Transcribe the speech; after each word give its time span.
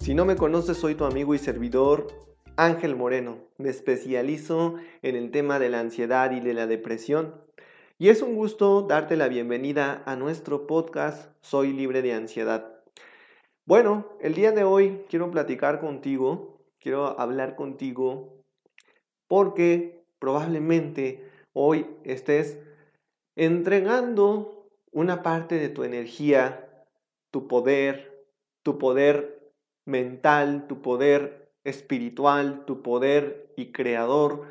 Si 0.00 0.14
no 0.14 0.24
me 0.24 0.34
conoces, 0.34 0.78
soy 0.78 0.94
tu 0.94 1.04
amigo 1.04 1.34
y 1.34 1.38
servidor 1.38 2.06
Ángel 2.56 2.96
Moreno. 2.96 3.36
Me 3.58 3.68
especializo 3.68 4.76
en 5.02 5.14
el 5.14 5.30
tema 5.30 5.58
de 5.58 5.68
la 5.68 5.80
ansiedad 5.80 6.30
y 6.30 6.40
de 6.40 6.54
la 6.54 6.66
depresión. 6.66 7.34
Y 7.98 8.08
es 8.08 8.22
un 8.22 8.34
gusto 8.34 8.80
darte 8.80 9.18
la 9.18 9.28
bienvenida 9.28 10.02
a 10.06 10.16
nuestro 10.16 10.66
podcast 10.66 11.30
Soy 11.42 11.74
libre 11.74 12.00
de 12.00 12.14
ansiedad. 12.14 12.80
Bueno, 13.66 14.08
el 14.22 14.32
día 14.32 14.52
de 14.52 14.64
hoy 14.64 15.04
quiero 15.10 15.30
platicar 15.30 15.80
contigo, 15.80 16.64
quiero 16.80 17.20
hablar 17.20 17.54
contigo 17.54 18.42
porque 19.28 20.02
probablemente 20.18 21.30
hoy 21.52 21.86
estés 22.04 22.58
entregando 23.36 24.66
una 24.92 25.22
parte 25.22 25.56
de 25.56 25.68
tu 25.68 25.84
energía, 25.84 26.86
tu 27.30 27.46
poder, 27.46 28.24
tu 28.62 28.78
poder 28.78 29.39
mental, 29.90 30.66
tu 30.68 30.80
poder 30.80 31.52
espiritual, 31.64 32.64
tu 32.64 32.82
poder 32.82 33.52
y 33.56 33.72
creador, 33.72 34.46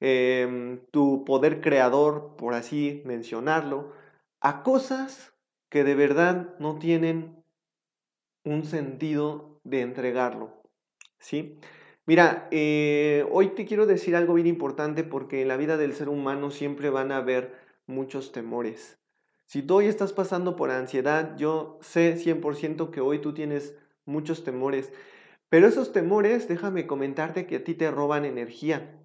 em, 0.00 0.80
tu 0.90 1.24
poder 1.24 1.60
creador, 1.60 2.36
por 2.36 2.54
así 2.54 3.02
mencionarlo, 3.04 3.92
a 4.40 4.62
cosas 4.62 5.34
que 5.68 5.84
de 5.84 5.94
verdad 5.94 6.54
no 6.58 6.78
tienen 6.78 7.44
un 8.44 8.64
sentido 8.64 9.60
de 9.64 9.82
entregarlo. 9.82 10.62
¿Sí? 11.18 11.58
Mira, 12.06 12.46
eh, 12.52 13.26
hoy 13.32 13.48
te 13.48 13.66
quiero 13.66 13.84
decir 13.86 14.14
algo 14.14 14.34
bien 14.34 14.46
importante 14.46 15.02
porque 15.02 15.42
en 15.42 15.48
la 15.48 15.56
vida 15.56 15.76
del 15.76 15.94
ser 15.94 16.08
humano 16.08 16.50
siempre 16.50 16.88
van 16.88 17.10
a 17.10 17.16
haber 17.16 17.56
muchos 17.86 18.30
temores. 18.30 18.98
Si 19.46 19.62
tú 19.62 19.76
hoy 19.76 19.86
estás 19.86 20.12
pasando 20.12 20.54
por 20.54 20.70
ansiedad, 20.70 21.36
yo 21.36 21.78
sé 21.80 22.16
100% 22.16 22.90
que 22.90 23.00
hoy 23.00 23.20
tú 23.20 23.34
tienes 23.34 23.74
muchos 24.06 24.44
temores. 24.44 24.92
Pero 25.48 25.68
esos 25.68 25.92
temores, 25.92 26.48
déjame 26.48 26.86
comentarte 26.86 27.46
que 27.46 27.56
a 27.56 27.64
ti 27.64 27.74
te 27.74 27.90
roban 27.90 28.24
energía, 28.24 28.98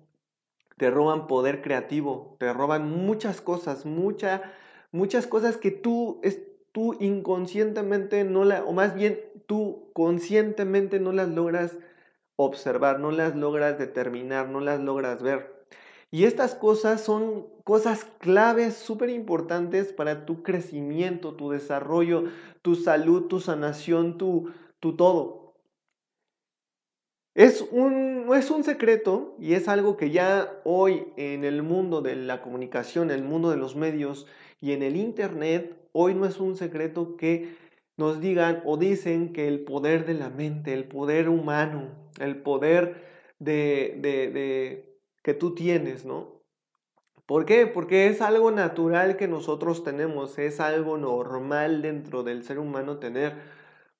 te 0.77 0.89
roban 0.89 1.27
poder 1.27 1.61
creativo, 1.61 2.37
te 2.39 2.51
roban 2.53 2.89
muchas 2.89 3.41
cosas, 3.41 3.85
mucha, 3.85 4.41
muchas 4.91 5.27
cosas 5.27 5.57
que 5.57 5.69
tú, 5.69 6.19
es, 6.23 6.41
tú 6.71 6.95
inconscientemente 6.99 8.23
no 8.23 8.45
la, 8.45 8.63
o 8.63 8.73
más 8.73 8.95
bien 8.95 9.19
tú 9.45 9.91
conscientemente 9.93 10.99
no 10.99 11.11
las 11.11 11.29
logras 11.29 11.77
observar, 12.35 12.99
no 12.99 13.11
las 13.11 13.35
logras 13.35 13.77
determinar, 13.77 14.49
no 14.49 14.59
las 14.59 14.79
logras 14.79 15.21
ver. 15.21 15.61
Y 16.09 16.25
estas 16.25 16.55
cosas 16.55 17.01
son 17.01 17.47
cosas 17.63 18.05
claves, 18.19 18.75
súper 18.75 19.09
importantes 19.09 19.93
para 19.93 20.25
tu 20.25 20.43
crecimiento, 20.43 21.35
tu 21.35 21.51
desarrollo, 21.51 22.25
tu 22.61 22.75
salud, 22.75 23.27
tu 23.27 23.39
sanación, 23.39 24.17
tu, 24.17 24.51
tu 24.81 24.97
todo. 24.97 25.55
Es 27.33 27.61
un, 27.71 28.27
es 28.35 28.51
un 28.51 28.65
secreto 28.65 29.37
y 29.39 29.53
es 29.53 29.69
algo 29.69 29.95
que 29.95 30.09
ya 30.09 30.59
hoy 30.65 31.07
en 31.15 31.45
el 31.45 31.63
mundo 31.63 32.01
de 32.01 32.17
la 32.17 32.41
comunicación, 32.41 33.09
en 33.09 33.19
el 33.19 33.23
mundo 33.23 33.51
de 33.51 33.57
los 33.57 33.77
medios 33.77 34.27
y 34.59 34.73
en 34.73 34.83
el 34.83 34.97
Internet, 34.97 35.77
hoy 35.93 36.13
no 36.13 36.25
es 36.25 36.41
un 36.41 36.57
secreto 36.57 37.15
que 37.15 37.55
nos 37.95 38.19
digan 38.19 38.61
o 38.65 38.75
dicen 38.75 39.31
que 39.31 39.47
el 39.47 39.63
poder 39.63 40.05
de 40.05 40.15
la 40.15 40.29
mente, 40.29 40.73
el 40.73 40.89
poder 40.89 41.29
humano, 41.29 42.11
el 42.19 42.41
poder 42.41 43.05
de, 43.39 43.97
de, 44.01 44.29
de 44.29 44.99
que 45.23 45.33
tú 45.33 45.55
tienes, 45.55 46.05
¿no? 46.05 46.41
¿Por 47.25 47.45
qué? 47.45 47.65
Porque 47.65 48.07
es 48.07 48.21
algo 48.21 48.51
natural 48.51 49.15
que 49.15 49.29
nosotros 49.29 49.85
tenemos, 49.85 50.37
es 50.37 50.59
algo 50.59 50.97
normal 50.97 51.81
dentro 51.81 52.23
del 52.23 52.43
ser 52.43 52.59
humano 52.59 52.97
tener 52.97 53.35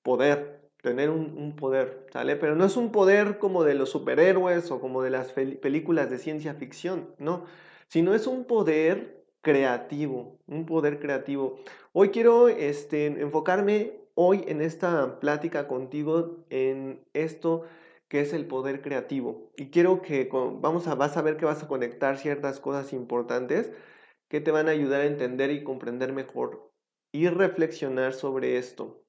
poder 0.04 0.61
tener 0.82 1.10
un, 1.10 1.56
poder, 1.56 2.08
¿sale? 2.12 2.36
Pero 2.36 2.56
no 2.56 2.66
es 2.66 2.76
un 2.76 2.92
poder 2.92 3.38
como 3.38 3.64
de 3.64 3.76
los 3.76 3.90
superhéroes 3.90 4.72
o 4.72 4.80
como 4.80 5.04
de 5.04 5.12
las 5.12 5.32
películas 5.32 6.10
de 6.10 6.18
ciencia 6.18 6.56
ficción, 6.56 7.14
no, 7.20 7.46
sino 7.88 8.14
es 8.14 8.28
un 8.28 8.46
poder 8.46 9.24
creativo, 9.42 10.40
un 10.48 10.66
poder 10.66 11.00
creativo. 11.00 11.60
Hoy 11.94 12.10
quiero 12.10 12.48
este, 12.48 13.06
enfocarme 13.06 13.94
hoy 14.16 14.44
en 14.48 14.62
esta 14.62 15.20
plática 15.20 15.68
contigo 15.68 16.44
en 16.50 17.04
esto 17.14 17.64
que 18.08 18.22
es 18.22 18.34
el 18.34 18.46
poder 18.46 18.82
creativo. 18.82 19.52
Y 19.56 19.68
quiero 19.70 20.02
que 20.02 20.30
vamos 20.32 20.88
a, 20.88 20.96
vas 20.96 21.16
a 21.16 21.22
ver 21.22 21.38
que 21.38 21.46
vas 21.46 21.64
a 21.64 21.68
conectar 21.68 22.18
ciertas 22.18 22.60
cosas 22.60 22.92
importantes 22.92 23.72
que 24.28 24.42
te 24.42 24.52
van 24.52 24.68
a 24.68 24.72
ayudar 24.72 25.02
a 25.02 25.06
entender 25.06 25.52
y 25.52 25.64
comprender 25.64 26.12
mejor 26.12 26.72
y 27.14 27.28
reflexionar 27.30 28.14
sobre 28.14 28.58
esto. 28.58 29.04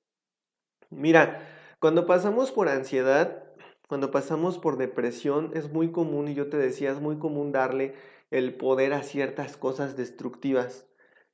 Mira, 0.90 1.40
cuando 1.82 2.06
pasamos 2.06 2.52
por 2.52 2.68
ansiedad, 2.68 3.42
cuando 3.88 4.12
pasamos 4.12 4.56
por 4.56 4.76
depresión, 4.76 5.50
es 5.52 5.72
muy 5.72 5.90
común, 5.90 6.28
y 6.28 6.34
yo 6.34 6.48
te 6.48 6.56
decía, 6.56 6.92
es 6.92 7.00
muy 7.00 7.18
común 7.18 7.50
darle 7.50 7.96
el 8.30 8.54
poder 8.54 8.92
a 8.92 9.02
ciertas 9.02 9.56
cosas 9.56 9.96
destructivas. 9.96 10.86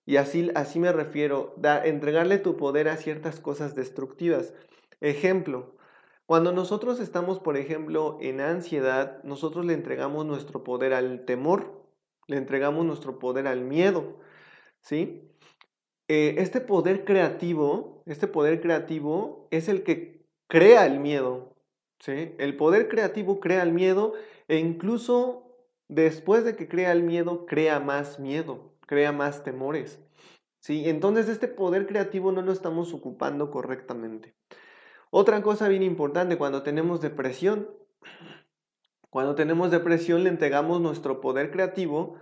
Y 0.07 0.17
así, 0.17 0.51
así 0.55 0.81
me 0.81 0.91
refiero, 0.91 1.55
entregarle 1.85 2.39
tu 2.39 2.57
poder 2.57 2.89
a 2.89 2.97
ciertas 2.97 3.41
cosas 3.41 3.75
destructivas. 3.75 4.55
Ejemplo, 5.03 5.77
cuando 6.25 6.51
nosotros 6.53 6.99
estamos, 6.99 7.41
por 7.41 7.59
ejemplo, 7.59 8.17
en 8.23 8.41
ansiedad, 8.41 9.23
nosotros 9.25 9.67
le 9.67 9.75
entregamos 9.75 10.25
nuestro 10.25 10.65
poder 10.65 10.95
al 10.95 11.27
temor, 11.27 11.85
le 12.27 12.39
entregamos 12.39 12.87
nuestro 12.87 13.19
poder 13.19 13.49
al 13.49 13.65
miedo, 13.65 14.19
¿sí? 14.81 15.31
Eh, 16.09 16.37
este 16.39 16.63
poder 16.63 17.05
creativo, 17.05 18.03
este 18.07 18.29
poder 18.29 18.63
creativo 18.63 19.47
es 19.51 19.69
el 19.69 19.83
que 19.83 20.18
crea 20.49 20.87
el 20.87 20.99
miedo. 20.99 21.55
¿sí? 22.01 22.35
El 22.39 22.57
poder 22.57 22.89
creativo 22.89 23.39
crea 23.39 23.63
el 23.63 23.73
miedo 23.73 24.15
e 24.49 24.59
incluso 24.59 25.55
después 25.89 26.45
de 26.45 26.57
que 26.57 26.69
crea 26.69 26.93
el 26.93 27.03
miedo, 27.03 27.47
crea 27.47 27.79
más 27.81 28.19
miedo, 28.19 28.75
crea 28.87 29.13
más 29.13 29.45
temores. 29.45 30.01
¿sí? 30.59 30.89
Entonces 30.89 31.29
este 31.29 31.49
poder 31.49 31.87
creativo 31.87 32.33
no 32.33 32.43
lo 32.43 32.53
estamos 32.53 32.93
ocupando 32.93 33.51
correctamente. 33.51 34.35
Otra 35.11 35.41
cosa 35.43 35.69
bien 35.69 35.83
importante, 35.83 36.37
cuando 36.37 36.63
tenemos 36.63 37.01
depresión, 37.01 37.71
cuando 39.09 39.35
tenemos 39.35 39.71
depresión 39.71 40.25
le 40.25 40.29
entregamos 40.29 40.83
nuestro 40.83 41.21
poder 41.23 41.51
creativo 41.51 42.17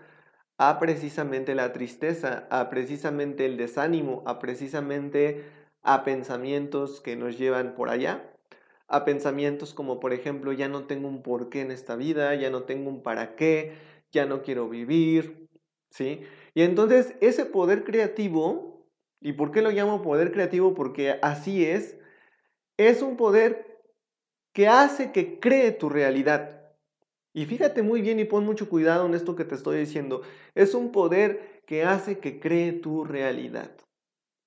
a 0.57 0.79
precisamente 0.79 1.55
la 1.55 1.73
tristeza, 1.73 2.47
a 2.49 2.71
precisamente 2.71 3.45
el 3.45 3.57
desánimo, 3.57 4.23
a 4.25 4.39
precisamente 4.39 5.45
a 5.87 6.03
pensamientos 6.03 7.01
que 7.01 7.15
nos 7.15 7.39
llevan 7.39 7.77
por 7.77 7.89
allá, 7.91 8.33
a 8.89 9.05
pensamientos 9.05 9.73
como 9.73 10.01
por 10.01 10.13
ejemplo 10.13 10.53
ya 10.53 10.69
no 10.69 10.85
tengo 10.87 11.09
un 11.09 11.23
porqué 11.23 11.61
en 11.61 11.71
esta 11.71 11.95
vida, 11.95 12.35
ya 12.35 12.51
no 12.51 12.65
tengo 12.65 12.91
un 12.91 13.03
para 13.03 13.37
qué, 13.37 13.75
ya 14.11 14.27
no 14.27 14.43
quiero 14.43 14.69
vivir, 14.69 15.49
¿sí? 15.91 16.23
Y 16.55 16.63
entonces 16.63 17.15
ese 17.21 17.47
poder 17.47 17.85
creativo, 17.85 18.85
¿y 19.21 19.35
por 19.35 19.53
qué 19.53 19.63
lo 19.63 19.71
llamo 19.71 20.03
poder 20.03 20.33
creativo? 20.33 20.75
Porque 20.75 21.19
así 21.23 21.65
es, 21.65 21.97
es 22.77 23.01
un 23.01 23.17
poder 23.17 23.79
que 24.53 24.67
hace 24.67 25.13
que 25.13 25.39
cree 25.39 25.71
tu 25.71 25.89
realidad. 25.89 26.63
Y 27.33 27.45
fíjate 27.47 27.83
muy 27.83 28.01
bien 28.01 28.19
y 28.19 28.25
pon 28.25 28.45
mucho 28.45 28.69
cuidado 28.69 29.07
en 29.07 29.15
esto 29.15 29.37
que 29.37 29.45
te 29.45 29.55
estoy 29.55 29.79
diciendo. 29.79 30.23
Es 30.55 30.75
un 30.75 30.91
poder 30.91 31.63
que 31.67 31.85
hace 31.85 32.19
que 32.19 32.41
cree 32.41 32.73
tu 32.73 33.05
realidad. 33.05 33.71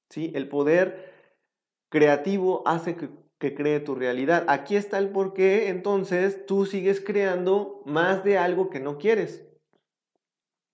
¿Sí? 0.10 0.32
El 0.34 0.50
poder 0.50 1.19
creativo 1.90 2.64
hace 2.66 2.96
que, 2.96 3.10
cree 3.56 3.80
tu 3.80 3.96
realidad. 3.96 4.46
Aquí 4.48 4.76
está 4.76 4.98
el 5.00 5.10
por 5.10 5.34
qué, 5.34 5.70
entonces 5.70 6.46
tú 6.46 6.66
sigues 6.66 7.00
creando 7.02 7.82
más 7.86 8.24
de 8.24 8.38
algo 8.38 8.70
que 8.70 8.80
no 8.80 8.98
quieres. 8.98 9.46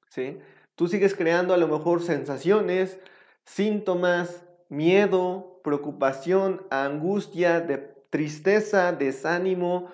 ¿Sí? 0.09 0.39
Tú 0.75 0.87
sigues 0.87 1.15
creando 1.15 1.53
a 1.53 1.57
lo 1.57 1.67
mejor 1.67 2.01
sensaciones, 2.01 2.99
síntomas, 3.43 4.47
miedo, 4.69 5.61
preocupación, 5.63 6.65
angustia, 6.69 7.61
de 7.61 7.77
tristeza, 8.09 8.91
desánimo, 8.91 9.89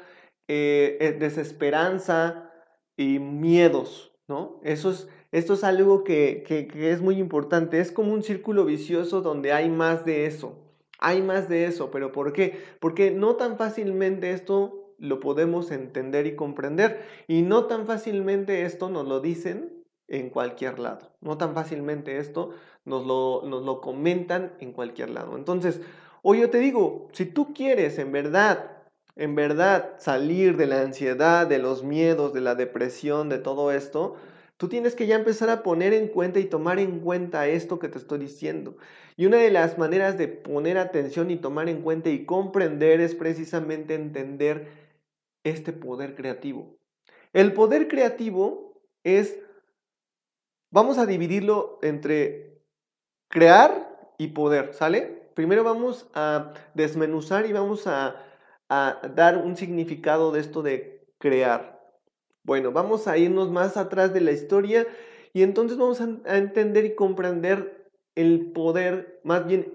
eh, 0.47 0.97
eh, 1.01 1.11
desesperanza 1.13 2.51
y 2.95 3.19
miedos, 3.19 4.13
¿no? 4.27 4.59
Eso 4.63 4.91
es, 4.91 5.07
esto 5.31 5.53
es 5.53 5.63
algo 5.63 6.03
que, 6.03 6.43
que 6.47 6.91
es 6.91 7.01
muy 7.01 7.17
importante. 7.17 7.79
Es 7.79 7.91
como 7.91 8.13
un 8.13 8.23
círculo 8.23 8.65
vicioso 8.65 9.21
donde 9.21 9.51
hay 9.53 9.69
más 9.69 10.05
de 10.05 10.25
eso. 10.25 10.70
Hay 11.01 11.21
más 11.21 11.49
de 11.49 11.65
eso, 11.65 11.91
pero 11.91 12.11
¿por 12.11 12.31
qué? 12.31 12.63
Porque 12.79 13.11
no 13.11 13.35
tan 13.35 13.57
fácilmente 13.57 14.31
esto 14.31 14.93
lo 14.97 15.19
podemos 15.19 15.71
entender 15.71 16.27
y 16.27 16.35
comprender. 16.35 17.01
Y 17.27 17.41
no 17.41 17.65
tan 17.65 17.85
fácilmente 17.85 18.63
esto 18.63 18.89
nos 18.89 19.07
lo 19.07 19.19
dicen 19.19 19.83
en 20.07 20.29
cualquier 20.29 20.79
lado. 20.79 21.11
No 21.19 21.37
tan 21.37 21.53
fácilmente 21.53 22.17
esto 22.17 22.51
nos 22.85 23.05
lo, 23.05 23.41
nos 23.45 23.63
lo 23.63 23.81
comentan 23.81 24.53
en 24.59 24.71
cualquier 24.71 25.09
lado. 25.09 25.35
Entonces, 25.35 25.81
hoy 26.21 26.41
yo 26.41 26.49
te 26.49 26.59
digo, 26.59 27.09
si 27.11 27.25
tú 27.25 27.53
quieres 27.53 27.97
en 27.97 28.11
verdad 28.11 28.77
en 29.15 29.35
verdad 29.35 29.93
salir 29.97 30.57
de 30.57 30.67
la 30.67 30.81
ansiedad, 30.81 31.45
de 31.45 31.59
los 31.59 31.83
miedos, 31.83 32.33
de 32.33 32.41
la 32.41 32.55
depresión, 32.55 33.29
de 33.29 33.37
todo 33.37 33.71
esto, 33.71 34.15
tú 34.61 34.69
tienes 34.69 34.93
que 34.93 35.07
ya 35.07 35.15
empezar 35.15 35.49
a 35.49 35.63
poner 35.63 35.91
en 35.91 36.07
cuenta 36.07 36.39
y 36.39 36.45
tomar 36.45 36.77
en 36.77 36.99
cuenta 36.99 37.47
esto 37.47 37.79
que 37.79 37.87
te 37.87 37.97
estoy 37.97 38.19
diciendo. 38.19 38.77
Y 39.17 39.25
una 39.25 39.37
de 39.37 39.49
las 39.49 39.79
maneras 39.79 40.19
de 40.19 40.27
poner 40.27 40.77
atención 40.77 41.31
y 41.31 41.37
tomar 41.37 41.67
en 41.67 41.81
cuenta 41.81 42.11
y 42.11 42.27
comprender 42.27 43.01
es 43.01 43.15
precisamente 43.15 43.95
entender 43.95 44.67
este 45.43 45.73
poder 45.73 46.13
creativo. 46.13 46.77
El 47.33 47.53
poder 47.53 47.87
creativo 47.87 48.79
es, 49.03 49.35
vamos 50.69 50.99
a 50.99 51.07
dividirlo 51.07 51.79
entre 51.81 52.61
crear 53.29 54.13
y 54.19 54.27
poder, 54.27 54.75
¿sale? 54.75 55.31
Primero 55.33 55.63
vamos 55.63 56.07
a 56.13 56.53
desmenuzar 56.75 57.47
y 57.47 57.53
vamos 57.53 57.87
a 57.87 58.27
a 58.73 59.01
dar 59.13 59.35
un 59.35 59.57
significado 59.57 60.31
de 60.31 60.39
esto 60.39 60.61
de 60.61 61.05
crear. 61.17 61.80
Bueno, 62.43 62.71
vamos 62.71 63.07
a 63.07 63.17
irnos 63.17 63.51
más 63.51 63.77
atrás 63.77 64.13
de 64.13 64.21
la 64.21 64.31
historia 64.31 64.87
y 65.33 65.43
entonces 65.43 65.77
vamos 65.77 66.01
a, 66.01 66.37
entender 66.37 66.85
y 66.85 66.95
comprender 66.95 67.91
el 68.15 68.51
poder, 68.51 69.19
más 69.23 69.45
bien 69.45 69.71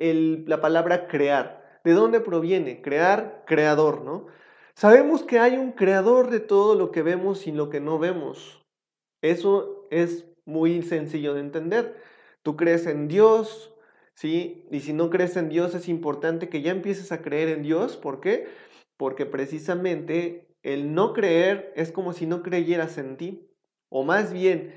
la 0.46 0.60
palabra 0.60 1.08
crear. 1.08 1.80
¿De 1.84 1.92
dónde 1.92 2.20
proviene? 2.20 2.82
Crear, 2.82 3.44
creador, 3.46 4.02
¿no? 4.02 4.26
Sabemos 4.74 5.22
que 5.22 5.38
hay 5.38 5.56
un 5.56 5.72
creador 5.72 6.30
de 6.30 6.40
todo 6.40 6.74
lo 6.74 6.90
que 6.90 7.02
vemos 7.02 7.46
y 7.46 7.52
lo 7.52 7.70
que 7.70 7.80
no 7.80 7.98
vemos. 7.98 8.62
Eso 9.22 9.86
es 9.90 10.26
muy 10.44 10.82
sencillo 10.82 11.32
de 11.34 11.40
entender. 11.40 11.96
Tú 12.42 12.56
crees 12.56 12.86
en 12.86 13.08
Dios, 13.08 13.72
¿sí? 14.14 14.66
Y 14.70 14.80
si 14.80 14.92
no 14.92 15.08
crees 15.08 15.36
en 15.36 15.48
Dios 15.48 15.74
es 15.74 15.88
importante 15.88 16.48
que 16.48 16.60
ya 16.60 16.72
empieces 16.72 17.12
a 17.12 17.22
creer 17.22 17.48
en 17.48 17.62
Dios. 17.62 17.96
¿Por 17.96 18.20
qué? 18.20 18.46
porque 18.96 19.26
precisamente 19.26 20.45
el 20.66 20.94
no 20.94 21.12
creer 21.12 21.72
es 21.76 21.92
como 21.92 22.12
si 22.12 22.26
no 22.26 22.42
creyeras 22.42 22.98
en 22.98 23.16
ti. 23.16 23.48
O 23.88 24.02
más 24.02 24.32
bien, 24.32 24.74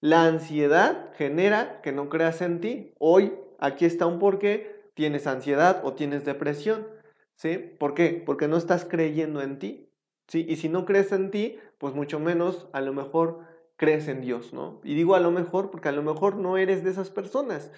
la 0.00 0.24
ansiedad 0.24 1.12
genera 1.14 1.82
que 1.82 1.92
no 1.92 2.08
creas 2.08 2.40
en 2.40 2.62
ti. 2.62 2.94
Hoy, 2.98 3.34
aquí 3.58 3.84
está 3.84 4.06
un 4.06 4.18
porqué, 4.18 4.90
tienes 4.94 5.26
ansiedad 5.26 5.82
o 5.84 5.92
tienes 5.92 6.24
depresión. 6.24 6.86
¿Sí? 7.34 7.58
¿Por 7.58 7.92
qué? 7.92 8.22
Porque 8.24 8.48
no 8.48 8.56
estás 8.56 8.86
creyendo 8.86 9.42
en 9.42 9.58
ti. 9.58 9.90
¿Sí? 10.26 10.46
Y 10.48 10.56
si 10.56 10.70
no 10.70 10.86
crees 10.86 11.12
en 11.12 11.30
ti, 11.30 11.58
pues 11.76 11.94
mucho 11.94 12.18
menos 12.18 12.66
a 12.72 12.80
lo 12.80 12.94
mejor 12.94 13.40
crees 13.76 14.08
en 14.08 14.22
Dios, 14.22 14.54
¿no? 14.54 14.80
Y 14.84 14.94
digo 14.94 15.14
a 15.14 15.20
lo 15.20 15.30
mejor 15.30 15.70
porque 15.70 15.90
a 15.90 15.92
lo 15.92 16.02
mejor 16.02 16.36
no 16.36 16.56
eres 16.56 16.82
de 16.82 16.88
esas 16.90 17.10
personas. 17.10 17.70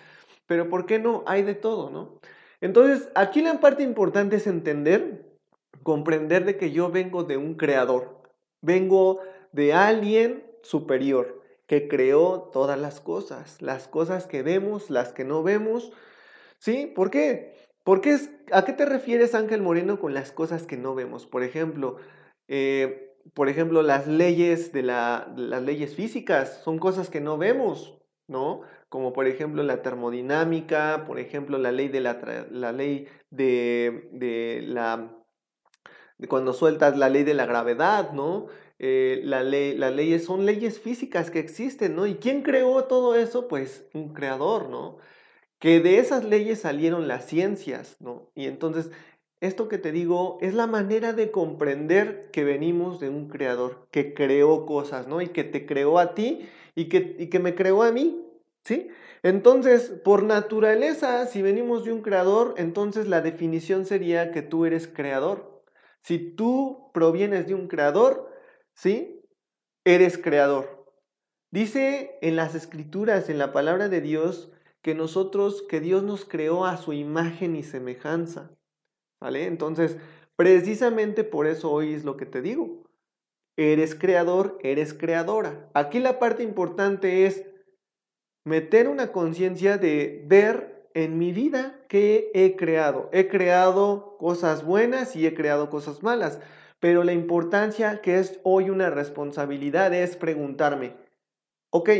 Pero 0.47 0.69
¿por 0.69 0.87
qué 0.87 1.01
no? 1.01 1.25
Hay 1.27 1.43
de 1.43 1.57
todo, 1.57 1.91
¿no? 1.91 2.21
Entonces, 2.61 3.09
aquí 3.17 3.43
la 3.43 3.59
parte 3.59 3.83
importante 3.83 4.37
es 4.37 4.47
entender 4.47 5.28
comprender 5.89 6.45
de 6.45 6.59
que 6.59 6.71
yo 6.71 6.91
vengo 6.91 7.25
de 7.25 7.39
un 7.39 7.55
creador, 7.55 8.21
vengo 8.61 9.21
de 9.53 9.73
alguien 9.73 10.45
superior 10.61 11.41
que 11.67 11.89
creó 11.89 12.51
todas 12.53 12.79
las 12.79 13.01
cosas, 13.01 13.63
las 13.63 13.89
cosas 13.89 14.27
que 14.27 14.43
vemos, 14.43 14.91
las 14.91 15.15
que 15.15 15.25
no 15.25 15.43
vemos. 15.43 15.91
¿Sí? 16.59 16.93
¿Por 16.95 17.11
qué? 17.11 17.55
Porque 17.85 18.11
es, 18.11 18.31
¿A 18.53 18.67
qué 18.67 18.75
te 18.75 18.85
refieres, 18.85 19.35
Ángel 19.35 19.63
Moreno, 19.63 19.99
con 19.99 20.13
las 20.13 20.31
cosas 20.31 20.67
que 20.67 20.77
no 20.77 20.95
vemos? 20.95 21.25
Por 21.25 21.43
ejemplo, 21.43 21.97
eh, 22.49 23.15
por 23.33 23.49
ejemplo, 23.49 23.81
las 23.81 24.07
leyes 24.07 24.75
de 24.75 24.83
la, 24.83 25.33
las 25.39 25.63
leyes 25.63 25.95
físicas 25.95 26.61
son 26.65 26.79
cosas 26.79 27.09
que 27.09 27.23
no 27.23 27.39
vemos, 27.39 27.99
¿no? 28.27 28.61
Como 28.91 29.15
por 29.15 29.27
ejemplo 29.27 29.63
la 29.63 29.81
termodinámica, 29.81 31.05
por 31.07 31.19
ejemplo 31.19 31.57
la 31.57 31.73
ley 31.73 31.89
de 31.89 32.01
la, 32.01 32.47
la 32.51 32.73
ley 32.73 33.09
de, 33.31 34.11
de 34.13 34.61
la 34.67 35.18
cuando 36.27 36.53
sueltas 36.53 36.97
la 36.99 37.09
ley 37.09 37.23
de 37.23 37.35
la 37.35 37.47
gravedad, 37.47 38.13
¿no? 38.13 38.47
Eh, 38.81 39.21
la 39.25 39.43
ley, 39.43 39.77
las 39.77 39.93
leyes 39.93 40.25
son 40.25 40.47
leyes 40.47 40.81
físicas 40.81 41.31
que 41.31 41.39
existen, 41.39 41.95
¿no? 41.95 42.07
¿Y 42.07 42.17
quién 42.17 42.43
creó 42.43 42.85
todo 42.85 43.15
eso? 43.15 43.49
Pues 43.49 43.87
un 43.95 44.13
creador, 44.15 44.69
¿no? 44.69 44.99
Que 45.59 45.81
de 45.81 45.99
esas 45.99 46.25
leyes 46.25 46.61
salieron 46.61 47.09
las 47.09 47.27
ciencias, 47.27 47.97
¿no? 48.01 48.31
Y 48.35 48.47
entonces, 48.47 48.91
esto 49.41 49.69
que 49.69 49.79
te 49.79 49.93
digo 49.93 50.39
es 50.41 50.55
la 50.55 50.67
manera 50.67 51.13
de 51.13 51.31
comprender 51.31 52.31
que 52.33 52.45
venimos 52.45 53.01
de 53.01 53.09
un 53.09 53.29
creador 53.29 53.87
que 53.91 54.15
creó 54.15 54.67
cosas, 54.67 55.07
¿no? 55.07 55.21
Y 55.21 55.29
que 55.29 55.45
te 55.45 55.67
creó 55.67 55.99
a 55.99 56.15
ti 56.15 56.49
y 56.75 56.89
que, 56.89 57.17
y 57.19 57.29
que 57.29 57.39
me 57.39 57.55
creó 57.55 57.83
a 57.83 57.93
mí, 57.93 58.25
¿sí? 58.65 58.89
Entonces, 59.23 59.91
por 60.05 60.23
naturaleza, 60.23 61.27
si 61.27 61.43
venimos 61.43 61.85
de 61.85 61.93
un 61.93 62.03
creador, 62.03 62.55
entonces 62.57 63.09
la 63.09 63.21
definición 63.21 63.85
sería 63.85 64.31
que 64.31 64.43
tú 64.43 64.65
eres 64.65 64.87
creador. 64.87 65.58
Si 66.09 66.19
tú 66.19 66.91
provienes 66.95 67.47
de 67.49 67.55
un 67.55 67.69
creador, 67.69 68.33
¿sí? 68.73 69.21
Eres 69.85 70.17
creador. 70.17 70.87
Dice 71.51 72.17
en 72.23 72.35
las 72.35 72.55
escrituras, 72.55 73.29
en 73.29 73.37
la 73.37 73.53
palabra 73.53 73.91
de 73.91 74.01
Dios, 74.01 74.51
que 74.81 74.95
nosotros, 74.95 75.61
que 75.69 75.81
Dios 75.81 76.03
nos 76.03 76.25
creó 76.25 76.65
a 76.65 76.79
su 76.79 76.95
imagen 76.95 77.57
y 77.57 77.63
semejanza. 77.63 78.57
¿Vale? 79.21 79.45
Entonces, 79.45 79.99
precisamente 80.35 81.25
por 81.25 81.47
eso 81.47 81.71
hoy 81.71 81.93
es 81.93 82.07
lo 82.07 82.17
que 82.17 82.25
te 82.25 82.41
digo. 82.41 82.89
Eres 83.59 83.95
creador, 83.95 84.59
eres 84.63 84.95
creadora. 84.95 85.69
Aquí 85.75 85.99
la 85.99 86.19
parte 86.19 86.43
importante 86.43 87.27
es 87.27 87.45
meter 88.47 88.89
una 88.89 89.13
conciencia 89.13 89.77
de 89.77 90.25
ver 90.27 90.78
en 90.95 91.19
mi 91.19 91.33
vida 91.33 91.81
que 91.89 92.31
he 92.35 92.57
creado. 92.57 93.09
He 93.13 93.29
creado 93.29 94.17
cosas 94.19 94.65
buenas 94.65 95.17
y 95.17 95.27
he 95.27 95.35
creado 95.35 95.71
cosas 95.71 96.03
malas. 96.03 96.41
Pero 96.81 97.05
la 97.05 97.13
importancia 97.13 98.01
que 98.01 98.19
es 98.19 98.41
hoy 98.45 98.71
una 98.71 98.91
responsabilidad 98.91 99.93
es 99.93 100.17
preguntarme, 100.17 100.97
ok, 101.71 101.91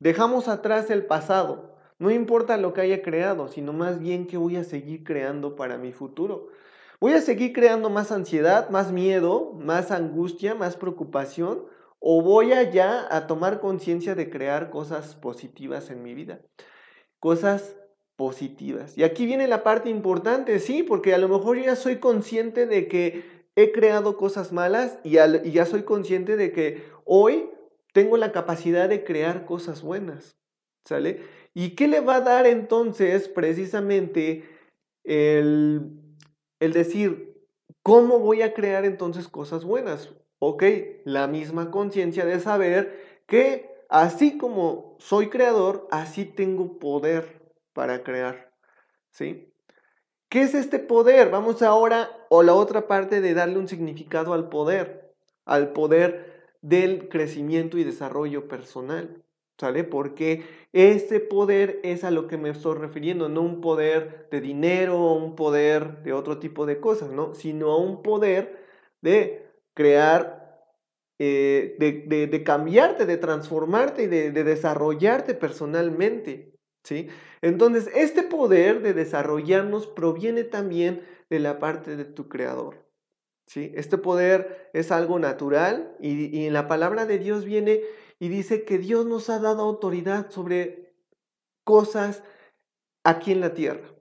dejamos 0.00 0.48
atrás 0.48 0.90
el 0.90 1.06
pasado. 1.06 1.76
No 1.98 2.10
importa 2.10 2.56
lo 2.56 2.72
que 2.72 2.80
haya 2.80 3.02
creado, 3.02 3.46
sino 3.48 3.72
más 3.72 4.00
bien 4.00 4.26
que 4.26 4.36
voy 4.36 4.56
a 4.56 4.64
seguir 4.64 5.04
creando 5.04 5.54
para 5.54 5.78
mi 5.78 5.92
futuro. 5.92 6.48
¿Voy 7.00 7.12
a 7.12 7.20
seguir 7.20 7.52
creando 7.52 7.90
más 7.90 8.10
ansiedad, 8.10 8.70
más 8.70 8.92
miedo, 8.92 9.52
más 9.54 9.90
angustia, 9.90 10.54
más 10.54 10.76
preocupación? 10.76 11.64
¿O 12.00 12.22
voy 12.22 12.52
a 12.52 12.68
ya 12.70 13.06
a 13.10 13.28
tomar 13.28 13.60
conciencia 13.60 14.16
de 14.16 14.28
crear 14.28 14.70
cosas 14.70 15.14
positivas 15.14 15.90
en 15.90 16.02
mi 16.02 16.14
vida? 16.14 16.40
Cosas 17.22 17.76
positivas. 18.16 18.98
Y 18.98 19.04
aquí 19.04 19.26
viene 19.26 19.46
la 19.46 19.62
parte 19.62 19.88
importante, 19.88 20.58
sí, 20.58 20.82
porque 20.82 21.14
a 21.14 21.18
lo 21.18 21.28
mejor 21.28 21.56
ya 21.56 21.76
soy 21.76 21.98
consciente 21.98 22.66
de 22.66 22.88
que 22.88 23.22
he 23.54 23.70
creado 23.70 24.16
cosas 24.16 24.52
malas 24.52 24.98
y, 25.04 25.12
ya 25.12 25.64
soy 25.66 25.84
consciente 25.84 26.36
de 26.36 26.50
que 26.50 26.82
hoy 27.04 27.48
tengo 27.92 28.16
la 28.16 28.32
capacidad 28.32 28.88
de 28.88 29.04
crear 29.04 29.46
cosas 29.46 29.82
buenas, 29.82 30.36
¿sale? 30.84 31.20
¿Y 31.54 31.76
qué 31.76 31.86
le 31.86 32.00
va 32.00 32.16
a 32.16 32.20
dar 32.22 32.46
entonces 32.46 33.28
precisamente 33.28 34.44
el, 35.04 35.92
el 36.58 36.72
decir, 36.72 37.36
¿cómo 37.84 38.18
voy 38.18 38.42
a 38.42 38.52
crear 38.52 38.84
entonces 38.84 39.28
cosas 39.28 39.64
buenas? 39.64 40.12
Ok, 40.40 40.64
la 41.04 41.28
misma 41.28 41.70
conciencia 41.70 42.24
de 42.24 42.40
saber 42.40 43.22
que 43.28 43.71
Así 43.92 44.38
como 44.38 44.96
soy 45.00 45.28
creador, 45.28 45.86
así 45.90 46.24
tengo 46.24 46.78
poder 46.78 47.42
para 47.74 48.02
crear. 48.02 48.50
¿Sí? 49.10 49.52
¿Qué 50.30 50.40
es 50.40 50.54
este 50.54 50.78
poder? 50.78 51.28
Vamos 51.28 51.60
ahora 51.60 52.08
o 52.30 52.42
la 52.42 52.54
otra 52.54 52.88
parte 52.88 53.20
de 53.20 53.34
darle 53.34 53.58
un 53.58 53.68
significado 53.68 54.32
al 54.32 54.48
poder, 54.48 55.12
al 55.44 55.74
poder 55.74 56.46
del 56.62 57.10
crecimiento 57.10 57.76
y 57.76 57.84
desarrollo 57.84 58.48
personal. 58.48 59.22
¿Sale? 59.58 59.84
Porque 59.84 60.42
ese 60.72 61.20
poder 61.20 61.78
es 61.82 62.02
a 62.02 62.10
lo 62.10 62.28
que 62.28 62.38
me 62.38 62.48
estoy 62.48 62.78
refiriendo, 62.78 63.28
no 63.28 63.42
un 63.42 63.60
poder 63.60 64.26
de 64.30 64.40
dinero, 64.40 65.12
un 65.12 65.36
poder 65.36 66.02
de 66.02 66.14
otro 66.14 66.38
tipo 66.38 66.64
de 66.64 66.80
cosas, 66.80 67.10
¿no? 67.10 67.34
Sino 67.34 67.72
a 67.72 67.76
un 67.76 68.02
poder 68.02 68.64
de 69.02 69.50
crear 69.74 70.41
eh, 71.24 71.76
de, 71.78 72.42
cambiarte, 72.42 73.06
de 73.06 73.16
transformarte 73.16 74.02
y 74.02 74.06
de, 74.08 74.32
desarrollarte 74.32 75.34
personalmente. 75.34 76.52
¿sí? 76.82 77.08
Entonces, 77.42 77.88
este 77.94 78.24
poder 78.24 78.82
de 78.82 78.92
desarrollarnos 78.92 79.86
proviene 79.86 80.42
también 80.42 81.06
de 81.30 81.38
la 81.38 81.60
parte 81.60 81.94
de 81.94 82.04
tu 82.04 82.28
creador. 82.28 82.84
¿sí? 83.46 83.72
Este 83.76 83.98
poder 83.98 84.70
es 84.72 84.90
algo 84.90 85.20
natural 85.20 85.96
y, 86.00 86.36
y 86.36 86.46
en 86.46 86.54
la 86.54 86.66
palabra 86.66 87.06
de 87.06 87.18
Dios 87.18 87.44
viene 87.44 87.82
y 88.18 88.28
dice 88.28 88.64
que 88.64 88.78
Dios 88.78 89.06
nos 89.06 89.30
ha 89.30 89.38
dado 89.38 89.62
autoridad 89.62 90.28
sobre 90.30 90.92
cosas 91.62 92.24
aquí 93.04 93.30
en 93.30 93.40
la 93.40 93.54
tierra. 93.54 93.94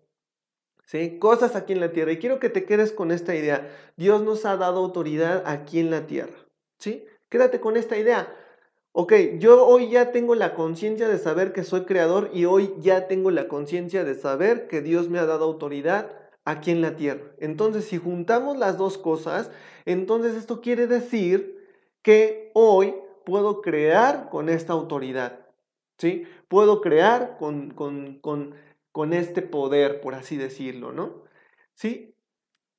¿sí? 0.85 1.19
Cosas 1.19 1.55
aquí 1.55 1.73
en 1.73 1.81
la 1.81 1.91
tierra. 1.91 2.13
Y 2.13 2.17
quiero 2.17 2.39
que 2.39 2.49
te 2.49 2.65
quedes 2.65 2.91
con 2.91 3.11
esta 3.11 3.35
idea. 3.35 3.69
Dios 3.95 4.23
nos 4.23 4.43
ha 4.45 4.57
dado 4.57 4.79
autoridad 4.79 5.43
aquí 5.45 5.79
en 5.79 5.91
la 5.91 6.07
tierra, 6.07 6.47
¿sí? 6.79 7.05
Quédate 7.31 7.61
con 7.61 7.77
esta 7.77 7.97
idea. 7.97 8.35
Ok, 8.91 9.13
yo 9.39 9.65
hoy 9.65 9.89
ya 9.89 10.11
tengo 10.11 10.35
la 10.35 10.53
conciencia 10.53 11.07
de 11.07 11.17
saber 11.17 11.53
que 11.53 11.63
soy 11.63 11.85
creador 11.85 12.29
y 12.33 12.43
hoy 12.43 12.73
ya 12.79 13.07
tengo 13.07 13.31
la 13.31 13.47
conciencia 13.47 14.03
de 14.03 14.15
saber 14.15 14.67
que 14.67 14.81
Dios 14.81 15.09
me 15.09 15.17
ha 15.17 15.25
dado 15.25 15.45
autoridad 15.45 16.11
aquí 16.43 16.71
en 16.71 16.81
la 16.81 16.97
tierra. 16.97 17.31
Entonces, 17.39 17.85
si 17.85 17.97
juntamos 17.97 18.57
las 18.57 18.77
dos 18.77 18.97
cosas, 18.97 19.49
entonces 19.85 20.35
esto 20.35 20.59
quiere 20.59 20.87
decir 20.87 21.57
que 22.01 22.51
hoy 22.53 22.95
puedo 23.25 23.61
crear 23.61 24.29
con 24.29 24.49
esta 24.49 24.73
autoridad, 24.73 25.39
¿sí? 25.99 26.25
Puedo 26.49 26.81
crear 26.81 27.37
con, 27.37 27.71
con, 27.71 28.19
con, 28.19 28.55
con 28.91 29.13
este 29.13 29.41
poder, 29.41 30.01
por 30.01 30.15
así 30.15 30.35
decirlo, 30.35 30.91
¿no? 30.91 31.23
¿Sí? 31.75 32.13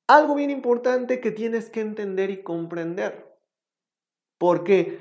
Algo 0.07 0.35
bien 0.35 0.51
importante 0.51 1.19
que 1.19 1.31
tienes 1.31 1.71
que 1.71 1.81
entender 1.81 2.29
y 2.29 2.43
comprender. 2.43 3.32
Porque 4.43 4.99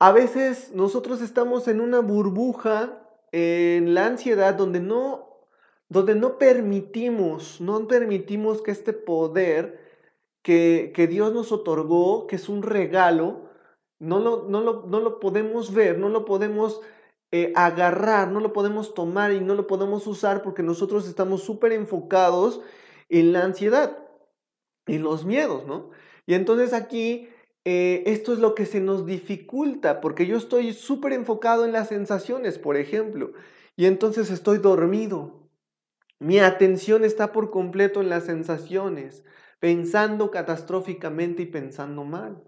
a 0.00 0.10
veces 0.10 0.72
nosotros 0.74 1.22
estamos 1.22 1.68
en 1.68 1.80
una 1.80 2.00
burbuja, 2.00 2.98
en 3.30 3.94
la 3.94 4.06
ansiedad, 4.06 4.54
donde 4.54 4.80
no, 4.80 5.46
donde 5.88 6.16
no 6.16 6.36
permitimos, 6.36 7.60
no 7.60 7.86
permitimos 7.86 8.60
que 8.60 8.72
este 8.72 8.92
poder 8.92 9.78
que, 10.42 10.90
que 10.96 11.06
Dios 11.06 11.32
nos 11.32 11.52
otorgó, 11.52 12.26
que 12.26 12.34
es 12.34 12.48
un 12.48 12.64
regalo, 12.64 13.42
no 14.00 14.18
lo, 14.18 14.48
no 14.48 14.60
lo, 14.60 14.84
no 14.88 14.98
lo 14.98 15.20
podemos 15.20 15.72
ver, 15.72 15.96
no 15.96 16.08
lo 16.08 16.24
podemos 16.24 16.80
eh, 17.30 17.52
agarrar, 17.54 18.32
no 18.32 18.40
lo 18.40 18.52
podemos 18.52 18.94
tomar 18.94 19.30
y 19.30 19.38
no 19.38 19.54
lo 19.54 19.68
podemos 19.68 20.08
usar 20.08 20.42
porque 20.42 20.64
nosotros 20.64 21.06
estamos 21.06 21.44
súper 21.44 21.70
enfocados 21.70 22.60
en 23.08 23.32
la 23.32 23.44
ansiedad, 23.44 23.96
en 24.86 25.04
los 25.04 25.24
miedos, 25.24 25.68
¿no? 25.68 25.90
Y 26.26 26.34
entonces 26.34 26.72
aquí 26.72 27.28
eh, 27.64 28.02
esto 28.06 28.32
es 28.32 28.40
lo 28.40 28.54
que 28.54 28.66
se 28.66 28.80
nos 28.80 29.06
dificulta, 29.06 30.00
porque 30.00 30.26
yo 30.26 30.36
estoy 30.36 30.72
súper 30.72 31.12
enfocado 31.12 31.64
en 31.64 31.72
las 31.72 31.88
sensaciones, 31.88 32.58
por 32.58 32.76
ejemplo, 32.76 33.32
y 33.76 33.86
entonces 33.86 34.30
estoy 34.30 34.58
dormido. 34.58 35.48
Mi 36.18 36.38
atención 36.40 37.04
está 37.04 37.32
por 37.32 37.50
completo 37.50 38.00
en 38.00 38.08
las 38.08 38.24
sensaciones, 38.24 39.24
pensando 39.60 40.30
catastróficamente 40.30 41.42
y 41.42 41.46
pensando 41.46 42.04
mal, 42.04 42.42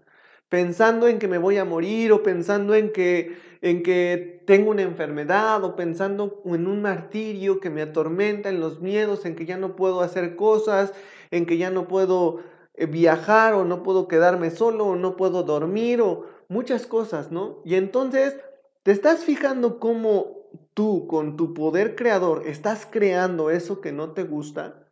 pensando 0.49 1.07
en 1.07 1.19
que 1.19 1.29
me 1.29 1.37
voy 1.37 1.57
a 1.57 1.65
morir 1.65 2.11
o 2.11 2.21
pensando 2.21 2.75
en 2.75 2.91
que, 2.91 3.37
en 3.61 3.83
que 3.83 4.43
tengo 4.45 4.71
una 4.71 4.81
enfermedad 4.81 5.63
o 5.63 5.75
pensando 5.75 6.41
en 6.45 6.67
un 6.67 6.81
martirio 6.81 7.59
que 7.61 7.69
me 7.69 7.81
atormenta, 7.81 8.49
en 8.49 8.59
los 8.59 8.81
miedos, 8.81 9.25
en 9.25 9.35
que 9.35 9.45
ya 9.45 9.57
no 9.57 9.75
puedo 9.77 10.01
hacer 10.01 10.35
cosas, 10.35 10.93
en 11.31 11.45
que 11.45 11.57
ya 11.57 11.69
no 11.69 11.87
puedo 11.87 12.43
viajar 12.77 13.53
o 13.53 13.65
no 13.65 13.83
puedo 13.83 14.07
quedarme 14.07 14.51
solo 14.51 14.85
o 14.87 14.95
no 14.95 15.15
puedo 15.15 15.43
dormir 15.43 16.01
o 16.01 16.25
muchas 16.49 16.85
cosas, 16.85 17.31
¿no? 17.31 17.61
Y 17.63 17.75
entonces 17.75 18.35
te 18.83 18.91
estás 18.91 19.23
fijando 19.23 19.79
cómo 19.79 20.35
tú 20.73 21.07
con 21.07 21.37
tu 21.37 21.53
poder 21.53 21.95
creador 21.95 22.43
estás 22.45 22.85
creando 22.85 23.49
eso 23.49 23.81
que 23.81 23.91
no 23.91 24.11
te 24.11 24.23
gusta. 24.23 24.85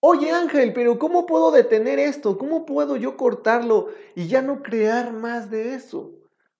Oye 0.00 0.32
Ángel, 0.32 0.72
pero 0.72 0.98
¿cómo 0.98 1.26
puedo 1.26 1.50
detener 1.50 1.98
esto? 1.98 2.36
¿Cómo 2.36 2.66
puedo 2.66 2.96
yo 2.96 3.16
cortarlo 3.16 3.88
y 4.14 4.26
ya 4.26 4.42
no 4.42 4.62
crear 4.62 5.12
más 5.12 5.50
de 5.50 5.74
eso? 5.74 6.12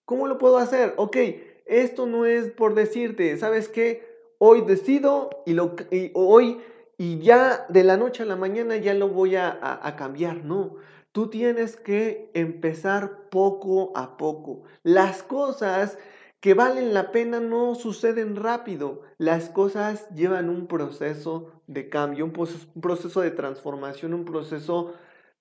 ¿Cómo 0.05 0.27
lo 0.27 0.37
puedo 0.37 0.57
hacer? 0.57 0.93
Ok, 0.97 1.17
esto 1.65 2.05
no 2.05 2.25
es 2.25 2.51
por 2.51 2.73
decirte, 2.73 3.37
¿sabes 3.37 3.67
qué? 3.69 4.05
Hoy 4.37 4.61
decido 4.61 5.29
y, 5.45 5.53
lo, 5.53 5.75
y 5.91 6.11
hoy 6.13 6.61
y 6.97 7.19
ya 7.19 7.65
de 7.69 7.83
la 7.83 7.97
noche 7.97 8.23
a 8.23 8.25
la 8.25 8.35
mañana 8.35 8.77
ya 8.77 8.93
lo 8.93 9.09
voy 9.09 9.35
a, 9.35 9.95
cambiar. 9.97 10.43
No, 10.43 10.75
tú 11.11 11.29
tienes 11.29 11.75
que 11.75 12.29
empezar 12.33 13.29
poco 13.29 13.91
a 13.95 14.17
poco. 14.17 14.63
Las 14.83 15.23
cosas 15.23 15.97
que 16.39 16.53
valen 16.53 16.93
la 16.93 17.11
pena 17.11 17.39
no 17.39 17.75
suceden 17.75 18.35
rápido. 18.35 19.01
Las 19.17 19.49
cosas 19.49 20.09
llevan 20.09 20.49
un 20.49 20.67
proceso 20.67 21.51
de 21.67 21.89
cambio, 21.89 22.25
un 22.25 22.33
proceso, 22.33 23.21
de 23.21 23.31
transformación, 23.31 24.13
un 24.13 24.25
proceso 24.25 24.93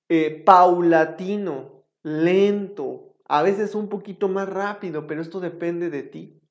eh, 0.08 0.42
paulatino, 0.44 1.84
lento, 2.02 3.14
a 3.26 3.42
veces 3.42 3.74
un 3.74 3.88
poquito 3.88 4.28
más 4.28 4.48
rápido, 4.48 5.06
pero 5.06 5.22
esto 5.22 5.40
depende 5.40 5.90
de 5.90 6.02
ti. 6.02 6.41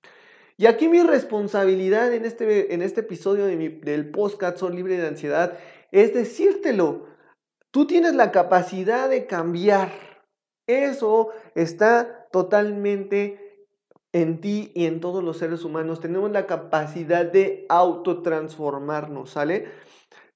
Y 0.57 0.65
aquí 0.65 0.87
mi 0.87 1.01
responsabilidad 1.01 2.13
en 2.13 2.25
este, 2.25 2.73
en 2.73 2.81
este 2.81 3.01
episodio 3.01 3.45
del 3.45 4.11
podcast 4.11 4.57
Soy 4.57 4.75
Libre 4.75 4.97
de 4.97 5.07
Ansiedad 5.07 5.57
es 5.91 6.13
decírtelo. 6.13 7.07
Tú 7.71 7.87
tienes 7.87 8.15
la 8.15 8.31
capacidad 8.31 9.09
de 9.09 9.25
cambiar. 9.27 9.91
Eso 10.67 11.29
está 11.55 12.27
totalmente 12.31 13.67
en 14.13 14.41
ti 14.41 14.71
y 14.75 14.85
en 14.85 14.99
todos 14.99 15.23
los 15.23 15.37
seres 15.37 15.63
humanos. 15.63 15.99
Tenemos 15.99 16.31
la 16.31 16.47
capacidad 16.47 17.25
de 17.25 17.65
autotransformarnos, 17.69 19.31
¿sale? 19.31 19.69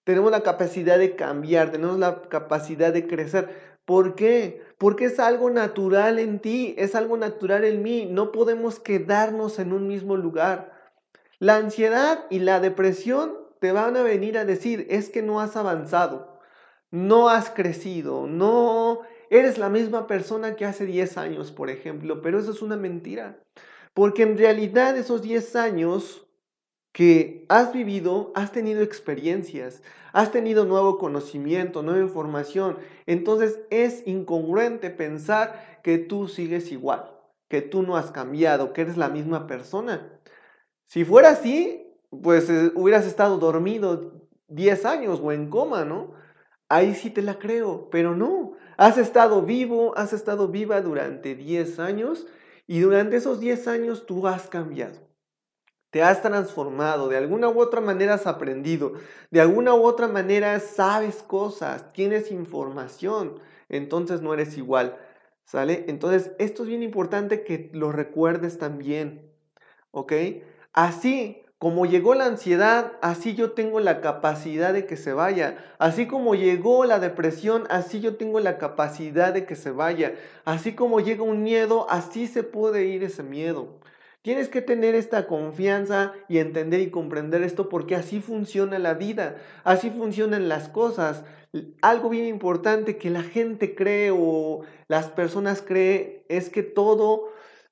Tenemos 0.03 0.31
la 0.31 0.43
capacidad 0.43 0.97
de 0.97 1.15
cambiar, 1.15 1.71
tenemos 1.71 1.97
la 1.97 2.21
capacidad 2.23 2.93
de 2.93 3.07
crecer. 3.07 3.74
¿Por 3.85 4.15
qué? 4.15 4.63
Porque 4.77 5.05
es 5.05 5.19
algo 5.19 5.49
natural 5.49 6.19
en 6.19 6.39
ti, 6.39 6.73
es 6.77 6.95
algo 6.95 7.17
natural 7.17 7.63
en 7.63 7.83
mí. 7.83 8.07
No 8.09 8.31
podemos 8.31 8.79
quedarnos 8.79 9.59
en 9.59 9.73
un 9.73 9.87
mismo 9.87 10.17
lugar. 10.17 10.73
La 11.39 11.57
ansiedad 11.57 12.25
y 12.29 12.39
la 12.39 12.59
depresión 12.59 13.37
te 13.59 13.71
van 13.71 13.95
a 13.95 14.03
venir 14.03 14.37
a 14.37 14.45
decir, 14.45 14.87
es 14.89 15.09
que 15.09 15.21
no 15.21 15.39
has 15.39 15.55
avanzado, 15.55 16.39
no 16.91 17.29
has 17.29 17.49
crecido, 17.49 18.25
no 18.27 19.01
eres 19.29 19.57
la 19.57 19.69
misma 19.69 20.07
persona 20.07 20.55
que 20.55 20.65
hace 20.65 20.85
10 20.85 21.17
años, 21.17 21.51
por 21.51 21.69
ejemplo, 21.69 22.21
pero 22.21 22.39
eso 22.39 22.51
es 22.51 22.61
una 22.61 22.77
mentira. 22.77 23.39
Porque 23.93 24.23
en 24.23 24.37
realidad 24.37 24.97
esos 24.97 25.21
10 25.21 25.55
años 25.55 26.24
que 26.95 27.45
has 27.49 27.73
vivido, 27.73 28.31
has 28.35 28.53
tenido 28.53 28.81
experiencias, 28.81 29.83
has 30.13 30.31
tenido 30.31 30.63
nuevo 30.63 30.97
conocimiento, 30.97 31.83
nueva 31.83 31.99
información. 31.99 32.77
Entonces 33.05 33.59
es 33.69 34.07
incongruente 34.07 34.91
pensar 34.91 35.81
que 35.83 35.97
tú 35.97 36.29
sigues 36.29 36.71
igual, 36.71 37.11
que 37.49 37.61
tú 37.61 37.83
no 37.83 37.97
has 37.97 38.11
cambiado, 38.11 38.71
que 38.71 38.79
eres 38.79 38.95
la 38.95 39.09
misma 39.09 39.45
persona. 39.45 40.09
Si 40.87 41.03
fuera 41.03 41.31
así, 41.31 41.85
pues 42.23 42.49
eh, 42.49 42.71
hubieras 42.75 43.05
estado 43.05 43.39
dormido 43.39 44.13
10 44.47 44.85
años 44.85 45.19
o 45.21 45.33
en 45.33 45.49
coma, 45.49 45.83
¿no? 45.83 46.13
Ahí 46.69 46.95
sí 46.95 47.09
te 47.09 47.23
la 47.23 47.39
creo, 47.39 47.89
pero 47.89 48.15
no. 48.15 48.53
Has 48.77 48.97
estado 48.97 49.41
vivo, 49.41 49.97
has 49.97 50.13
estado 50.13 50.47
viva 50.47 50.79
durante 50.79 51.35
10 51.35 51.77
años 51.79 52.25
y 52.67 52.79
durante 52.79 53.17
esos 53.17 53.41
10 53.41 53.67
años 53.67 54.05
tú 54.05 54.25
has 54.27 54.47
cambiado 54.47 55.05
te 55.95 56.03
has 56.03 56.21
transformado, 56.21 57.07
de 57.07 57.15
alguna 57.15 57.47
u 57.47 57.61
otra 57.61 57.79
manera 57.79 58.15
has 58.15 58.27
aprendido, 58.27 58.95
de 59.31 59.39
alguna 59.39 59.73
u 59.75 59.85
otra 59.85 60.09
manera 60.09 60.59
sabes 60.59 61.23
cosas, 61.23 61.93
tienes 61.93 62.31
información, 62.31 63.39
entonces 63.69 64.21
no 64.21 64.33
eres 64.33 64.57
igual, 64.57 64.97
¿sale? 65.45 65.85
Entonces, 65.87 66.33
esto 66.37 66.63
es 66.63 66.67
bien 66.67 66.83
importante 66.83 67.45
que 67.45 67.69
lo 67.71 67.93
recuerdes 67.93 68.57
también, 68.57 69.31
¿ok? 69.91 70.11
Así 70.73 71.41
como 71.59 71.85
llegó 71.85 72.13
la 72.13 72.25
ansiedad, 72.25 72.91
así 73.01 73.33
yo 73.33 73.53
tengo 73.53 73.79
la 73.79 74.01
capacidad 74.01 74.73
de 74.73 74.85
que 74.85 74.97
se 74.97 75.13
vaya. 75.13 75.63
Así 75.77 76.07
como 76.07 76.35
llegó 76.35 76.83
la 76.83 76.99
depresión, 76.99 77.63
así 77.69 78.01
yo 78.01 78.17
tengo 78.17 78.41
la 78.41 78.57
capacidad 78.57 79.33
de 79.33 79.45
que 79.45 79.55
se 79.55 79.71
vaya. 79.71 80.15
Así 80.43 80.75
como 80.75 80.99
llega 80.99 81.23
un 81.23 81.41
miedo, 81.41 81.87
así 81.89 82.27
se 82.27 82.43
puede 82.43 82.83
ir 82.83 83.01
ese 83.05 83.23
miedo. 83.23 83.79
Tienes 84.25 84.49
que 84.49 84.63
tener 84.63 84.95
esta 84.95 85.27
confianza 85.27 86.13
y 86.27 86.39
entender 86.39 86.79
y 86.79 86.89
comprender 86.89 87.43
esto 87.43 87.69
porque 87.69 87.93
así 87.93 88.21
funciona 88.21 88.79
la 88.79 88.95
vida, 88.95 89.35
así 89.63 89.91
funcionan 89.91 90.49
las 90.49 90.67
cosas. 90.67 91.23
Algo 91.83 92.09
bien 92.09 92.25
importante 92.25 92.97
que 92.97 93.11
la 93.11 93.21
gente 93.21 93.75
cree 93.75 94.09
o 94.11 94.61
las 94.87 95.09
personas 95.09 95.61
creen 95.61 96.23
es 96.27 96.49
que 96.49 96.63
todo, 96.63 97.29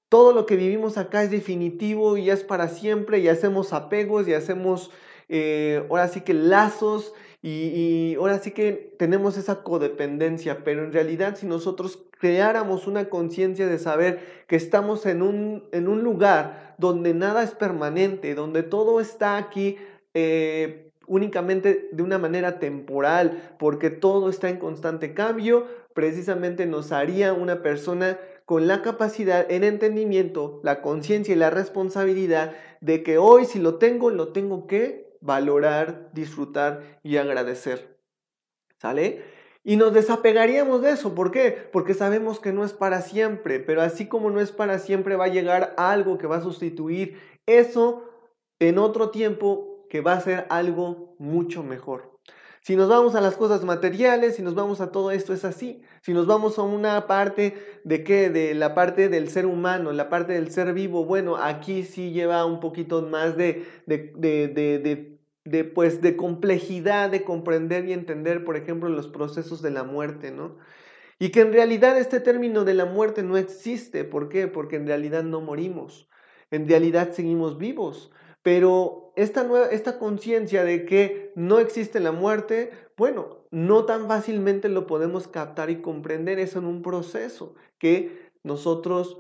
todo 0.10 0.32
lo 0.32 0.46
que 0.46 0.56
vivimos 0.56 1.00
acá 1.00 1.24
es 1.24 1.32
definitivo 1.32 2.18
y 2.18 2.30
es 2.30 2.44
para 2.44 2.68
siempre 2.68 3.18
y 3.18 3.30
hacemos 3.30 3.74
apegos 3.74 4.28
y 4.28 4.36
hacemos 4.36 4.92
eh, 5.30 5.84
ahora 5.90 6.08
sí 6.08 6.22
que 6.22 6.36
lazos 6.36 7.16
y, 7.42 8.14
ahora 8.20 8.38
sí 8.38 8.52
que 8.52 8.94
tenemos 9.00 9.38
esa 9.38 9.64
codependencia, 9.64 10.64
pero 10.64 10.84
en 10.84 10.94
realidad 10.94 11.36
si 11.36 11.48
nosotros 11.48 12.06
creáramos 12.24 12.88
una 12.88 13.10
conciencia 13.10 13.68
de 13.68 13.78
saber 13.78 14.46
que 14.48 14.56
estamos 14.56 15.06
en 15.06 15.22
un, 15.22 15.68
en 15.74 15.90
un 15.90 16.04
lugar 16.04 16.74
donde 16.78 17.14
nada 17.14 17.44
es 17.44 17.52
permanente, 17.52 18.34
donde 18.34 18.64
todo 18.64 19.02
está 19.02 19.36
aquí 19.36 19.76
eh, 20.14 20.90
únicamente 21.06 21.90
de 21.92 22.02
una 22.02 22.20
manera 22.20 22.60
temporal, 22.60 23.56
porque 23.60 23.90
todo 23.90 24.30
está 24.30 24.48
en 24.48 24.56
constante 24.56 25.14
cambio, 25.14 25.68
precisamente 25.94 26.66
nos 26.66 26.94
haría 26.94 27.34
una 27.34 27.62
persona 27.62 28.18
con 28.46 28.68
la 28.68 28.82
capacidad, 28.82 29.46
el 29.52 29.66
entendimiento, 29.66 30.62
la 30.64 30.82
conciencia 30.82 31.36
y 31.36 31.38
la 31.38 31.50
responsabilidad 31.50 32.54
de 32.80 33.04
que 33.04 33.18
hoy 33.18 33.44
si 33.44 33.60
lo 33.60 33.80
tengo, 33.80 34.12
lo 34.12 34.30
tengo 34.30 34.66
que 34.66 35.18
valorar, 35.20 36.10
disfrutar 36.14 37.00
y 37.04 37.18
agradecer. 37.18 37.98
¿Sale? 38.78 39.33
Y 39.64 39.78
nos 39.78 39.94
desapegaríamos 39.94 40.82
de 40.82 40.92
eso. 40.92 41.16
¿Por 41.16 41.32
qué? 41.32 41.70
Porque 41.72 41.94
sabemos 41.94 42.40
que 42.40 42.52
no 42.52 42.66
es 42.66 42.74
para 42.74 43.02
siempre, 43.02 43.60
pero 43.60 43.82
así 43.82 44.08
como 44.08 44.30
no 44.30 44.42
es 44.42 44.52
para 44.52 44.80
siempre, 44.80 45.16
va 45.16 45.26
a 45.26 45.30
llegar 45.30 45.74
algo 45.78 46.18
que 46.18 46.28
va 46.28 46.38
a 46.38 46.42
sustituir 46.42 47.18
eso 47.46 48.04
en 48.60 48.78
otro 48.78 49.10
tiempo 49.10 49.86
que 49.90 50.02
va 50.02 50.14
a 50.14 50.22
ser 50.22 50.46
algo 50.50 51.16
mucho 51.20 51.64
mejor. 51.64 52.14
Si 52.66 52.78
nos 52.78 52.88
vamos 52.88 53.14
a 53.14 53.20
las 53.20 53.36
cosas 53.36 53.66
materiales, 53.66 54.38
si 54.38 54.42
nos 54.42 54.56
vamos 54.56 54.80
a 54.80 54.90
todo 54.90 55.12
esto, 55.12 55.34
es 55.34 55.44
así. 55.44 55.82
Si 56.02 56.14
nos 56.14 56.28
vamos 56.28 56.58
a 56.58 56.62
una 56.62 57.08
parte 57.08 57.56
de 57.84 58.06
qué, 58.06 58.30
de 58.30 58.54
la 58.54 58.74
parte 58.74 59.10
del 59.10 59.30
ser 59.30 59.46
humano, 59.46 59.92
la 59.92 60.10
parte 60.10 60.32
del 60.32 60.50
ser 60.50 60.74
vivo, 60.74 61.04
bueno, 61.04 61.36
aquí 61.36 61.84
sí 61.84 62.12
lleva 62.12 62.46
un 62.46 62.62
poquito 62.62 63.02
más 63.02 63.36
de, 63.36 63.66
de, 63.86 64.14
de, 64.16 64.48
de, 64.48 65.13
pues, 65.74 66.02
de 66.02 66.16
complejidad 66.16 67.10
de 67.10 67.24
comprender 67.24 67.88
y 67.88 67.94
entender, 67.94 68.44
por 68.44 68.56
ejemplo, 68.56 68.90
los 68.90 69.08
procesos 69.08 69.62
de 69.62 69.72
la 69.72 69.84
muerte, 69.84 70.32
¿no? 70.32 70.58
Y 71.20 71.30
que 71.30 71.42
en 71.42 71.54
realidad 71.54 71.98
este 71.98 72.20
término 72.20 72.64
de 72.64 72.74
la 72.74 72.86
muerte 72.86 73.24
no 73.24 73.38
existe. 73.38 74.04
¿Por 74.04 74.30
qué? 74.30 74.48
Porque 74.48 74.78
en 74.78 74.88
realidad 74.88 75.24
no 75.24 75.42
morimos. 75.42 76.10
En 76.52 76.68
realidad 76.68 77.12
seguimos 77.12 77.58
vivos. 77.58 78.12
Pero 78.42 79.14
esta, 79.16 79.48
esta 79.72 80.00
conciencia 80.00 80.64
de 80.64 80.86
que 80.86 81.32
no 81.36 81.60
existe 81.60 82.00
la 82.00 82.12
muerte, 82.12 82.72
bueno, 82.98 83.46
no 83.52 83.86
tan 83.86 84.08
fácilmente 84.08 84.68
lo 84.70 84.86
podemos 84.88 85.28
captar 85.28 85.70
y 85.70 85.82
comprender. 85.82 86.40
Es 86.40 86.56
en 86.56 86.66
un 86.66 86.82
proceso 86.82 87.56
que 87.78 88.32
nosotros, 88.44 89.18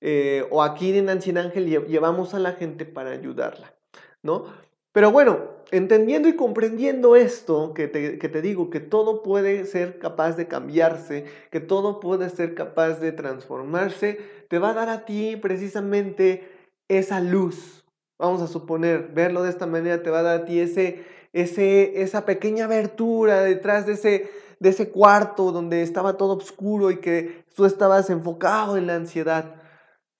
eh, 0.00 0.46
o 0.50 0.62
aquí 0.62 0.96
en 0.96 1.08
Ancien 1.08 1.38
Ángel, 1.38 1.66
llevamos 1.86 2.34
a 2.34 2.38
la 2.38 2.52
gente 2.52 2.84
para 2.84 3.10
ayudarla, 3.10 3.76
¿no? 4.22 4.46
Pero 4.94 5.10
bueno, 5.10 5.40
entendiendo 5.72 6.28
y 6.28 6.36
comprendiendo 6.36 7.16
esto, 7.16 7.74
que 7.74 7.88
te, 7.88 8.16
que 8.16 8.28
te, 8.28 8.40
digo, 8.40 8.70
que 8.70 8.78
todo 8.78 9.24
puede 9.24 9.64
ser 9.66 9.98
capaz 9.98 10.36
de 10.36 10.46
cambiarse, 10.46 11.24
que 11.50 11.58
todo 11.58 11.98
puede 11.98 12.30
ser 12.30 12.54
capaz 12.54 13.00
de 13.00 13.10
transformarse, 13.10 14.20
te 14.48 14.60
va 14.60 14.70
a 14.70 14.74
dar 14.74 14.88
a 14.88 15.04
ti 15.04 15.36
precisamente 15.36 16.48
esa 16.86 17.18
luz, 17.18 17.84
vamos 18.20 18.40
a 18.40 18.46
suponer, 18.46 19.08
verlo 19.12 19.42
de 19.42 19.50
esta 19.50 19.66
manera 19.66 20.00
te 20.00 20.10
va 20.10 20.20
a 20.20 20.22
dar 20.22 20.40
a 20.42 20.44
ti 20.44 20.60
ese, 20.60 21.02
ese, 21.32 22.00
esa 22.00 22.24
pequeña 22.24 22.66
abertura 22.66 23.42
detrás 23.42 23.86
de 23.86 23.94
ese, 23.94 24.30
de 24.60 24.68
ese 24.68 24.90
cuarto 24.90 25.50
donde 25.50 25.82
estaba 25.82 26.16
todo 26.16 26.36
oscuro 26.36 26.92
y 26.92 26.98
que 26.98 27.44
tú 27.56 27.64
estabas 27.64 28.10
enfocado 28.10 28.76
en 28.76 28.86
la 28.86 28.94
ansiedad. 28.94 29.56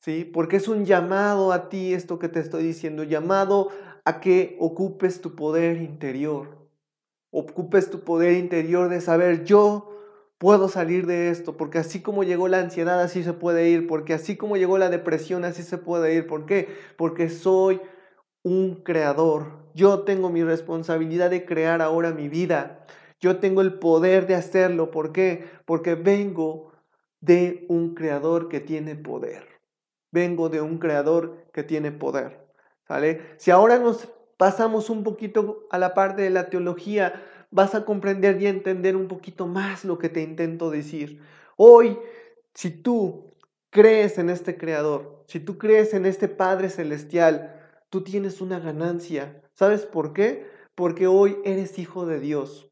¿Sí? 0.01 0.25
Porque 0.25 0.57
es 0.57 0.69
un 0.69 0.85
llamado 0.85 1.51
a 1.51 1.71
ti 1.71 1.95
esto 1.95 2.19
que 2.19 2.29
te 2.29 2.41
estoy 2.41 2.63
diciendo, 2.63 3.05
llamado 3.05 3.71
a 4.05 4.21
que 4.21 4.57
ocupes 4.61 5.21
tu 5.21 5.35
poder 5.35 5.79
interior. 5.79 6.69
Ocupes 7.31 7.91
tu 7.91 8.01
poder 8.01 8.35
interior 8.35 8.89
de 8.89 9.01
saber 9.01 9.45
yo 9.45 9.91
puedo 10.39 10.69
salir 10.69 11.07
de 11.07 11.31
esto, 11.31 11.57
porque 11.57 11.79
así 11.79 12.03
como 12.03 12.23
llegó 12.23 12.49
la 12.49 12.59
ansiedad, 12.59 13.01
así 13.01 13.25
se 13.25 13.33
puede 13.33 13.69
ir, 13.71 13.87
porque 13.87 14.15
así 14.15 14.37
como 14.37 14.57
llegó 14.57 14.79
la 14.79 14.91
depresión, 14.91 15.45
así 15.45 15.63
se 15.63 15.79
puede 15.79 16.15
ir. 16.15 16.27
¿Por 16.27 16.47
qué? 16.47 16.69
Porque 16.97 17.31
soy 17.31 17.81
un 18.43 18.83
creador. 18.83 19.65
Yo 19.75 20.01
tengo 20.01 20.29
mi 20.31 20.45
responsabilidad 20.45 21.31
de 21.31 21.47
crear 21.47 21.81
ahora 21.81 22.13
mi 22.13 22.29
vida. 22.29 22.87
Yo 23.21 23.39
tengo 23.39 23.63
el 23.63 23.79
poder 23.79 24.27
de 24.27 24.35
hacerlo. 24.35 24.91
¿Por 24.91 25.13
qué? 25.13 25.47
Porque 25.65 25.95
vengo 25.95 26.73
de 27.21 27.65
un 27.69 27.95
creador 27.95 28.49
que 28.49 28.61
tiene 28.61 28.97
poder. 28.97 29.47
Vengo 30.13 30.51
de 30.51 30.61
un 30.61 30.79
creador 30.79 31.47
que 31.53 31.63
tiene 31.63 31.91
poder. 31.91 32.44
Si 33.39 33.51
ahora 33.51 33.79
nos 33.79 34.09
pasamos 34.37 34.91
un 34.91 35.05
poquito 35.05 35.67
a 35.71 35.79
la 35.79 35.95
parte 35.95 36.23
de 36.23 36.31
la 36.31 36.51
teología, 36.51 37.23
vas 37.51 37.75
a 37.75 37.85
comprender 37.85 38.41
y 38.41 38.47
entender 38.47 38.97
un 38.97 39.09
poquito 39.09 39.47
más 39.47 39.85
lo 39.85 39.99
que 39.99 40.09
te 40.09 40.23
intento 40.23 40.71
decir. 40.71 41.21
Hoy, 41.57 41.99
si 42.53 42.71
tú 42.71 43.31
crees 43.71 44.19
en 44.19 44.29
este 44.29 44.57
Creador, 44.57 45.25
si 45.27 45.41
tú 45.41 45.57
crees 45.57 45.95
en 45.95 46.05
este 46.05 46.29
Padre 46.29 46.69
Celestial, 46.69 47.61
tú 47.91 48.03
tienes 48.03 48.41
una 48.41 48.59
ganancia. 48.59 49.43
¿Sabes 49.55 49.87
por 49.87 50.13
qué? 50.13 50.47
Porque 50.75 51.07
hoy 51.07 51.39
eres 51.45 51.79
hijo 51.79 52.07
de 52.07 52.21
Dios. 52.21 52.71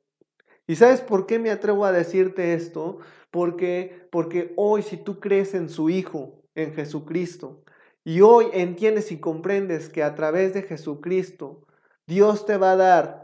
¿Y 0.67 0.77
sabes 0.77 1.01
por 1.01 1.27
qué 1.27 1.39
me 1.39 1.51
atrevo 1.51 1.85
a 1.85 1.93
decirte 1.93 2.55
esto? 2.55 2.99
Porque, 3.31 4.09
porque 4.11 4.53
hoy 4.57 4.83
si 4.83 4.97
tú 4.97 5.21
crees 5.21 5.55
en 5.55 5.69
su 5.69 5.91
Hijo, 5.91 6.43
en 6.55 6.75
Jesucristo, 6.75 7.65
y 8.05 8.21
hoy 8.21 8.47
entiendes 8.53 9.13
y 9.13 9.21
comprendes 9.21 9.89
que 9.89 10.03
a 10.03 10.15
través 10.15 10.55
de 10.55 10.63
Jesucristo, 10.63 11.67
Dios 12.07 12.47
te 12.47 12.57
va 12.57 12.73
a 12.73 12.77
dar 12.77 13.23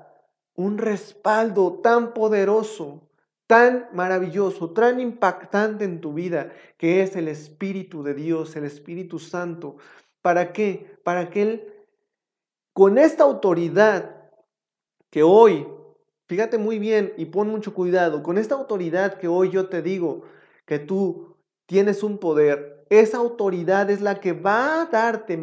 un 0.54 0.78
respaldo 0.78 1.80
tan 1.82 2.14
poderoso, 2.14 3.08
tan 3.46 3.88
maravilloso, 3.92 4.70
tan 4.70 5.00
impactante 5.00 5.84
en 5.84 6.00
tu 6.00 6.12
vida, 6.12 6.52
que 6.76 7.02
es 7.02 7.16
el 7.16 7.28
Espíritu 7.28 8.02
de 8.02 8.14
Dios, 8.14 8.54
el 8.56 8.64
Espíritu 8.64 9.18
Santo. 9.18 9.76
¿Para 10.22 10.52
qué? 10.52 10.98
Para 11.02 11.30
que 11.30 11.42
Él, 11.42 11.72
con 12.72 12.98
esta 12.98 13.24
autoridad 13.24 14.30
que 15.10 15.22
hoy, 15.22 15.66
fíjate 16.26 16.58
muy 16.58 16.78
bien 16.78 17.14
y 17.16 17.26
pon 17.26 17.48
mucho 17.48 17.74
cuidado, 17.74 18.22
con 18.22 18.36
esta 18.38 18.54
autoridad 18.54 19.18
que 19.18 19.28
hoy 19.28 19.50
yo 19.50 19.68
te 19.68 19.82
digo 19.82 20.22
que 20.66 20.78
tú 20.78 21.36
tienes 21.66 22.02
un 22.02 22.18
poder, 22.18 22.77
esa 22.90 23.18
autoridad 23.18 23.90
es 23.90 24.00
la 24.00 24.20
que 24.20 24.32
va 24.32 24.82
a 24.82 24.86
darte 24.86 25.38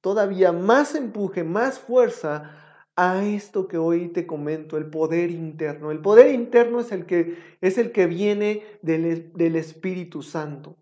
todavía 0.00 0.52
más 0.52 0.94
empuje, 0.94 1.44
más 1.44 1.78
fuerza 1.78 2.52
a 2.96 3.24
esto 3.24 3.68
que 3.68 3.76
hoy 3.76 4.08
te 4.08 4.26
comento, 4.26 4.78
el 4.78 4.86
poder 4.86 5.30
interno. 5.30 5.90
El 5.90 6.00
poder 6.00 6.34
interno 6.34 6.80
es 6.80 6.92
el 6.92 7.04
que, 7.04 7.36
es 7.60 7.76
el 7.76 7.92
que 7.92 8.06
viene 8.06 8.62
del, 8.80 9.32
del 9.34 9.56
Espíritu 9.56 10.22
Santo 10.22 10.76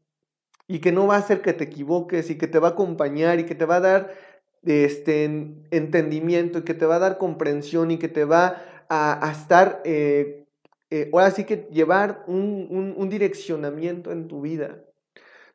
y 0.69 0.79
que 0.79 0.93
no 0.93 1.07
va 1.07 1.17
a 1.17 1.19
hacer 1.19 1.43
que 1.43 1.53
te 1.53 1.65
equivoques 1.65 2.31
y 2.31 2.39
que 2.39 2.47
te 2.47 2.59
va 2.59 2.69
a 2.69 2.71
acompañar 2.73 3.41
y 3.41 3.47
que 3.47 3.55
te 3.55 3.67
va 3.67 3.77
a 3.77 3.81
dar 3.81 4.15
este, 4.63 5.25
entendimiento 5.71 6.61
y 6.61 6.63
que 6.63 6.75
te 6.75 6.87
va 6.87 6.97
a 6.97 7.01
dar 7.01 7.19
comprensión 7.19 7.91
y 7.91 7.99
que 7.99 8.09
te 8.09 8.25
va 8.25 8.63
a, 8.89 9.31
estar, 9.33 9.83
eh, 9.85 10.47
eh, 10.91 11.11
ahora 11.13 11.31
sí 11.31 11.45
que 11.45 11.69
llevar 11.73 12.25
un, 12.27 12.69
un, 12.71 12.95
un, 12.97 13.09
direccionamiento 13.09 14.13
en 14.13 14.29
tu 14.29 14.41
vida. 14.41 14.85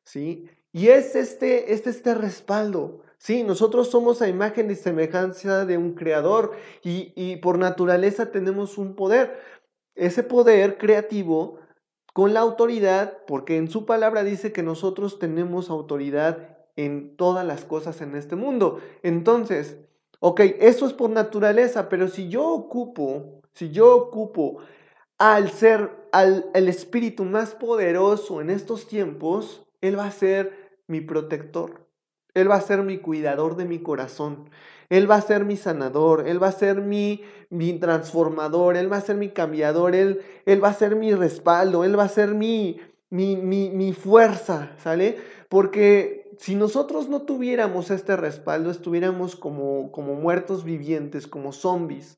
¿Sí? 0.09 0.49
Y 0.71 0.87
es 0.87 1.15
este, 1.15 1.73
este, 1.73 1.91
este 1.91 2.15
respaldo. 2.15 3.01
Sí, 3.17 3.43
nosotros 3.43 3.89
somos 3.89 4.21
a 4.21 4.27
imagen 4.27 4.71
y 4.71 4.75
semejanza 4.75 5.65
de 5.65 5.77
un 5.77 5.93
creador 5.93 6.53
y, 6.83 7.35
por 7.37 7.59
naturaleza 7.59 8.31
tenemos 8.31 8.77
un 8.77 8.95
poder. 8.95 9.39
Ese 9.95 10.23
poder 10.23 10.77
creativo 10.77 11.59
con 12.13 12.33
la 12.33 12.39
autoridad, 12.39 13.19
porque 13.27 13.57
en 13.57 13.69
su 13.69 13.85
palabra 13.85 14.23
dice 14.23 14.51
que 14.51 14.63
nosotros 14.63 15.19
tenemos 15.19 15.69
autoridad 15.69 16.57
en 16.75 17.15
todas 17.17 17.45
las 17.45 17.65
cosas 17.65 18.01
en 18.01 18.15
este 18.15 18.35
mundo. 18.35 18.79
Entonces, 19.03 19.77
ok, 20.21 20.39
eso 20.59 20.87
es 20.87 20.93
por 20.93 21.09
naturaleza, 21.09 21.89
pero 21.89 22.07
si 22.07 22.29
yo 22.29 22.47
ocupo, 22.47 23.41
si 23.53 23.69
yo 23.69 23.95
ocupo 23.95 24.59
al 25.17 25.51
ser, 25.51 25.91
al 26.13 26.49
el 26.53 26.69
espíritu 26.69 27.25
más 27.25 27.53
poderoso 27.53 28.41
en 28.41 28.49
estos 28.49 28.87
tiempos, 28.87 29.65
Él 29.81 29.97
va 29.97 30.05
a 30.05 30.11
ser 30.11 30.81
mi 30.87 31.01
protector. 31.01 31.87
Él 32.33 32.49
va 32.49 32.55
a 32.55 32.61
ser 32.61 32.83
mi 32.83 32.99
cuidador 32.99 33.55
de 33.55 33.65
mi 33.65 33.79
corazón. 33.79 34.49
Él 34.89 35.09
va 35.09 35.15
a 35.15 35.21
ser 35.21 35.45
mi 35.45 35.55
sanador, 35.55 36.27
Él 36.27 36.41
va 36.41 36.47
a 36.47 36.51
ser 36.51 36.81
mi, 36.81 37.21
mi 37.49 37.73
transformador, 37.73 38.75
Él 38.75 38.91
va 38.91 38.97
a 38.97 39.01
ser 39.01 39.17
mi 39.17 39.29
cambiador, 39.29 39.95
Él, 39.95 40.21
él 40.45 40.63
va 40.63 40.69
a 40.69 40.73
ser 40.73 40.95
mi 40.95 41.13
respaldo, 41.13 41.83
Él 41.83 41.97
va 41.97 42.03
a 42.03 42.09
ser 42.09 42.33
mi, 42.33 42.79
mi, 43.11 43.35
mi, 43.35 43.93
fuerza, 43.93 44.71
¿sale? 44.77 45.17
Porque 45.47 46.31
si 46.39 46.55
nosotros 46.55 47.07
no 47.07 47.21
tuviéramos 47.21 47.91
este 47.91 48.15
respaldo, 48.15 48.71
estuviéramos 48.71 49.35
como, 49.35 49.91
como 49.91 50.15
muertos 50.15 50.63
vivientes, 50.63 51.27
como 51.27 51.51
zombies. 51.51 52.17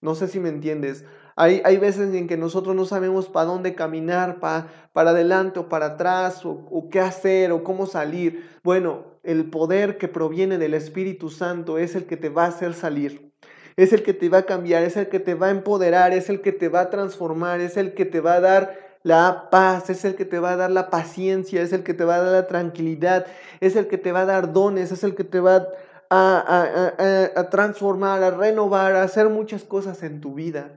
No 0.00 0.14
sé 0.14 0.28
si 0.28 0.40
me 0.40 0.48
entiendes. 0.48 1.04
Hay, 1.36 1.60
hay 1.64 1.76
veces 1.76 2.14
en 2.14 2.26
que 2.26 2.36
nosotros 2.36 2.74
no 2.74 2.86
sabemos 2.86 3.28
para 3.28 3.46
dónde 3.46 3.74
caminar, 3.74 4.40
para 4.40 5.10
adelante 5.10 5.60
o 5.60 5.68
para 5.68 5.86
atrás, 5.86 6.44
o, 6.46 6.66
o 6.70 6.88
qué 6.90 7.00
hacer, 7.00 7.52
o 7.52 7.62
cómo 7.62 7.86
salir. 7.86 8.48
Bueno, 8.64 9.04
el 9.22 9.50
poder 9.50 9.98
que 9.98 10.08
proviene 10.08 10.56
del 10.56 10.74
Espíritu 10.74 11.28
Santo 11.28 11.78
es 11.78 11.94
el 11.94 12.06
que 12.06 12.16
te 12.16 12.30
va 12.30 12.44
a 12.44 12.48
hacer 12.48 12.74
salir. 12.74 13.32
Es 13.76 13.92
el 13.92 14.02
que 14.02 14.14
te 14.14 14.30
va 14.30 14.38
a 14.38 14.46
cambiar, 14.46 14.82
es 14.82 14.96
el 14.96 15.08
que 15.08 15.20
te 15.20 15.34
va 15.34 15.48
a 15.48 15.50
empoderar, 15.50 16.14
es 16.14 16.30
el 16.30 16.40
que 16.40 16.52
te 16.52 16.70
va 16.70 16.80
a 16.80 16.90
transformar, 16.90 17.60
es 17.60 17.76
el 17.76 17.92
que 17.92 18.06
te 18.06 18.20
va 18.20 18.34
a 18.34 18.40
dar 18.40 18.86
la 19.02 19.50
paz, 19.50 19.90
es 19.90 20.04
el 20.06 20.14
que 20.14 20.24
te 20.24 20.38
va 20.38 20.52
a 20.52 20.56
dar 20.56 20.70
la 20.70 20.88
paciencia, 20.88 21.60
es 21.60 21.72
el 21.72 21.82
que 21.82 21.92
te 21.92 22.04
va 22.04 22.16
a 22.16 22.22
dar 22.22 22.32
la 22.32 22.46
tranquilidad, 22.46 23.26
es 23.60 23.76
el 23.76 23.86
que 23.86 23.98
te 23.98 24.10
va 24.12 24.22
a 24.22 24.26
dar 24.26 24.52
dones, 24.52 24.90
es 24.90 25.04
el 25.04 25.14
que 25.14 25.24
te 25.24 25.40
va 25.40 25.68
a, 26.08 27.32
a, 27.36 27.50
transformar, 27.50 28.22
a 28.22 28.30
renovar, 28.30 28.96
a 28.96 29.02
hacer 29.02 29.28
muchas 29.28 29.62
cosas 29.64 30.02
en 30.02 30.20
tu 30.20 30.34
vida. 30.34 30.70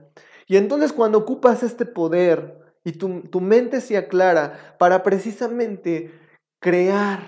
Y 0.50 0.56
entonces 0.56 0.92
cuando 0.92 1.18
ocupas 1.18 1.62
este 1.62 1.86
poder 1.86 2.74
y 2.82 2.90
tu, 2.90 3.20
tu 3.20 3.40
mente 3.40 3.80
se 3.80 3.96
aclara 3.96 4.74
para 4.80 5.04
precisamente 5.04 6.10
crear 6.58 7.20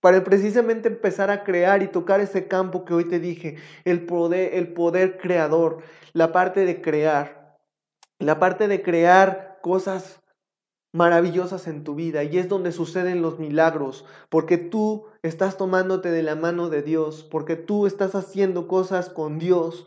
para 0.00 0.22
precisamente 0.22 0.88
empezar 0.88 1.30
a 1.30 1.42
crear 1.42 1.82
y 1.82 1.88
tocar 1.88 2.20
ese 2.20 2.46
campo 2.46 2.84
que 2.84 2.92
hoy 2.92 3.06
te 3.06 3.18
dije, 3.18 3.56
el 3.84 4.04
poder, 4.04 4.54
el 4.54 4.74
poder 4.74 5.16
creador, 5.16 5.78
la 6.12 6.32
parte 6.32 6.66
de 6.66 6.82
crear, 6.82 7.56
la 8.18 8.38
parte 8.38 8.68
de 8.68 8.82
crear 8.82 9.58
cosas 9.62 10.20
maravillosas 10.92 11.66
en 11.66 11.82
tu 11.82 11.94
vida 11.94 12.24
y 12.24 12.38
es 12.38 12.48
donde 12.48 12.72
suceden 12.72 13.22
los 13.22 13.38
milagros, 13.38 14.04
porque 14.28 14.58
tú 14.58 15.06
estás 15.22 15.56
tomándote 15.56 16.10
de 16.10 16.22
la 16.22 16.36
mano 16.36 16.68
de 16.68 16.82
Dios, 16.82 17.26
porque 17.28 17.56
tú 17.56 17.86
estás 17.86 18.14
haciendo 18.14 18.68
cosas 18.68 19.08
con 19.08 19.38
Dios. 19.38 19.86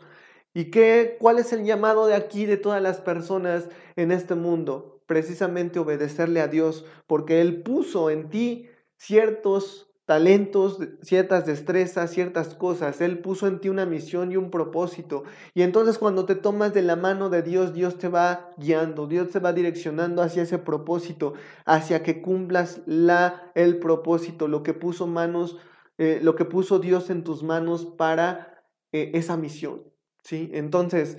¿Y 0.52 0.70
qué 0.70 1.16
cuál 1.20 1.38
es 1.38 1.52
el 1.52 1.64
llamado 1.64 2.06
de 2.06 2.14
aquí 2.14 2.44
de 2.44 2.56
todas 2.56 2.82
las 2.82 3.00
personas 3.00 3.68
en 3.96 4.10
este 4.10 4.34
mundo? 4.34 5.00
Precisamente 5.06 5.78
obedecerle 5.78 6.40
a 6.40 6.48
Dios, 6.48 6.84
porque 7.06 7.40
él 7.40 7.62
puso 7.62 8.10
en 8.10 8.30
ti 8.30 8.68
ciertos 8.96 9.90
talentos, 10.10 10.80
ciertas 11.02 11.46
destrezas, 11.46 12.10
ciertas 12.10 12.56
cosas. 12.56 13.00
Él 13.00 13.20
puso 13.20 13.46
en 13.46 13.60
ti 13.60 13.68
una 13.68 13.86
misión 13.86 14.32
y 14.32 14.36
un 14.36 14.50
propósito. 14.50 15.22
Y 15.54 15.62
entonces 15.62 15.98
cuando 15.98 16.26
te 16.26 16.34
tomas 16.34 16.74
de 16.74 16.82
la 16.82 16.96
mano 16.96 17.30
de 17.30 17.42
Dios, 17.42 17.72
Dios 17.72 17.96
te 17.96 18.08
va 18.08 18.50
guiando, 18.56 19.06
Dios 19.06 19.30
te 19.30 19.38
va 19.38 19.52
direccionando 19.52 20.20
hacia 20.20 20.42
ese 20.42 20.58
propósito, 20.58 21.34
hacia 21.64 22.02
que 22.02 22.22
cumplas 22.22 22.80
la, 22.86 23.52
el 23.54 23.78
propósito, 23.78 24.48
lo 24.48 24.64
que 24.64 24.74
puso 24.74 25.06
manos, 25.06 25.58
eh, 25.96 26.18
lo 26.20 26.34
que 26.34 26.44
puso 26.44 26.80
Dios 26.80 27.08
en 27.08 27.22
tus 27.22 27.44
manos 27.44 27.86
para 27.86 28.64
eh, 28.90 29.12
esa 29.14 29.36
misión. 29.36 29.84
¿Sí? 30.22 30.50
Entonces, 30.52 31.18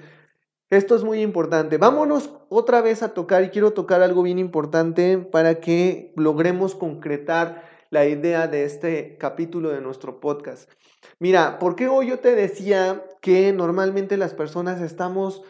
esto 0.71 0.95
es 0.95 1.03
muy 1.03 1.21
importante. 1.21 1.77
Vámonos 1.77 2.31
otra 2.47 2.81
vez 2.81 3.03
a 3.03 3.13
tocar 3.13 3.43
y 3.43 3.49
quiero 3.49 3.73
tocar 3.73 4.01
algo 4.01 4.23
bien 4.23 4.39
importante 4.39 5.17
para 5.17 5.59
que 5.59 6.13
logremos 6.15 6.75
concretar 6.75 7.69
la 7.89 8.05
idea 8.05 8.47
de 8.47 8.63
este 8.63 9.17
capítulo 9.17 9.69
de 9.69 9.81
nuestro 9.81 10.21
podcast. 10.21 10.71
Mira, 11.19 11.59
¿por 11.59 11.75
qué 11.75 11.89
hoy 11.89 12.07
yo 12.07 12.19
te 12.19 12.35
decía 12.35 13.03
que 13.21 13.51
normalmente 13.51 14.15
las 14.15 14.33
personas 14.33 14.79
estamos 14.79 15.43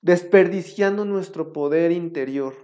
desperdiciando 0.00 1.04
nuestro 1.04 1.52
poder 1.52 1.92
interior? 1.92 2.54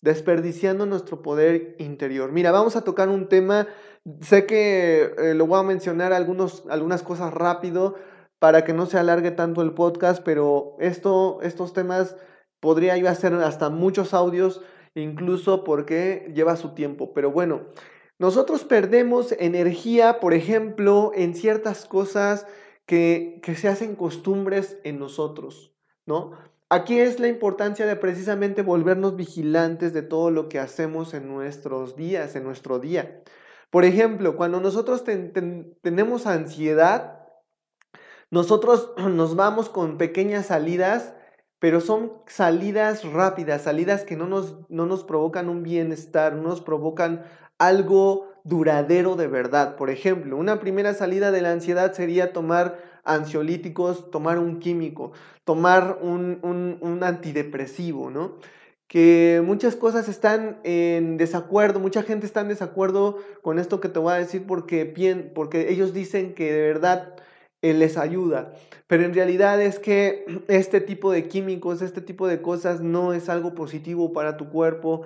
Desperdiciando 0.00 0.86
nuestro 0.86 1.20
poder 1.20 1.76
interior. 1.78 2.32
Mira, 2.32 2.50
vamos 2.50 2.76
a 2.76 2.82
tocar 2.82 3.10
un 3.10 3.28
tema, 3.28 3.68
sé 4.22 4.46
que 4.46 5.14
eh, 5.18 5.34
lo 5.34 5.46
voy 5.46 5.60
a 5.60 5.64
mencionar 5.64 6.14
algunos, 6.14 6.64
algunas 6.70 7.02
cosas 7.02 7.32
rápido 7.32 7.96
para 8.44 8.62
que 8.62 8.74
no 8.74 8.84
se 8.84 8.98
alargue 8.98 9.30
tanto 9.30 9.62
el 9.62 9.72
podcast, 9.72 10.22
pero 10.22 10.76
esto, 10.78 11.38
estos 11.40 11.72
temas 11.72 12.14
podría 12.60 12.94
yo 12.98 13.08
hacer 13.08 13.32
hasta 13.32 13.70
muchos 13.70 14.12
audios, 14.12 14.60
incluso 14.94 15.64
porque 15.64 16.30
lleva 16.34 16.56
su 16.56 16.74
tiempo. 16.74 17.14
Pero 17.14 17.30
bueno, 17.30 17.62
nosotros 18.18 18.64
perdemos 18.64 19.32
energía, 19.38 20.20
por 20.20 20.34
ejemplo, 20.34 21.12
en 21.14 21.34
ciertas 21.34 21.86
cosas 21.86 22.46
que, 22.84 23.40
se 23.56 23.66
hacen 23.66 23.96
costumbres 23.96 24.76
en 24.84 24.98
nosotros, 24.98 25.74
¿no? 26.04 26.32
Aquí 26.68 26.98
es 26.98 27.20
la 27.20 27.28
importancia 27.28 27.86
de 27.86 27.96
precisamente 27.96 28.60
volvernos 28.60 29.16
vigilantes 29.16 29.94
de 29.94 30.02
todo 30.02 30.30
lo 30.30 30.50
que 30.50 30.58
hacemos 30.58 31.14
en 31.14 31.28
nuestros 31.28 31.96
días, 31.96 32.36
en 32.36 32.44
nuestro 32.44 32.78
día. 32.78 33.22
Por 33.70 33.86
ejemplo, 33.86 34.36
cuando 34.36 34.60
nosotros 34.60 35.02
tenemos 35.02 36.26
ansiedad, 36.26 37.23
nosotros 38.34 38.90
nos 38.98 39.36
vamos 39.36 39.68
con 39.68 39.96
pequeñas 39.96 40.46
salidas, 40.46 41.14
pero 41.60 41.80
son 41.80 42.12
salidas 42.26 43.04
rápidas, 43.04 43.62
salidas 43.62 44.02
que 44.02 44.16
no 44.16 44.26
nos, 44.26 44.56
no 44.68 44.86
nos 44.86 45.04
provocan 45.04 45.48
un 45.48 45.62
bienestar, 45.62 46.34
no 46.34 46.48
nos 46.48 46.60
provocan 46.60 47.22
algo 47.58 48.28
duradero 48.42 49.14
de 49.14 49.28
verdad. 49.28 49.76
Por 49.76 49.88
ejemplo, 49.88 50.36
una 50.36 50.58
primera 50.58 50.92
salida 50.94 51.30
de 51.30 51.42
la 51.42 51.52
ansiedad 51.52 51.92
sería 51.92 52.32
tomar 52.32 52.82
ansiolíticos, 53.04 54.10
tomar 54.10 54.38
un 54.40 54.58
químico, 54.58 55.12
tomar 55.44 55.98
un, 56.02 57.00
antidepresivo, 57.02 58.10
¿no? 58.10 58.38
que 58.88 59.42
muchas 59.44 59.76
cosas 59.76 60.08
están 60.08 60.58
en 60.62 61.16
desacuerdo, 61.16 61.80
mucha 61.80 62.02
gente 62.02 62.26
está 62.26 62.42
en 62.42 62.48
desacuerdo 62.48 63.18
con 63.42 63.58
esto 63.58 63.80
que 63.80 63.88
te 63.88 63.98
voy 63.98 64.12
a 64.12 64.16
decir 64.18 64.44
porque, 64.46 64.84
porque 65.34 65.70
ellos 65.72 65.94
dicen 65.94 66.34
que 66.34 66.52
de 66.52 66.60
verdad 66.60 67.14
les 67.72 67.96
ayuda, 67.96 68.52
pero 68.86 69.04
en 69.04 69.14
realidad 69.14 69.60
es 69.62 69.78
que 69.78 70.26
este 70.48 70.80
tipo 70.80 71.10
de 71.10 71.28
químicos, 71.28 71.82
este 71.82 72.00
tipo 72.00 72.26
de 72.28 72.42
cosas 72.42 72.80
no 72.80 73.12
es 73.14 73.28
algo 73.28 73.54
positivo 73.54 74.12
para 74.12 74.36
tu 74.36 74.50
cuerpo, 74.50 75.02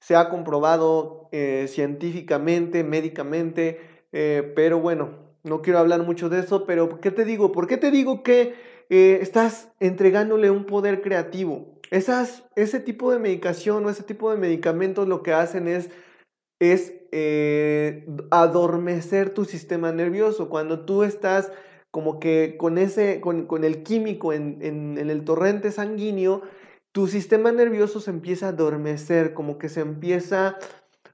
se 0.00 0.16
ha 0.16 0.28
comprobado 0.30 1.28
eh, 1.30 1.66
científicamente, 1.68 2.82
médicamente, 2.82 3.80
eh, 4.12 4.52
pero 4.56 4.80
bueno, 4.80 5.10
no 5.44 5.62
quiero 5.62 5.78
hablar 5.78 6.02
mucho 6.02 6.28
de 6.28 6.40
eso, 6.40 6.66
pero 6.66 7.00
¿qué 7.00 7.10
te 7.10 7.24
digo? 7.24 7.52
¿Por 7.52 7.66
qué 7.66 7.76
te 7.76 7.90
digo 7.90 8.22
que 8.22 8.54
eh, 8.88 9.18
estás 9.20 9.68
entregándole 9.78 10.50
un 10.50 10.64
poder 10.64 11.02
creativo? 11.02 11.78
Esas, 11.90 12.44
ese 12.56 12.80
tipo 12.80 13.12
de 13.12 13.18
medicación 13.18 13.84
o 13.84 13.90
ese 13.90 14.02
tipo 14.02 14.30
de 14.30 14.38
medicamentos 14.38 15.06
lo 15.06 15.22
que 15.22 15.32
hacen 15.32 15.68
es, 15.68 15.90
es 16.60 16.94
adormecer 18.30 19.30
tu 19.30 19.44
sistema 19.44 19.90
nervioso. 19.90 20.48
Cuando 20.48 20.84
tú 20.84 21.02
estás 21.02 21.50
como 21.90 22.20
que 22.20 22.56
con, 22.56 22.78
ese, 22.78 23.20
con, 23.20 23.46
con 23.46 23.64
el 23.64 23.82
químico 23.82 24.32
en, 24.32 24.58
en, 24.60 25.10
el 25.10 25.24
torrente 25.24 25.72
sanguíneo, 25.72 26.42
tu 26.92 27.06
sistema 27.06 27.52
nervioso 27.52 28.00
se 28.00 28.10
empieza 28.10 28.46
a 28.46 28.50
adormecer, 28.50 29.34
como 29.34 29.58
que 29.58 29.68
se 29.68 29.80
empieza 29.80 30.56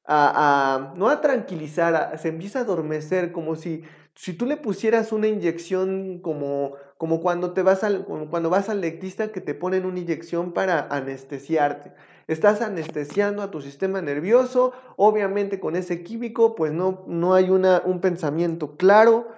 a, 0.07 0.95
no 0.97 1.09
a 1.09 1.21
tranquilizar, 1.21 2.19
se 2.19 2.29
empieza 2.29 2.61
a 2.61 2.63
adormecer, 2.63 3.33
como 3.33 3.57
si, 3.57 3.83
si 4.15 4.35
tú 4.35 4.47
le 4.47 4.57
pusieras 4.57 5.13
una 5.13 5.27
inyección 5.27 6.21
como, 6.21 6.75
como 6.99 7.21
cuando, 7.21 7.53
te 7.53 7.63
vas 7.63 7.83
al, 7.83 8.05
cuando 8.05 8.51
vas 8.51 8.69
al 8.69 8.81
que 8.81 9.41
te 9.41 9.55
ponen 9.55 9.87
una 9.87 9.99
inyección 9.99 10.53
para 10.53 10.87
anestesiarte. 10.89 11.93
Estás 12.29 12.61
anestesiando 12.61 13.43
a 13.43 13.51
tu 13.51 13.61
sistema 13.61 14.03
nervioso, 14.03 14.73
obviamente 14.97 15.61
con 15.61 15.77
ese 15.77 16.03
químico, 16.03 16.55
pues 16.55 16.73
no, 16.73 17.05
no 17.07 17.35
hay 17.35 17.51
una, 17.51 17.83
un 17.85 18.01
pensamiento 18.01 18.77
claro, 18.77 19.29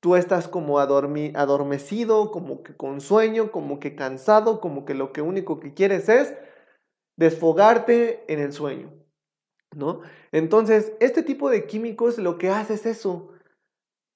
tú 0.00 0.16
estás 0.16 0.48
como 0.48 0.78
adormecido, 0.78 2.30
como 2.30 2.62
que 2.62 2.76
con 2.76 3.00
sueño, 3.00 3.50
como 3.50 3.80
que 3.80 3.94
cansado, 3.94 4.60
como 4.60 4.84
que 4.84 4.94
lo 4.94 5.12
que 5.12 5.22
único 5.22 5.60
que 5.60 5.74
quieres 5.74 6.08
es 6.08 6.34
desfogarte 7.16 8.24
en 8.32 8.38
el 8.38 8.52
sueño, 8.52 8.92
¿no? 9.74 10.00
Entonces, 10.30 10.92
este 11.00 11.22
tipo 11.22 11.50
de 11.50 11.66
químicos 11.66 12.18
lo 12.18 12.38
que 12.38 12.50
hace 12.50 12.74
es 12.74 12.86
eso, 12.86 13.32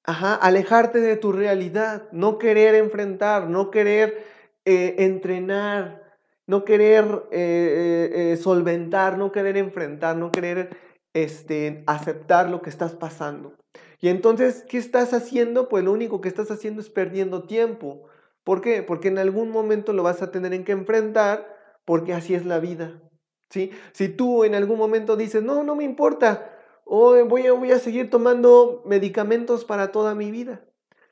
ajá, 0.04 0.34
alejarte 0.34 1.00
de 1.00 1.16
tu 1.16 1.32
realidad, 1.32 2.08
no 2.12 2.38
querer 2.38 2.76
enfrentar, 2.76 3.48
no 3.48 3.70
querer 3.70 4.24
eh, 4.64 4.94
entrenar, 4.98 6.02
no 6.46 6.64
querer 6.64 7.24
eh, 7.32 8.10
eh, 8.32 8.36
solventar, 8.36 9.18
no 9.18 9.32
querer 9.32 9.56
enfrentar, 9.56 10.16
no 10.16 10.30
querer 10.30 10.91
este, 11.14 11.84
aceptar 11.86 12.48
lo 12.48 12.62
que 12.62 12.70
estás 12.70 12.94
pasando. 12.94 13.54
Y 14.00 14.08
entonces, 14.08 14.64
¿qué 14.68 14.78
estás 14.78 15.14
haciendo? 15.14 15.68
Pues 15.68 15.84
lo 15.84 15.92
único 15.92 16.20
que 16.20 16.28
estás 16.28 16.50
haciendo 16.50 16.80
es 16.80 16.90
perdiendo 16.90 17.44
tiempo. 17.44 18.02
¿Por 18.44 18.60
qué? 18.60 18.82
Porque 18.82 19.08
en 19.08 19.18
algún 19.18 19.50
momento 19.50 19.92
lo 19.92 20.02
vas 20.02 20.22
a 20.22 20.32
tener 20.32 20.52
en 20.52 20.64
que 20.64 20.72
enfrentar, 20.72 21.56
porque 21.84 22.12
así 22.12 22.34
es 22.34 22.44
la 22.44 22.58
vida. 22.58 23.00
¿sí? 23.48 23.70
Si 23.92 24.08
tú 24.08 24.44
en 24.44 24.54
algún 24.54 24.78
momento 24.78 25.16
dices, 25.16 25.42
no, 25.42 25.62
no 25.62 25.76
me 25.76 25.84
importa, 25.84 26.50
o 26.84 27.24
voy 27.26 27.46
a, 27.46 27.52
voy 27.52 27.70
a 27.70 27.78
seguir 27.78 28.10
tomando 28.10 28.82
medicamentos 28.86 29.64
para 29.64 29.92
toda 29.92 30.14
mi 30.14 30.30
vida. 30.30 30.64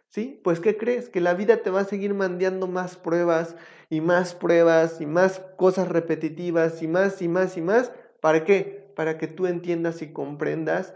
¿Sí? 0.09 0.41
Pues 0.43 0.59
¿qué 0.59 0.77
crees? 0.77 1.09
Que 1.09 1.21
la 1.21 1.35
vida 1.35 1.59
te 1.59 1.71
va 1.71 1.83
a 1.83 1.85
seguir 1.85 2.15
mandando 2.15 2.67
más 2.67 2.97
pruebas 2.97 3.55
y 3.89 4.01
más 4.01 4.35
pruebas 4.35 5.01
y 5.01 5.07
más 5.07 5.41
cosas 5.57 5.87
repetitivas 5.87 6.83
y 6.83 6.89
más 6.89 7.23
y 7.23 7.29
más 7.29 7.57
y 7.57 7.61
más. 7.61 7.93
¿Para 8.21 8.45
qué? 8.45 8.80
Para 8.95 9.19
que 9.19 9.27
tú 9.27 9.47
entiendas 9.47 10.03
y 10.03 10.13
comprendas 10.13 10.95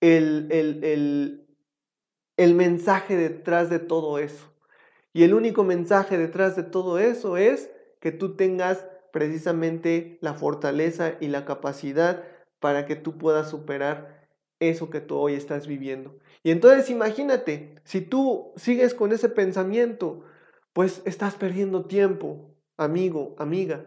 el, 0.00 0.48
el, 2.36 2.54
mensaje 2.54 3.16
detrás 3.16 3.70
de 3.70 3.78
todo 3.78 4.18
eso. 4.18 4.52
Y 5.12 5.24
el 5.24 5.34
único 5.34 5.64
mensaje 5.64 6.16
detrás 6.18 6.56
de 6.56 6.62
todo 6.62 6.98
eso 6.98 7.36
es 7.36 7.70
que 8.00 8.12
tú 8.12 8.36
tengas 8.36 8.86
precisamente 9.12 10.18
la 10.20 10.34
fortaleza 10.34 11.14
y 11.20 11.28
la 11.28 11.44
capacidad 11.44 12.24
para 12.60 12.86
que 12.86 12.96
tú 12.96 13.18
puedas 13.18 13.50
superar 13.50 14.28
eso 14.60 14.90
que 14.90 15.00
tú 15.00 15.16
hoy 15.16 15.34
estás 15.34 15.66
viviendo. 15.66 16.18
Y 16.42 16.50
entonces 16.50 16.90
imagínate, 16.90 17.76
si 17.84 18.00
tú 18.00 18.52
sigues 18.56 18.94
con 18.94 19.12
ese 19.12 19.28
pensamiento, 19.28 20.24
pues 20.72 21.02
estás 21.04 21.34
perdiendo 21.34 21.86
tiempo, 21.86 22.54
amigo, 22.76 23.34
amiga. 23.38 23.86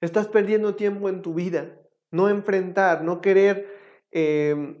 Estás 0.00 0.26
perdiendo 0.26 0.74
tiempo 0.74 1.08
en 1.08 1.22
tu 1.22 1.34
vida. 1.34 1.78
No 2.12 2.28
enfrentar, 2.28 3.02
no 3.02 3.20
querer 3.20 3.66
em, 4.12 4.76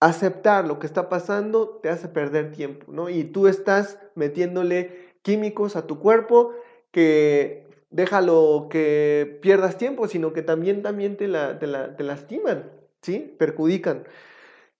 aceptar 0.00 0.66
lo 0.66 0.78
que 0.78 0.86
está 0.86 1.08
pasando 1.08 1.78
te 1.82 1.88
hace 1.88 2.08
perder 2.08 2.50
tiempo, 2.52 2.92
¿no? 2.92 3.08
Y 3.08 3.24
tú 3.24 3.46
estás 3.46 3.98
metiéndole 4.16 5.14
químicos 5.22 5.76
a 5.76 5.86
tu 5.86 6.00
cuerpo 6.00 6.52
que 6.90 7.64
déjalo 7.90 8.68
que 8.70 9.38
pierdas 9.40 9.78
tiempo, 9.78 10.08
sino 10.08 10.32
que 10.32 10.42
también, 10.42 10.82
también 10.82 11.16
te, 11.16 11.26
te, 11.28 12.02
lastiman, 12.02 12.70
¿sí? 13.02 13.34
Perjudican. 13.38 14.04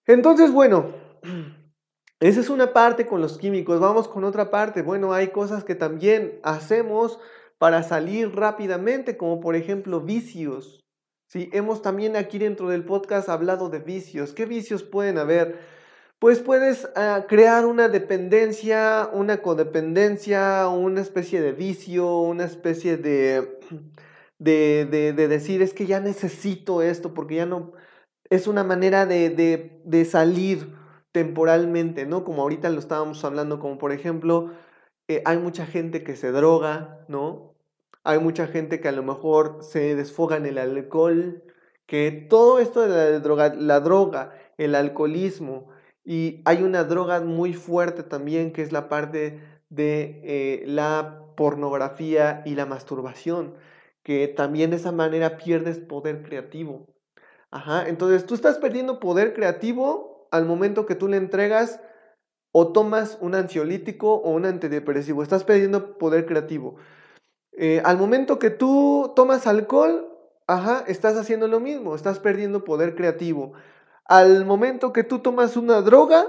Entonces, 0.07 0.53
bueno, 0.53 0.93
esa 2.21 2.41
es 2.41 2.51
una 2.51 2.73
parte 2.73 3.07
con 3.07 3.21
los 3.21 3.39
químicos. 3.39 3.81
Vamos 3.81 4.09
con 4.09 4.25
otra 4.25 4.51
parte. 4.51 4.83
Bueno, 4.83 5.13
hay 5.13 5.29
cosas 5.29 5.65
que 5.65 5.75
también 5.75 6.41
hacemos 6.43 7.21
para 7.59 7.83
salir 7.83 8.35
rápidamente, 8.35 9.17
como 9.17 9.41
por 9.41 9.55
ejemplo 9.55 10.01
vicios. 10.01 10.84
¿Sí? 11.35 11.51
Hemos 11.53 11.83
también 11.83 12.17
aquí 12.17 12.39
dentro 12.39 12.69
del 12.69 12.85
podcast 12.85 13.29
hablado 13.29 13.69
de 13.69 13.81
vicios. 13.81 14.33
¿Qué 14.33 14.47
vicios 14.47 14.85
pueden 14.85 15.19
haber? 15.19 15.59
Pues 16.21 16.39
puedes 16.39 16.89
ah, 16.95 17.27
crear 17.29 17.67
una 17.67 17.89
dependencia, 17.89 19.11
una 19.13 19.43
codependencia, 19.43 20.69
una 20.69 21.01
especie 21.01 21.43
de 21.43 21.53
vicio, 21.53 22.21
una 22.21 22.45
especie 22.45 22.97
de, 22.97 23.59
de, 24.39 24.87
de, 24.87 25.29
decir 25.29 25.61
es 25.61 25.75
que 25.75 25.87
ya 25.87 26.01
necesito 26.01 26.83
esto 26.83 27.13
porque 27.13 27.37
ya 27.37 27.47
no... 27.47 27.73
Es 28.31 28.47
una 28.47 28.65
manera 28.65 29.05
de, 29.05 29.81
de 29.85 30.05
salir 30.05 30.75
temporalmente, 31.13 32.07
¿no? 32.07 32.25
Como 32.25 32.43
ahorita 32.43 32.71
lo 32.71 32.79
estábamos 32.79 33.25
hablando, 33.25 33.59
como 33.61 33.77
por 33.77 33.93
ejemplo, 33.93 34.53
eh, 35.09 35.23
hay 35.27 35.39
mucha 35.39 35.67
gente 35.67 36.05
que 36.05 36.17
se 36.17 36.31
droga, 36.33 37.05
¿no? 37.09 37.54
Hay 38.05 38.19
mucha 38.19 38.47
gente 38.47 38.81
que 38.81 38.89
a 38.89 38.93
lo 38.93 39.03
mejor 39.03 39.59
se 39.63 39.95
desfoga 39.95 40.37
en 40.37 40.45
el 40.47 40.59
alcohol, 40.59 41.43
que 41.87 42.11
todo 42.29 42.59
esto 42.59 42.83
de 42.83 42.89
la 42.89 43.19
droga, 43.19 43.55
la 43.55 43.81
droga, 43.81 44.35
el 44.59 44.75
alcoholismo, 44.75 45.71
y 46.05 46.43
hay 46.45 46.63
una 46.63 46.85
droga 46.85 47.21
muy 47.23 47.55
fuerte 47.55 48.03
también 48.03 48.53
que 48.53 48.61
es 48.63 48.73
la 48.73 48.91
parte 48.91 49.41
de 49.71 50.21
eh, 50.23 50.65
la 50.67 51.23
pornografía 51.35 52.43
y 52.45 52.55
la 52.55 52.67
masturbación, 52.67 53.55
que 54.03 54.29
también 54.29 54.71
de 54.71 54.77
esa 54.77 54.93
manera 54.93 55.39
pierdes 55.39 55.79
poder 55.79 56.23
creativo. 56.23 56.95
Ajá, 57.51 57.89
entonces 57.89 58.27
tú 58.27 58.35
estás 58.35 58.59
perdiendo 58.59 59.01
poder 59.01 59.33
creativo 59.33 60.29
al 60.31 60.45
momento 60.45 60.85
que 60.85 60.95
tú 60.95 61.09
le 61.09 61.17
entregas 61.17 61.81
o 62.53 62.73
tomas 62.73 63.17
un 63.21 63.35
ansiolítico 63.35 64.15
o 64.15 64.31
un 64.33 64.45
antidepresivo. 64.45 65.23
Estás 65.23 65.45
perdiendo 65.45 65.97
poder 65.97 66.27
creativo. 66.27 66.77
Eh, 67.57 67.81
al 67.85 67.99
momento 67.99 68.39
que 68.39 68.51
tú 68.51 69.13
tomas 69.15 69.47
alcohol, 69.47 70.09
ajá, 70.47 70.85
estás 70.87 71.17
haciendo 71.17 71.49
lo 71.49 71.61
mismo, 71.61 71.95
estás 71.95 72.19
perdiendo 72.19 72.65
poder 72.65 72.95
creativo. 72.95 73.53
Al 74.07 74.45
momento 74.45 74.93
que 74.93 75.05
tú 75.05 75.21
tomas 75.21 75.57
una 75.57 75.81
droga, 75.81 76.27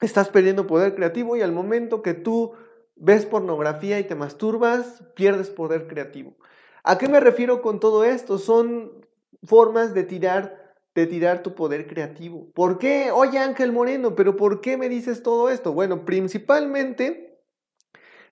estás 0.00 0.28
perdiendo 0.28 0.66
poder 0.66 0.94
creativo 0.94 1.36
y 1.36 1.42
al 1.42 1.52
momento 1.52 2.02
que 2.02 2.14
tú 2.14 2.52
ves 2.94 3.26
pornografía 3.26 3.98
y 3.98 4.04
te 4.04 4.14
masturbas, 4.14 5.02
pierdes 5.14 5.50
poder 5.50 5.86
creativo. 5.86 6.36
¿A 6.84 6.98
qué 6.98 7.08
me 7.08 7.20
refiero 7.20 7.62
con 7.62 7.80
todo 7.80 8.04
esto? 8.04 8.38
Son 8.38 9.06
formas 9.44 9.94
de 9.94 10.04
tirar 10.04 10.68
de 10.94 11.06
tirar 11.06 11.44
tu 11.44 11.54
poder 11.54 11.86
creativo. 11.86 12.50
¿Por 12.54 12.78
qué? 12.78 13.12
Oye 13.12 13.38
Ángel 13.38 13.70
Moreno, 13.70 14.16
pero 14.16 14.36
¿por 14.36 14.60
qué 14.60 14.76
me 14.76 14.88
dices 14.88 15.22
todo 15.22 15.48
esto? 15.48 15.72
Bueno, 15.72 16.04
principalmente 16.04 17.27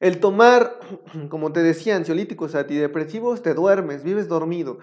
el 0.00 0.20
tomar, 0.20 0.78
como 1.30 1.52
te 1.52 1.62
decía, 1.62 1.96
ansiolíticos 1.96 2.54
antidepresivos, 2.54 3.42
te 3.42 3.54
duermes, 3.54 4.02
vives 4.02 4.28
dormido. 4.28 4.78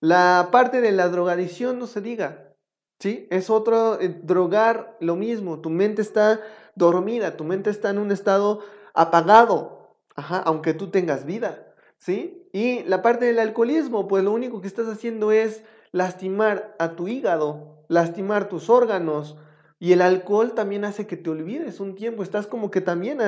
La 0.00 0.48
parte 0.50 0.80
de 0.80 0.92
la 0.92 1.08
drogadicción 1.08 1.78
no 1.78 1.86
se 1.86 2.00
diga, 2.00 2.54
¿sí? 2.98 3.26
Es 3.30 3.50
otro, 3.50 4.00
eh, 4.00 4.20
drogar 4.22 4.96
lo 5.00 5.16
mismo, 5.16 5.60
tu 5.60 5.70
mente 5.70 6.02
está 6.02 6.40
dormida, 6.74 7.36
tu 7.36 7.44
mente 7.44 7.70
está 7.70 7.90
en 7.90 7.98
un 7.98 8.10
estado 8.10 8.60
apagado, 8.94 9.96
aunque 10.14 10.74
tú 10.74 10.90
tengas 10.90 11.24
vida, 11.24 11.74
¿sí? 11.98 12.48
Y 12.52 12.82
la 12.84 13.02
parte 13.02 13.26
del 13.26 13.38
alcoholismo, 13.38 14.08
pues 14.08 14.24
lo 14.24 14.32
único 14.32 14.60
que 14.60 14.66
estás 14.66 14.88
haciendo 14.88 15.32
es 15.32 15.62
lastimar 15.92 16.74
a 16.78 16.96
tu 16.96 17.08
hígado, 17.08 17.84
lastimar 17.88 18.48
tus 18.48 18.70
órganos. 18.70 19.36
Y 19.82 19.94
el 19.94 20.02
alcohol 20.02 20.52
también 20.54 20.84
hace 20.84 21.06
que 21.06 21.16
te 21.16 21.30
olvides 21.30 21.80
un 21.80 21.94
tiempo. 21.94 22.22
Estás 22.22 22.46
como 22.46 22.70
que 22.70 22.82
también 22.82 23.18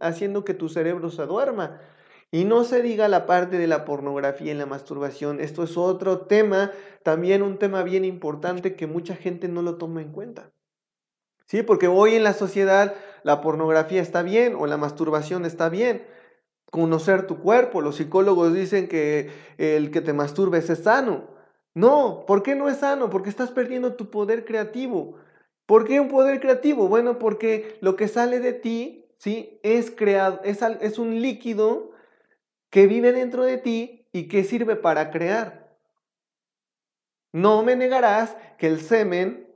haciendo 0.00 0.44
que 0.44 0.52
tu 0.52 0.68
cerebro 0.68 1.10
se 1.10 1.24
duerma. 1.24 1.80
Y 2.30 2.44
no 2.44 2.64
se 2.64 2.82
diga 2.82 3.08
la 3.08 3.24
parte 3.26 3.56
de 3.56 3.66
la 3.66 3.86
pornografía 3.86 4.52
y 4.52 4.54
la 4.54 4.66
masturbación. 4.66 5.40
Esto 5.40 5.62
es 5.62 5.78
otro 5.78 6.20
tema, 6.26 6.72
también 7.02 7.42
un 7.42 7.58
tema 7.58 7.82
bien 7.82 8.04
importante 8.04 8.76
que 8.76 8.86
mucha 8.86 9.16
gente 9.16 9.48
no 9.48 9.62
lo 9.62 9.76
toma 9.76 10.02
en 10.02 10.12
cuenta. 10.12 10.50
Sí, 11.46 11.62
porque 11.62 11.88
hoy 11.88 12.14
en 12.16 12.24
la 12.24 12.34
sociedad 12.34 12.94
la 13.22 13.40
pornografía 13.40 14.02
está 14.02 14.22
bien 14.22 14.54
o 14.54 14.66
la 14.66 14.76
masturbación 14.76 15.46
está 15.46 15.70
bien. 15.70 16.06
Conocer 16.70 17.26
tu 17.26 17.38
cuerpo, 17.38 17.80
los 17.80 17.96
psicólogos 17.96 18.52
dicen 18.52 18.88
que 18.88 19.30
el 19.56 19.90
que 19.90 20.02
te 20.02 20.12
masturbes 20.12 20.68
es 20.68 20.80
sano. 20.80 21.28
No, 21.74 22.24
¿por 22.26 22.42
qué 22.42 22.54
no 22.54 22.68
es 22.68 22.78
sano? 22.78 23.08
Porque 23.08 23.30
estás 23.30 23.50
perdiendo 23.50 23.94
tu 23.94 24.10
poder 24.10 24.44
creativo. 24.44 25.16
¿Por 25.66 25.86
qué 25.86 26.00
un 26.00 26.08
poder 26.08 26.40
creativo? 26.40 26.88
Bueno, 26.88 27.18
porque 27.18 27.76
lo 27.80 27.96
que 27.96 28.08
sale 28.08 28.40
de 28.40 28.52
ti, 28.52 29.06
¿sí? 29.18 29.60
Es 29.62 29.90
creado, 29.90 30.40
es, 30.44 30.98
un 30.98 31.20
líquido 31.22 31.92
que 32.70 32.86
vive 32.86 33.12
dentro 33.12 33.44
de 33.44 33.58
ti 33.58 34.06
y 34.12 34.28
que 34.28 34.44
sirve 34.44 34.76
para 34.76 35.10
crear. 35.10 35.76
No 37.32 37.62
me 37.62 37.76
negarás 37.76 38.36
que 38.58 38.66
el 38.66 38.80
semen, 38.80 39.46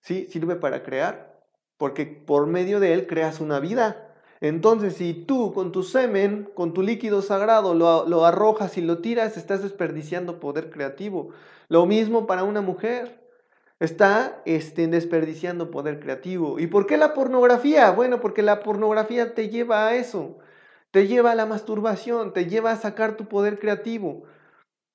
¿sí? 0.00 0.26
Sirve 0.30 0.56
para 0.56 0.82
crear, 0.82 1.42
porque 1.76 2.06
por 2.06 2.46
medio 2.46 2.80
de 2.80 2.94
él 2.94 3.06
creas 3.06 3.40
una 3.40 3.60
vida. 3.60 4.08
Entonces, 4.40 4.94
si 4.94 5.14
tú 5.14 5.52
con 5.52 5.72
tu 5.72 5.82
semen, 5.82 6.48
con 6.54 6.72
tu 6.72 6.82
líquido 6.82 7.22
sagrado, 7.22 7.74
lo, 7.74 8.24
arrojas 8.24 8.78
y 8.78 8.82
lo 8.82 8.98
tiras, 8.98 9.36
estás 9.36 9.62
desperdiciando 9.62 10.38
poder 10.38 10.70
creativo. 10.70 11.30
Lo 11.68 11.86
mismo 11.86 12.26
para 12.26 12.44
una 12.44 12.60
mujer. 12.60 13.17
Está 13.80 14.42
este, 14.44 14.88
desperdiciando 14.88 15.70
poder 15.70 16.00
creativo. 16.00 16.58
¿Y 16.58 16.66
por 16.66 16.86
qué 16.86 16.96
la 16.96 17.14
pornografía? 17.14 17.90
Bueno, 17.92 18.20
porque 18.20 18.42
la 18.42 18.60
pornografía 18.60 19.34
te 19.34 19.48
lleva 19.48 19.86
a 19.86 19.94
eso. 19.94 20.38
Te 20.90 21.06
lleva 21.06 21.32
a 21.32 21.34
la 21.36 21.46
masturbación, 21.46 22.32
te 22.32 22.46
lleva 22.46 22.72
a 22.72 22.76
sacar 22.76 23.16
tu 23.16 23.26
poder 23.28 23.58
creativo. 23.58 24.24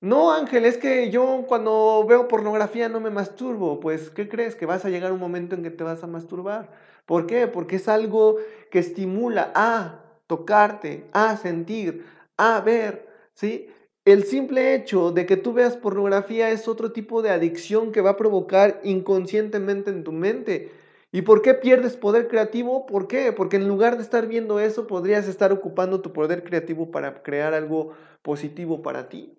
No, 0.02 0.34
Ángel, 0.34 0.66
es 0.66 0.78
que 0.78 1.12
yo 1.12 1.46
cuando 1.48 2.06
veo 2.08 2.28
pornografía 2.28 2.90
no 2.90 3.00
me 3.00 3.10
masturbo. 3.10 3.80
Pues, 3.80 4.10
¿qué 4.10 4.28
crees? 4.28 4.56
Que 4.56 4.66
vas 4.66 4.84
a 4.84 4.90
llegar 4.90 5.14
un 5.14 5.20
momento 5.20 5.56
en 5.56 5.64
que 5.64 5.72
te 5.72 5.84
vas 5.86 6.04
a 6.04 6.08
masturbar. 6.08 6.72
¿Por 7.06 7.26
qué? 7.26 7.48
Porque 7.48 7.78
es 7.78 7.88
algo 7.88 8.38
que 8.70 8.80
estimula 8.80 9.52
a 9.56 10.04
tocarte, 10.28 11.10
a 11.14 11.38
sentir, 11.38 12.06
a 12.38 12.60
ver, 12.62 13.08
¿sí? 13.34 13.68
El 14.06 14.26
simple 14.26 14.76
hecho 14.76 15.12
de 15.12 15.26
que 15.26 15.38
tú 15.38 15.54
veas 15.54 15.78
pornografía 15.78 16.50
es 16.50 16.68
otro 16.68 16.92
tipo 16.92 17.22
de 17.22 17.30
adicción 17.30 17.94
que 17.94 18.02
va 18.02 18.12
a 18.12 18.18
provocar 18.18 18.82
inconscientemente 18.84 19.92
en 19.92 20.04
tu 20.04 20.12
mente. 20.12 20.72
¿Y 21.14 21.22
por 21.22 21.42
qué 21.42 21.54
pierdes 21.54 21.96
poder 21.96 22.28
creativo? 22.28 22.86
¿Por 22.86 23.08
qué? 23.08 23.32
Porque 23.32 23.56
en 23.56 23.68
lugar 23.68 23.96
de 23.96 24.04
estar 24.04 24.28
viendo 24.28 24.60
eso, 24.60 24.88
podrías 24.88 25.28
estar 25.30 25.54
ocupando 25.54 26.02
tu 26.02 26.12
poder 26.12 26.44
creativo 26.44 26.92
para 26.92 27.24
crear 27.24 27.54
algo 27.54 27.94
positivo 28.24 28.82
para 28.82 29.08
ti. 29.08 29.38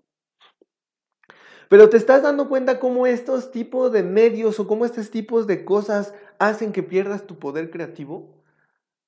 Pero 1.68 1.90
te 1.90 1.98
estás 1.98 2.22
dando 2.22 2.48
cuenta 2.48 2.79
cómo 2.79 3.07
estos 3.07 3.50
tipos 3.50 3.92
de 3.92 4.03
medios 4.03 4.61
o 4.61 4.66
cómo 4.66 4.87
estos 4.87 5.11
tipos 5.11 5.46
de 5.46 5.64
cosas 5.64 6.14
hacen 6.38 6.72
que 6.72 6.83
pierdas 6.83 7.27
tu 7.27 7.38
poder 7.38 7.70
creativo. 7.70 8.42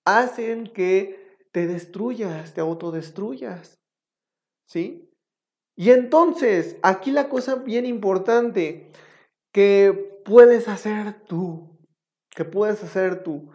Hacen 0.04 0.66
que 0.66 1.38
te 1.52 1.66
destruyas, 1.66 2.52
te 2.52 2.60
autodestruyas. 2.60 3.78
¿Sí? 4.66 5.05
Y 5.76 5.90
entonces, 5.90 6.76
aquí 6.82 7.10
la 7.10 7.28
cosa 7.28 7.56
bien 7.56 7.84
importante 7.84 8.90
que 9.52 10.20
puedes 10.24 10.68
hacer 10.68 11.22
tú, 11.26 11.78
que 12.30 12.44
puedes 12.44 12.82
hacer 12.82 13.22
tú. 13.22 13.50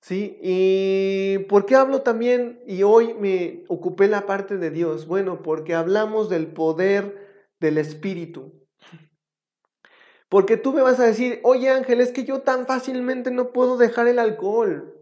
¿Sí? 0.00 0.38
¿Y 0.42 1.38
por 1.48 1.66
qué 1.66 1.74
hablo 1.74 2.02
también 2.02 2.62
y 2.66 2.82
hoy 2.82 3.14
me 3.14 3.64
ocupé 3.68 4.06
la 4.06 4.26
parte 4.26 4.56
de 4.56 4.70
Dios? 4.70 5.06
Bueno, 5.06 5.42
porque 5.42 5.74
hablamos 5.74 6.28
del 6.28 6.46
poder 6.46 7.46
del 7.58 7.78
Espíritu. 7.78 8.52
Porque 10.28 10.56
tú 10.56 10.72
me 10.72 10.82
vas 10.82 11.00
a 11.00 11.06
decir, 11.06 11.40
oye 11.42 11.70
Ángel, 11.70 12.00
es 12.00 12.12
que 12.12 12.24
yo 12.24 12.42
tan 12.42 12.66
fácilmente 12.66 13.30
no 13.30 13.52
puedo 13.52 13.76
dejar 13.76 14.06
el 14.06 14.18
alcohol. 14.18 14.97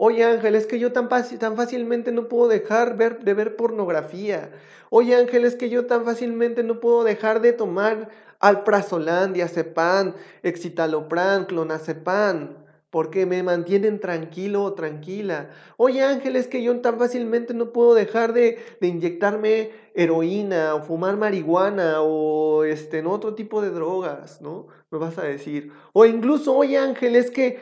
Oye 0.00 0.22
Ángel, 0.22 0.54
es 0.54 0.68
que 0.68 0.78
yo 0.78 0.92
tan, 0.92 1.08
tan 1.08 1.56
fácilmente 1.56 2.12
no 2.12 2.28
puedo 2.28 2.46
dejar 2.46 2.96
de 2.96 3.34
ver 3.34 3.56
pornografía. 3.56 4.52
Oye 4.90 5.16
Ángel, 5.16 5.44
es 5.44 5.56
que 5.56 5.70
yo 5.70 5.86
tan 5.86 6.04
fácilmente 6.04 6.62
no 6.62 6.78
puedo 6.78 7.02
dejar 7.02 7.40
de 7.40 7.52
tomar 7.52 8.08
alprazolam, 8.38 9.32
diazepam, 9.32 10.14
excitalopram, 10.44 11.46
clonazepam 11.46 12.68
porque 12.90 13.26
me 13.26 13.42
mantienen 13.42 13.98
tranquilo 13.98 14.62
o 14.62 14.74
tranquila. 14.74 15.50
Oye 15.76 16.04
Ángel, 16.04 16.36
es 16.36 16.46
que 16.46 16.62
yo 16.62 16.80
tan 16.80 16.96
fácilmente 16.96 17.52
no 17.52 17.72
puedo 17.72 17.94
dejar 17.94 18.32
de, 18.32 18.58
inyectarme 18.80 19.72
heroína 19.94 20.76
o 20.76 20.82
fumar 20.82 21.16
marihuana 21.16 22.02
o 22.02 22.62
este, 22.62 23.04
otro 23.04 23.34
tipo 23.34 23.60
de 23.60 23.70
drogas, 23.70 24.40
¿no? 24.40 24.68
Me 24.92 24.98
vas 24.98 25.18
a 25.18 25.24
decir. 25.24 25.72
O 25.92 26.04
incluso, 26.04 26.56
oye 26.56 26.78
Ángel, 26.78 27.16
es 27.16 27.32
que 27.32 27.58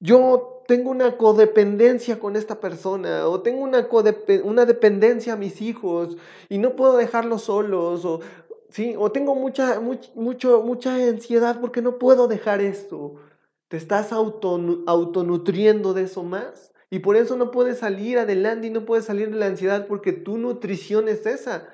yo 0.00 0.64
tengo 0.66 0.90
una 0.90 1.16
codependencia 1.16 2.18
con 2.18 2.36
esta 2.36 2.60
persona 2.60 3.26
o 3.26 3.40
tengo 3.40 3.62
una, 3.62 3.88
una 4.44 4.64
dependencia 4.66 5.32
a 5.32 5.36
mis 5.36 5.62
hijos 5.62 6.16
y 6.48 6.58
no 6.58 6.76
puedo 6.76 6.96
dejarlos 6.96 7.42
solos 7.42 8.04
o 8.04 8.20
¿sí? 8.70 8.94
O 8.98 9.10
tengo 9.12 9.34
mucha, 9.34 9.80
mucho, 9.80 10.62
mucha 10.62 10.94
ansiedad 10.94 11.60
porque 11.60 11.82
no 11.82 11.98
puedo 11.98 12.28
dejar 12.28 12.60
esto. 12.60 13.16
Te 13.68 13.76
estás 13.76 14.12
auto, 14.12 14.60
autonutriendo 14.86 15.94
de 15.94 16.04
eso 16.04 16.22
más. 16.22 16.72
Y 16.90 17.00
por 17.00 17.16
eso 17.16 17.36
no 17.36 17.50
puedes 17.50 17.78
salir 17.78 18.18
adelante 18.18 18.68
y 18.68 18.70
no 18.70 18.86
puedes 18.86 19.04
salir 19.04 19.30
de 19.30 19.36
la 19.36 19.46
ansiedad 19.46 19.86
porque 19.86 20.12
tu 20.12 20.38
nutrición 20.38 21.08
es 21.08 21.26
esa. 21.26 21.68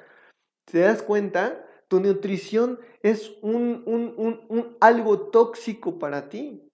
¿Te 0.65 0.81
das 0.81 1.03
cuenta? 1.03 1.65
Tu 1.89 2.01
nutrición 2.01 2.81
es 3.03 3.33
un, 3.43 3.85
un, 3.87 4.77
algo 4.81 5.29
tóxico 5.29 5.99
para 5.99 6.29
ti. 6.29 6.69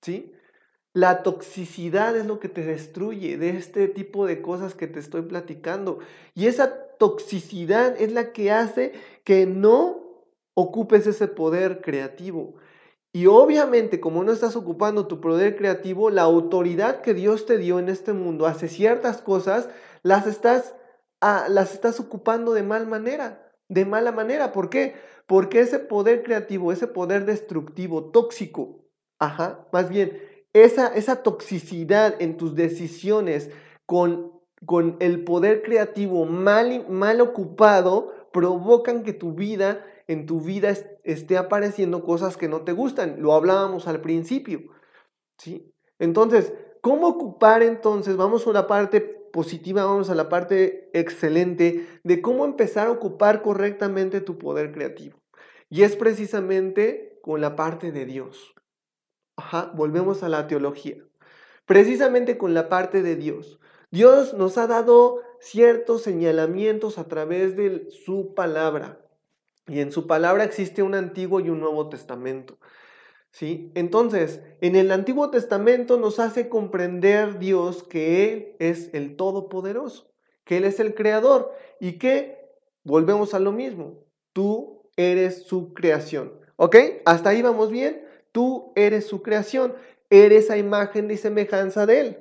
¿Sí? 0.00 0.32
La 0.94 1.22
toxicidad 1.22 2.16
es 2.16 2.26
lo 2.26 2.38
que 2.38 2.50
te 2.50 2.62
destruye 2.62 3.38
de 3.38 3.50
este 3.50 3.88
tipo 3.88 4.26
de 4.26 4.42
cosas 4.42 4.74
que 4.74 4.86
te 4.86 5.00
estoy 5.00 5.22
platicando. 5.22 6.00
Y 6.34 6.46
esa 6.46 6.84
toxicidad 6.98 7.98
es 7.98 8.12
la 8.12 8.32
que 8.32 8.52
hace 8.52 8.92
que 9.24 9.46
no 9.46 10.26
ocupes 10.54 11.06
ese 11.06 11.28
poder 11.28 11.80
creativo. 11.80 12.56
Y 13.14 13.26
obviamente, 13.26 14.00
como 14.00 14.22
no 14.22 14.32
estás 14.32 14.54
ocupando 14.54 15.06
tu 15.06 15.20
poder 15.20 15.56
creativo, 15.56 16.10
la 16.10 16.22
autoridad 16.22 17.00
que 17.00 17.14
Dios 17.14 17.46
te 17.46 17.56
dio 17.58 17.78
en 17.78 17.88
este 17.88 18.12
mundo 18.12 18.46
hace 18.46 18.68
ciertas 18.68 19.22
cosas, 19.22 19.68
las 20.02 20.26
estás, 20.26 20.74
ah, 21.20 21.46
las 21.48 21.72
estás 21.74 22.00
ocupando 22.00 22.52
de 22.52 22.62
mal 22.62 22.86
manera. 22.86 23.50
De 23.68 23.86
mala 23.86 24.12
manera. 24.12 24.52
¿Por 24.52 24.68
qué? 24.68 24.94
Porque 25.26 25.60
ese 25.60 25.78
poder 25.78 26.22
creativo, 26.22 26.70
ese 26.70 26.86
poder 26.86 27.24
destructivo, 27.24 28.10
tóxico, 28.10 28.84
ajá, 29.18 29.66
más 29.72 29.88
bien, 29.88 30.20
esa, 30.52 31.22
toxicidad 31.22 32.20
en 32.20 32.36
tus 32.36 32.54
decisiones 32.54 33.50
con, 33.86 34.32
con 34.66 34.96
el 35.00 35.24
poder 35.24 35.62
creativo 35.62 36.24
mal, 36.26 36.86
mal 36.88 37.20
ocupado 37.20 38.12
provocan 38.32 39.02
que 39.02 39.12
tu 39.12 39.34
vida, 39.34 39.84
en 40.08 40.26
tu 40.26 40.40
vida 40.40 40.74
esté 41.04 41.36
apareciendo 41.36 42.04
cosas 42.04 42.36
que 42.36 42.48
no 42.48 42.62
te 42.62 42.72
gustan. 42.72 43.16
Lo 43.20 43.34
hablábamos 43.34 43.86
al 43.86 44.00
principio. 44.00 44.60
¿sí? 45.38 45.72
Entonces, 45.98 46.52
¿cómo 46.80 47.08
ocupar 47.08 47.62
entonces? 47.62 48.16
Vamos 48.16 48.46
a 48.46 48.52
la 48.52 48.66
parte 48.66 49.00
positiva, 49.00 49.84
vamos 49.84 50.10
a 50.10 50.14
la 50.14 50.28
parte 50.28 50.90
excelente 50.92 51.86
de 52.04 52.20
cómo 52.20 52.44
empezar 52.44 52.86
a 52.86 52.92
ocupar 52.92 53.42
correctamente 53.42 54.20
tu 54.20 54.38
poder 54.38 54.72
creativo. 54.72 55.18
Y 55.70 55.82
es 55.84 55.96
precisamente 55.96 57.18
con 57.22 57.40
la 57.40 57.56
parte 57.56 57.92
de 57.92 58.04
Dios. 58.04 58.51
Volvemos 59.74 60.22
a 60.22 60.28
la 60.28 60.46
teología. 60.46 60.96
Precisamente 61.66 62.38
con 62.38 62.54
la 62.54 62.68
parte 62.68 63.02
de 63.02 63.16
Dios. 63.16 63.58
Dios 63.90 64.34
nos 64.34 64.58
ha 64.58 64.66
dado 64.66 65.20
ciertos 65.38 66.02
señalamientos 66.02 66.98
a 66.98 67.04
través 67.08 67.56
de 67.56 67.90
su 67.90 68.34
palabra. 68.34 69.00
Y 69.66 69.80
en 69.80 69.92
su 69.92 70.06
palabra 70.06 70.44
existe 70.44 70.82
un 70.82 70.94
Antiguo 70.94 71.40
y 71.40 71.50
un 71.50 71.60
Nuevo 71.60 71.88
Testamento. 71.88 72.58
¿Sí? 73.30 73.72
Entonces, 73.74 74.42
en 74.60 74.76
el 74.76 74.92
Antiguo 74.92 75.30
Testamento 75.30 75.98
nos 75.98 76.18
hace 76.18 76.48
comprender 76.48 77.38
Dios 77.38 77.82
que 77.82 78.32
Él 78.32 78.56
es 78.58 78.90
el 78.92 79.16
Todopoderoso, 79.16 80.12
que 80.44 80.58
Él 80.58 80.64
es 80.64 80.80
el 80.80 80.94
Creador 80.94 81.52
y 81.80 81.98
que, 81.98 82.38
volvemos 82.84 83.32
a 83.32 83.38
lo 83.38 83.52
mismo, 83.52 84.04
tú 84.32 84.90
eres 84.96 85.44
su 85.44 85.72
creación. 85.72 86.32
¿Ok? 86.56 86.76
¿Hasta 87.04 87.30
ahí 87.30 87.42
vamos 87.42 87.70
bien? 87.70 88.04
Tú 88.32 88.72
eres 88.74 89.06
su 89.06 89.22
creación, 89.22 89.74
eres 90.10 90.50
a 90.50 90.56
imagen 90.56 91.10
y 91.10 91.16
semejanza 91.16 91.86
de 91.86 92.00
Él, 92.00 92.18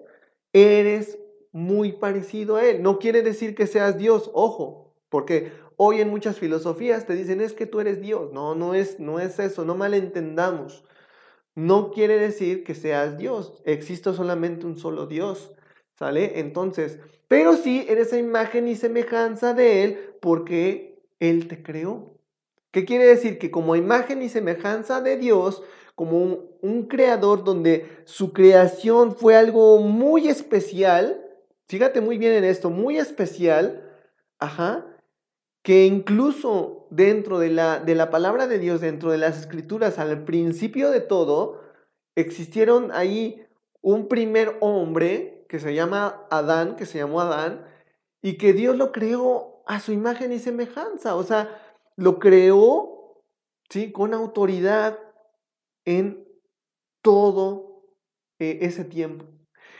eres 0.53 1.17
muy 1.51 1.93
parecido 1.93 2.57
a 2.57 2.65
Él. 2.65 2.81
No 2.81 2.99
quiere 2.99 3.21
decir 3.21 3.55
que 3.55 3.67
seas 3.67 3.97
Dios, 3.97 4.29
ojo, 4.33 4.93
porque 5.09 5.51
hoy 5.77 6.01
en 6.01 6.09
muchas 6.09 6.37
filosofías 6.37 7.05
te 7.05 7.15
dicen 7.15 7.41
es 7.41 7.53
que 7.53 7.65
tú 7.65 7.79
eres 7.79 8.01
Dios. 8.01 8.31
No, 8.31 8.55
no 8.55 8.73
es, 8.73 8.99
no 8.99 9.19
es 9.19 9.39
eso, 9.39 9.65
no 9.65 9.75
malentendamos. 9.75 10.85
No 11.55 11.91
quiere 11.91 12.17
decir 12.17 12.63
que 12.63 12.75
seas 12.75 13.17
Dios, 13.17 13.61
existe 13.65 14.13
solamente 14.13 14.65
un 14.65 14.77
solo 14.77 15.05
Dios, 15.05 15.51
¿sale? 15.99 16.39
Entonces, 16.39 16.99
pero 17.27 17.57
sí 17.57 17.85
eres 17.89 18.13
a 18.13 18.17
imagen 18.17 18.67
y 18.69 18.75
semejanza 18.75 19.53
de 19.53 19.83
Él 19.83 20.15
porque 20.21 21.03
Él 21.19 21.47
te 21.49 21.61
creó. 21.61 22.17
¿Qué 22.71 22.85
quiere 22.85 23.05
decir? 23.05 23.37
Que 23.37 23.51
como 23.51 23.75
imagen 23.75 24.21
y 24.21 24.29
semejanza 24.29 25.01
de 25.01 25.17
Dios, 25.17 25.61
como 26.01 26.39
un, 26.63 26.87
creador 26.87 27.43
donde 27.43 28.01
su 28.05 28.33
creación 28.33 29.15
fue 29.15 29.35
algo 29.35 29.77
muy 29.81 30.29
especial, 30.29 31.23
fíjate 31.67 32.01
muy 32.01 32.17
bien 32.17 32.33
en 32.33 32.43
esto, 32.43 32.71
muy 32.71 32.97
especial, 32.97 33.87
ajá, 34.39 34.83
que 35.61 35.85
incluso 35.85 36.87
dentro 36.89 37.37
de 37.37 37.51
la, 37.51 37.79
de 37.79 37.93
la 37.93 38.09
palabra 38.09 38.47
de 38.47 38.57
Dios, 38.57 38.81
dentro 38.81 39.11
de 39.11 39.19
las 39.19 39.41
escrituras, 39.41 39.99
al 39.99 40.23
principio 40.23 40.89
de 40.89 41.01
todo, 41.01 41.61
existieron 42.15 42.91
ahí 42.93 43.45
un 43.81 44.07
primer 44.07 44.57
hombre 44.59 45.45
que 45.49 45.59
se 45.59 45.75
llama 45.75 46.25
Adán, 46.31 46.77
que 46.77 46.87
se 46.87 46.97
llamó 46.97 47.21
Adán, 47.21 47.63
y 48.23 48.39
que 48.39 48.53
Dios 48.53 48.75
lo 48.75 48.91
creó 48.91 49.61
a 49.67 49.79
su 49.79 49.91
imagen 49.91 50.31
y 50.31 50.39
semejanza, 50.39 51.15
o 51.15 51.21
sea, 51.21 51.61
lo 51.95 52.17
creó, 52.17 53.21
¿sí? 53.69 53.91
Con 53.91 54.15
autoridad, 54.15 54.97
en 55.85 56.27
todo 57.01 57.83
eh, 58.39 58.59
ese 58.61 58.83
tiempo, 58.83 59.25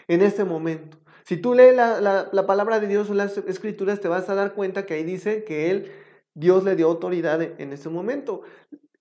en 0.08 0.22
ese 0.22 0.44
momento. 0.44 0.98
Si 1.24 1.38
tú 1.38 1.54
lees 1.54 1.76
la, 1.76 2.46
palabra 2.48 2.80
de 2.80 2.88
Dios 2.88 3.10
o 3.10 3.14
las 3.14 3.38
escrituras, 3.38 4.02
te 4.02 4.08
vas 4.08 4.30
a 4.30 4.36
dar 4.36 4.54
cuenta 4.54 4.86
que 4.86 4.96
ahí 4.96 5.04
dice 5.04 5.44
que 5.44 5.72
él, 5.72 5.92
Dios 6.34 6.64
le 6.64 6.76
dio 6.76 6.88
autoridad 6.88 7.42
en 7.42 7.74
ese 7.74 7.90
momento. 7.90 8.42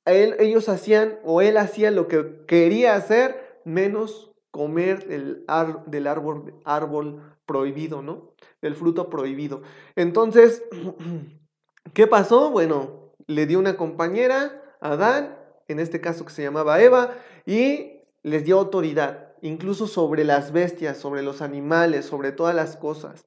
él, 0.04 0.36
ellos 0.38 0.68
hacían 0.68 1.18
o 1.24 1.40
él 1.40 1.56
hacía 1.56 1.90
lo 1.90 2.08
que 2.08 2.44
quería 2.46 2.94
hacer, 2.94 3.60
menos 3.64 4.32
comer 4.50 5.06
del, 5.06 5.44
del 5.86 6.06
árbol, 6.06 6.54
árbol 6.64 7.22
prohibido, 7.46 8.02
¿no? 8.02 8.34
Del 8.62 8.74
fruto 8.74 9.10
prohibido. 9.10 9.62
Entonces, 9.96 10.62
¿qué 11.94 12.06
pasó? 12.06 12.50
Bueno, 12.50 13.12
le 13.26 13.46
dio 13.46 13.58
una 13.58 13.76
compañera, 13.76 14.62
Adán, 14.80 15.39
en 15.72 15.80
este 15.80 16.00
caso 16.00 16.24
que 16.24 16.32
se 16.32 16.42
llamaba 16.42 16.80
Eva, 16.80 17.14
y 17.46 18.02
les 18.22 18.44
dio 18.44 18.58
autoridad, 18.58 19.34
incluso 19.42 19.86
sobre 19.86 20.24
las 20.24 20.52
bestias, 20.52 20.98
sobre 20.98 21.22
los 21.22 21.42
animales, 21.42 22.06
sobre 22.06 22.32
todas 22.32 22.54
las 22.54 22.76
cosas. 22.76 23.26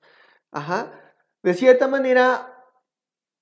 Ajá. 0.52 0.92
De 1.42 1.54
cierta 1.54 1.88
manera, 1.88 2.66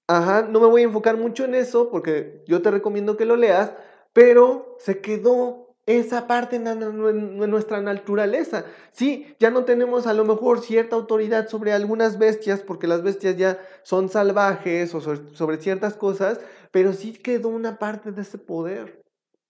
ajá, 0.07 0.43
no 0.43 0.59
me 0.59 0.67
voy 0.67 0.81
a 0.81 0.85
enfocar 0.85 1.17
mucho 1.17 1.45
en 1.45 1.55
eso 1.55 1.89
porque 1.89 2.43
yo 2.47 2.61
te 2.61 2.71
recomiendo 2.71 3.17
que 3.17 3.25
lo 3.25 3.35
leas, 3.35 3.73
pero 4.13 4.77
se 4.79 5.01
quedó 5.01 5.70
esa 5.97 6.27
parte 6.27 6.57
en 6.57 7.49
nuestra 7.49 7.81
naturaleza. 7.81 8.65
Sí, 8.91 9.35
ya 9.39 9.49
no 9.49 9.65
tenemos 9.65 10.07
a 10.07 10.13
lo 10.13 10.25
mejor 10.25 10.61
cierta 10.61 10.95
autoridad 10.95 11.47
sobre 11.47 11.73
algunas 11.73 12.17
bestias, 12.17 12.61
porque 12.61 12.87
las 12.87 13.03
bestias 13.03 13.37
ya 13.37 13.59
son 13.83 14.09
salvajes 14.09 14.93
o 14.93 15.01
sobre 15.01 15.57
ciertas 15.57 15.95
cosas, 15.95 16.39
pero 16.71 16.93
sí 16.93 17.13
quedó 17.13 17.49
una 17.49 17.79
parte 17.79 18.11
de 18.11 18.21
ese 18.21 18.37
poder, 18.37 19.03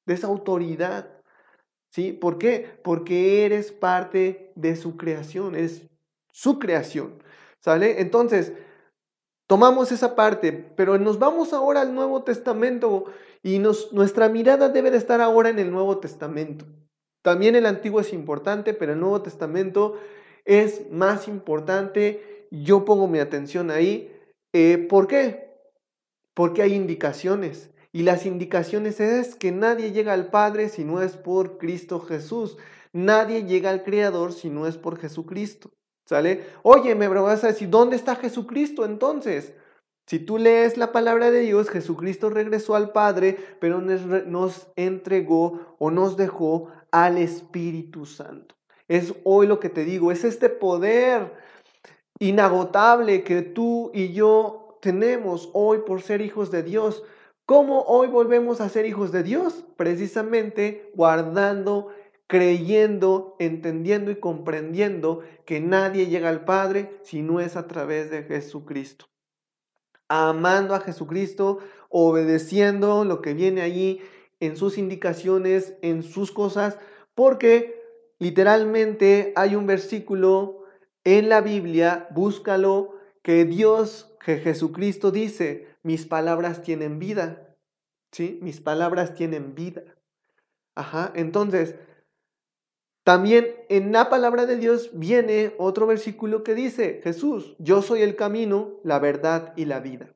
de 0.06 0.14
esa 0.14 0.28
autoridad. 0.28 1.10
¿Sí? 1.90 2.14
¿Por 2.14 2.38
qué? 2.38 2.80
Porque 2.84 3.46
eres 3.46 3.72
parte 3.74 4.54
de 4.56 4.78
su 4.78 4.96
creación, 4.96 5.56
es 5.56 5.90
su 6.32 6.58
creación. 6.58 7.22
¿Sale? 7.60 8.02
Entonces, 8.02 8.54
tomamos 9.52 9.92
esa 9.92 10.16
parte, 10.16 10.54
pero 10.54 10.98
nos 10.98 11.20
vamos 11.20 11.52
ahora 11.52 11.82
al 11.82 11.94
Nuevo 11.94 12.24
Testamento 12.24 13.04
y 13.44 13.60
nos, 13.60 13.92
nuestra 13.92 14.30
mirada 14.30 14.70
debe 14.70 14.92
de 14.92 14.98
estar 14.98 15.20
ahora 15.20 15.50
en 15.50 15.60
el 15.60 15.72
Nuevo 15.72 15.98
Testamento. 15.98 16.66
También 17.22 17.58
el 17.58 17.66
Antiguo 17.66 18.00
es 18.00 18.14
importante, 18.14 18.74
pero 18.74 18.94
el 18.94 19.02
Nuevo 19.02 19.22
Testamento 19.22 20.00
es 20.46 20.90
más 20.90 21.28
importante. 21.28 22.48
Yo 22.50 22.86
pongo 22.86 23.10
mi 23.10 23.20
atención 23.20 23.72
ahí. 23.72 24.18
Eh, 24.54 24.78
¿Por 24.90 25.08
qué? 25.08 25.52
porque 26.34 26.62
hay 26.62 26.74
indicaciones. 26.74 27.72
Y 27.94 28.04
las 28.04 28.26
indicaciones 28.26 29.00
es 29.00 29.36
que 29.36 29.52
nadie 29.52 29.92
llega 29.92 30.14
al 30.14 30.30
Padre 30.30 30.70
si 30.70 30.86
no 30.86 31.02
es 31.02 31.18
por 31.18 31.58
Cristo 31.58 32.00
Jesús. 32.00 32.58
Nadie 32.94 33.44
llega 33.44 33.70
al 33.70 33.84
Creador 33.84 34.32
si 34.32 34.50
no 34.50 34.66
es 34.66 34.78
por 34.78 34.98
Jesucristo. 34.98 35.72
Oye, 36.64 36.96
me 36.96 37.08
vas 37.08 37.44
a 37.44 37.48
decir, 37.48 37.70
¿dónde 37.70 37.96
está 37.96 38.16
Jesucristo 38.16 38.86
entonces? 38.86 39.54
Si 40.08 40.20
tú 40.20 40.38
lees 40.38 40.78
la 40.78 40.92
palabra 40.92 41.32
de 41.32 41.40
Dios, 41.40 41.70
Jesucristo 41.70 42.30
regresó 42.30 42.76
al 42.76 42.92
Padre, 42.92 43.38
pero 43.60 43.80
nos 43.80 44.68
entregó 44.76 45.76
o 45.80 45.90
nos 45.90 46.18
dejó 46.18 46.68
al 46.92 47.18
Espíritu 47.18 48.06
Santo. 48.06 48.56
Es 48.88 49.14
hoy 49.24 49.48
lo 49.48 49.60
que 49.60 49.70
te 49.70 49.86
digo, 49.86 50.12
es 50.12 50.26
este 50.26 50.50
poder 50.50 51.32
inagotable 52.20 53.24
que 53.24 53.42
tú 53.42 53.90
y 53.94 54.12
yo 54.12 54.78
tenemos 54.82 55.50
hoy 55.54 55.80
por 55.86 56.02
ser 56.02 56.22
hijos 56.22 56.52
de 56.52 56.64
Dios. 56.64 57.04
¿Cómo 57.46 57.84
hoy 57.84 58.08
volvemos 58.08 58.60
a 58.60 58.70
ser 58.70 58.86
hijos 58.86 59.12
de 59.12 59.24
Dios? 59.24 59.64
Precisamente 59.78 60.92
guardando, 60.94 61.88
creyendo, 62.32 63.36
entendiendo 63.40 64.10
y 64.10 64.16
comprendiendo 64.16 65.20
que 65.46 65.60
nadie 65.60 66.06
llega 66.06 66.30
al 66.30 66.46
Padre 66.46 66.98
si 67.04 67.22
no 67.22 67.42
es 67.42 67.58
a 67.58 67.68
través 67.68 68.10
de 68.10 68.24
Jesucristo. 68.24 69.08
amando 70.08 70.74
a 70.74 70.80
Jesucristo, 70.80 71.60
obedeciendo 71.90 73.04
lo 73.04 73.22
que 73.22 73.34
viene 73.34 73.62
allí 73.62 74.00
en 74.40 74.56
sus 74.56 74.78
indicaciones, 74.78 75.74
en 75.82 76.04
sus 76.04 76.32
cosas, 76.32 76.78
porque 77.16 77.84
literalmente 78.18 79.34
hay 79.36 79.58
un 79.58 79.68
versículo 79.68 80.64
en 81.04 81.28
la 81.28 81.42
Biblia, 81.42 82.08
búscalo, 82.12 82.96
que 83.24 83.44
Dios, 83.44 84.16
que 84.24 84.38
Jesucristo 84.38 85.12
dice, 85.12 85.68
mis 85.84 86.06
palabras 86.06 86.62
tienen 86.62 86.98
vida. 86.98 87.58
¿Sí? 88.14 88.40
Mis 88.42 88.62
palabras 88.62 89.16
tienen 89.16 89.54
vida. 89.54 89.84
Ajá, 90.76 91.12
entonces, 91.14 91.76
también 93.12 93.58
en 93.68 93.92
la 93.92 94.10
palabra 94.10 94.46
de 94.46 94.56
Dios 94.56 94.92
viene 94.94 95.54
otro 95.58 95.86
versículo 95.86 96.46
que 96.46 96.56
dice, 96.56 97.02
Jesús, 97.04 97.58
yo 97.60 97.82
soy 97.82 98.04
el 98.04 98.16
camino, 98.16 98.76
la 98.86 99.00
verdad 99.00 99.52
y 99.58 99.66
la 99.66 99.82
vida. 99.82 100.14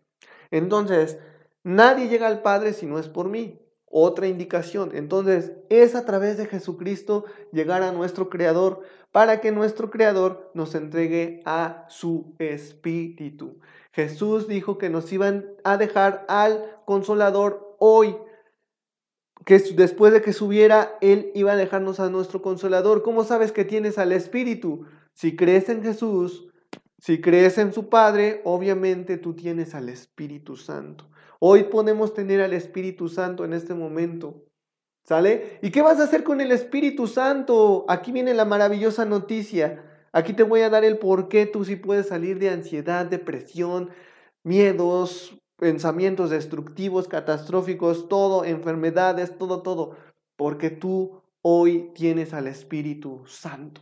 Entonces, 0.49 1.17
nadie 1.61 2.07
llega 2.07 2.27
al 2.27 2.41
Padre 2.41 2.71
si 2.71 2.85
no 2.85 2.97
es 2.97 3.09
por 3.09 3.27
mí. 3.27 3.59
Otra 3.87 4.27
indicación. 4.27 4.91
Entonces, 4.93 5.51
es 5.67 5.93
a 5.93 6.05
través 6.05 6.37
de 6.37 6.45
Jesucristo 6.45 7.25
llegar 7.51 7.83
a 7.83 7.91
nuestro 7.91 8.29
Creador 8.29 8.79
para 9.11 9.41
que 9.41 9.51
nuestro 9.51 9.91
Creador 9.91 10.49
nos 10.53 10.73
entregue 10.73 11.41
a 11.43 11.83
su 11.89 12.33
Espíritu. 12.39 13.59
Jesús 13.91 14.47
dijo 14.47 14.77
que 14.77 14.89
nos 14.89 15.11
iban 15.11 15.47
a 15.65 15.75
dejar 15.75 16.23
al 16.29 16.79
Consolador 16.85 17.75
hoy 17.77 18.15
que 19.45 19.59
después 19.59 20.11
de 20.11 20.21
que 20.21 20.33
subiera, 20.33 20.97
Él 21.01 21.31
iba 21.35 21.53
a 21.53 21.55
dejarnos 21.55 21.99
a 21.99 22.09
nuestro 22.09 22.41
consolador. 22.41 23.03
¿Cómo 23.03 23.23
sabes 23.23 23.51
que 23.51 23.63
tienes 23.63 23.97
al 23.97 24.11
Espíritu? 24.11 24.85
Si 25.13 25.35
crees 25.35 25.69
en 25.69 25.83
Jesús, 25.83 26.49
si 26.99 27.21
crees 27.21 27.59
en 27.59 27.71
su 27.71 27.87
Padre, 27.87 28.41
obviamente 28.43 29.17
tú 29.17 29.35
tienes 29.35 29.75
al 29.75 29.89
Espíritu 29.89 30.57
Santo. 30.57 31.07
Hoy 31.39 31.65
podemos 31.65 32.15
tener 32.15 32.41
al 32.41 32.53
Espíritu 32.53 33.07
Santo 33.07 33.45
en 33.45 33.53
este 33.53 33.75
momento. 33.75 34.43
¿Sale? 35.03 35.59
¿Y 35.61 35.69
qué 35.69 35.83
vas 35.83 35.99
a 35.99 36.05
hacer 36.05 36.23
con 36.23 36.41
el 36.41 36.51
Espíritu 36.51 37.05
Santo? 37.05 37.85
Aquí 37.87 38.11
viene 38.11 38.33
la 38.33 38.45
maravillosa 38.45 39.05
noticia. 39.05 39.83
Aquí 40.11 40.33
te 40.33 40.41
voy 40.41 40.61
a 40.61 40.71
dar 40.71 40.83
el 40.83 40.97
por 40.97 41.27
qué 41.27 41.45
tú 41.45 41.63
sí 41.63 41.75
puedes 41.75 42.07
salir 42.07 42.39
de 42.39 42.49
ansiedad, 42.49 43.05
depresión, 43.05 43.91
miedos, 44.41 45.37
pensamientos 45.57 46.29
destructivos, 46.29 47.07
catastróficos, 47.07 48.07
todo, 48.09 48.43
enfermedades, 48.45 49.37
todo, 49.37 49.61
todo, 49.61 49.95
porque 50.35 50.69
tú 50.69 51.21
hoy 51.41 51.91
tienes 51.93 52.33
al 52.33 52.47
Espíritu 52.47 53.23
Santo. 53.27 53.81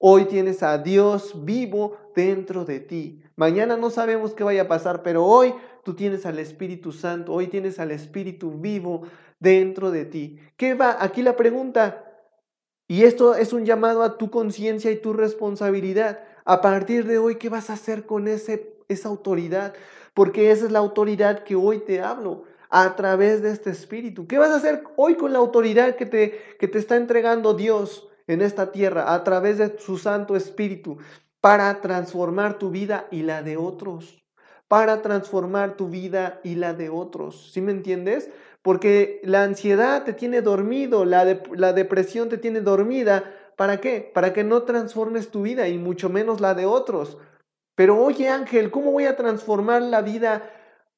Hoy 0.00 0.26
tienes 0.26 0.62
a 0.62 0.78
Dios 0.78 1.44
vivo 1.44 1.96
dentro 2.14 2.64
de 2.64 2.78
ti. 2.78 3.22
Mañana 3.34 3.76
no 3.76 3.90
sabemos 3.90 4.32
qué 4.32 4.44
vaya 4.44 4.62
a 4.62 4.68
pasar, 4.68 5.02
pero 5.02 5.24
hoy 5.24 5.52
tú 5.84 5.94
tienes 5.94 6.24
al 6.24 6.38
Espíritu 6.38 6.92
Santo, 6.92 7.32
hoy 7.32 7.48
tienes 7.48 7.80
al 7.80 7.90
Espíritu 7.90 8.52
vivo 8.52 9.02
dentro 9.40 9.90
de 9.90 10.04
ti. 10.04 10.38
¿Qué 10.56 10.74
va? 10.74 10.96
Aquí 11.00 11.22
la 11.22 11.34
pregunta, 11.34 12.04
y 12.86 13.02
esto 13.02 13.34
es 13.34 13.52
un 13.52 13.66
llamado 13.66 14.02
a 14.02 14.16
tu 14.16 14.30
conciencia 14.30 14.90
y 14.90 15.00
tu 15.00 15.12
responsabilidad. 15.12 16.20
A 16.44 16.60
partir 16.60 17.06
de 17.06 17.18
hoy, 17.18 17.36
¿qué 17.36 17.48
vas 17.48 17.68
a 17.68 17.74
hacer 17.74 18.06
con 18.06 18.28
ese, 18.28 18.78
esa 18.88 19.08
autoridad? 19.08 19.74
Porque 20.18 20.50
esa 20.50 20.64
es 20.64 20.72
la 20.72 20.80
autoridad 20.80 21.44
que 21.44 21.54
hoy 21.54 21.78
te 21.78 22.00
hablo 22.00 22.42
a 22.70 22.96
través 22.96 23.40
de 23.40 23.52
este 23.52 23.70
espíritu. 23.70 24.26
¿Qué 24.26 24.36
vas 24.36 24.50
a 24.50 24.56
hacer 24.56 24.82
hoy 24.96 25.14
con 25.14 25.32
la 25.32 25.38
autoridad 25.38 25.94
que 25.94 26.06
te, 26.06 26.56
que 26.58 26.66
te 26.66 26.78
está 26.78 26.96
entregando 26.96 27.54
Dios 27.54 28.08
en 28.26 28.42
esta 28.42 28.72
tierra 28.72 29.14
a 29.14 29.22
través 29.22 29.58
de 29.58 29.78
su 29.78 29.96
Santo 29.96 30.34
Espíritu 30.34 30.98
para 31.40 31.80
transformar 31.80 32.58
tu 32.58 32.70
vida 32.70 33.06
y 33.12 33.22
la 33.22 33.44
de 33.44 33.58
otros? 33.58 34.24
Para 34.66 35.02
transformar 35.02 35.76
tu 35.76 35.88
vida 35.88 36.40
y 36.42 36.56
la 36.56 36.74
de 36.74 36.88
otros. 36.88 37.52
¿Sí 37.52 37.60
me 37.60 37.70
entiendes? 37.70 38.28
Porque 38.60 39.20
la 39.22 39.44
ansiedad 39.44 40.02
te 40.02 40.14
tiene 40.14 40.42
dormido, 40.42 41.04
la, 41.04 41.38
la 41.54 41.72
depresión 41.72 42.28
te 42.28 42.38
tiene 42.38 42.60
dormida. 42.60 43.22
¿Para 43.54 43.80
qué? 43.80 44.10
Para 44.12 44.32
que 44.32 44.42
no 44.42 44.64
transformes 44.64 45.30
tu 45.30 45.42
vida 45.42 45.68
y 45.68 45.78
mucho 45.78 46.08
menos 46.08 46.40
la 46.40 46.54
de 46.54 46.66
otros. 46.66 47.18
Pero 47.78 47.96
oye 47.96 48.28
Ángel, 48.28 48.72
¿cómo 48.72 48.90
voy 48.90 49.04
a 49.04 49.14
transformar 49.14 49.82
la 49.82 50.02
vida, 50.02 50.50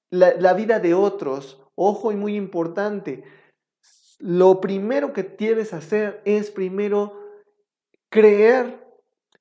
la, 0.08 0.54
vida 0.54 0.80
de 0.80 0.94
otros? 0.94 1.62
Ojo 1.74 2.10
y 2.10 2.16
muy 2.16 2.36
importante, 2.36 3.22
lo 4.18 4.62
primero 4.62 5.12
que 5.12 5.22
debes 5.22 5.74
hacer 5.74 6.22
es 6.24 6.50
primero 6.50 7.20
creer, 8.08 8.82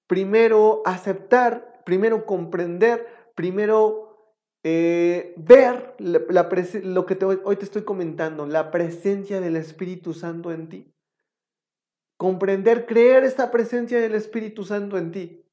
primero 0.06 0.82
aceptar, 0.84 1.82
primero 1.86 2.26
comprender, 2.26 3.08
primero 3.36 4.36
eh, 4.66 5.34
ver 5.38 5.96
lo 5.98 7.06
que 7.06 7.18
hoy 7.46 7.56
te 7.56 7.64
estoy 7.64 7.84
comentando, 7.84 8.48
la 8.48 8.70
presencia 8.70 9.40
del 9.40 9.56
Espíritu 9.56 10.14
Santo 10.14 10.52
en 10.52 10.68
ti. 10.68 10.94
Comprender, 12.18 12.86
creer 12.86 13.24
esta 13.24 13.50
presencia 13.50 13.98
del 14.02 14.16
Espíritu 14.16 14.66
Santo 14.66 14.98
en 14.98 15.12
ti. 15.14 15.49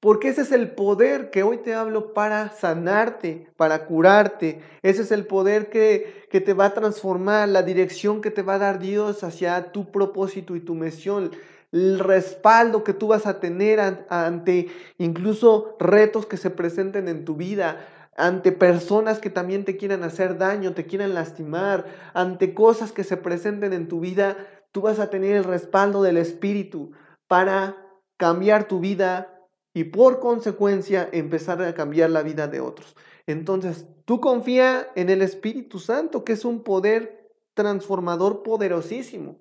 Porque 0.00 0.28
ese 0.28 0.42
es 0.42 0.52
el 0.52 0.72
poder 0.72 1.30
que 1.30 1.42
hoy 1.42 1.58
te 1.58 1.74
hablo 1.74 2.12
para 2.12 2.50
sanarte, 2.50 3.48
para 3.56 3.86
curarte. 3.86 4.60
Ese 4.82 5.02
es 5.02 5.10
el 5.10 5.26
poder 5.26 5.70
que, 5.70 6.26
que 6.30 6.40
te 6.40 6.52
va 6.52 6.66
a 6.66 6.74
transformar, 6.74 7.48
la 7.48 7.62
dirección 7.62 8.20
que 8.20 8.30
te 8.30 8.42
va 8.42 8.54
a 8.54 8.58
dar 8.58 8.78
Dios 8.78 9.24
hacia 9.24 9.72
tu 9.72 9.90
propósito 9.90 10.54
y 10.54 10.60
tu 10.60 10.74
misión 10.74 11.30
el 11.72 11.98
respaldo 11.98 12.84
que 12.84 12.94
tú 12.94 13.08
vas 13.08 13.26
a 13.26 13.40
tener 13.40 13.80
ante 14.08 14.68
incluso 14.98 15.76
retos 15.78 16.26
que 16.26 16.36
se 16.36 16.50
presenten 16.50 17.08
en 17.08 17.24
tu 17.24 17.36
vida, 17.36 17.86
ante 18.16 18.50
personas 18.52 19.18
que 19.18 19.30
también 19.30 19.64
te 19.64 19.76
quieran 19.76 20.02
hacer 20.02 20.38
daño, 20.38 20.72
te 20.72 20.86
quieran 20.86 21.14
lastimar, 21.14 21.84
ante 22.14 22.54
cosas 22.54 22.92
que 22.92 23.04
se 23.04 23.16
presenten 23.16 23.72
en 23.72 23.88
tu 23.88 24.00
vida, 24.00 24.36
tú 24.72 24.82
vas 24.82 24.98
a 24.98 25.10
tener 25.10 25.36
el 25.36 25.44
respaldo 25.44 26.02
del 26.02 26.16
Espíritu 26.16 26.92
para 27.28 27.76
cambiar 28.16 28.68
tu 28.68 28.80
vida, 28.80 29.35
y 29.76 29.84
por 29.84 30.20
consecuencia 30.20 31.10
empezar 31.12 31.60
a 31.60 31.74
cambiar 31.74 32.08
la 32.08 32.22
vida 32.22 32.48
de 32.48 32.60
otros. 32.60 32.96
Entonces, 33.26 33.84
tú 34.06 34.22
confía 34.22 34.88
en 34.94 35.10
el 35.10 35.20
Espíritu 35.20 35.80
Santo, 35.80 36.24
que 36.24 36.32
es 36.32 36.46
un 36.46 36.62
poder 36.62 37.30
transformador 37.52 38.42
poderosísimo. 38.42 39.38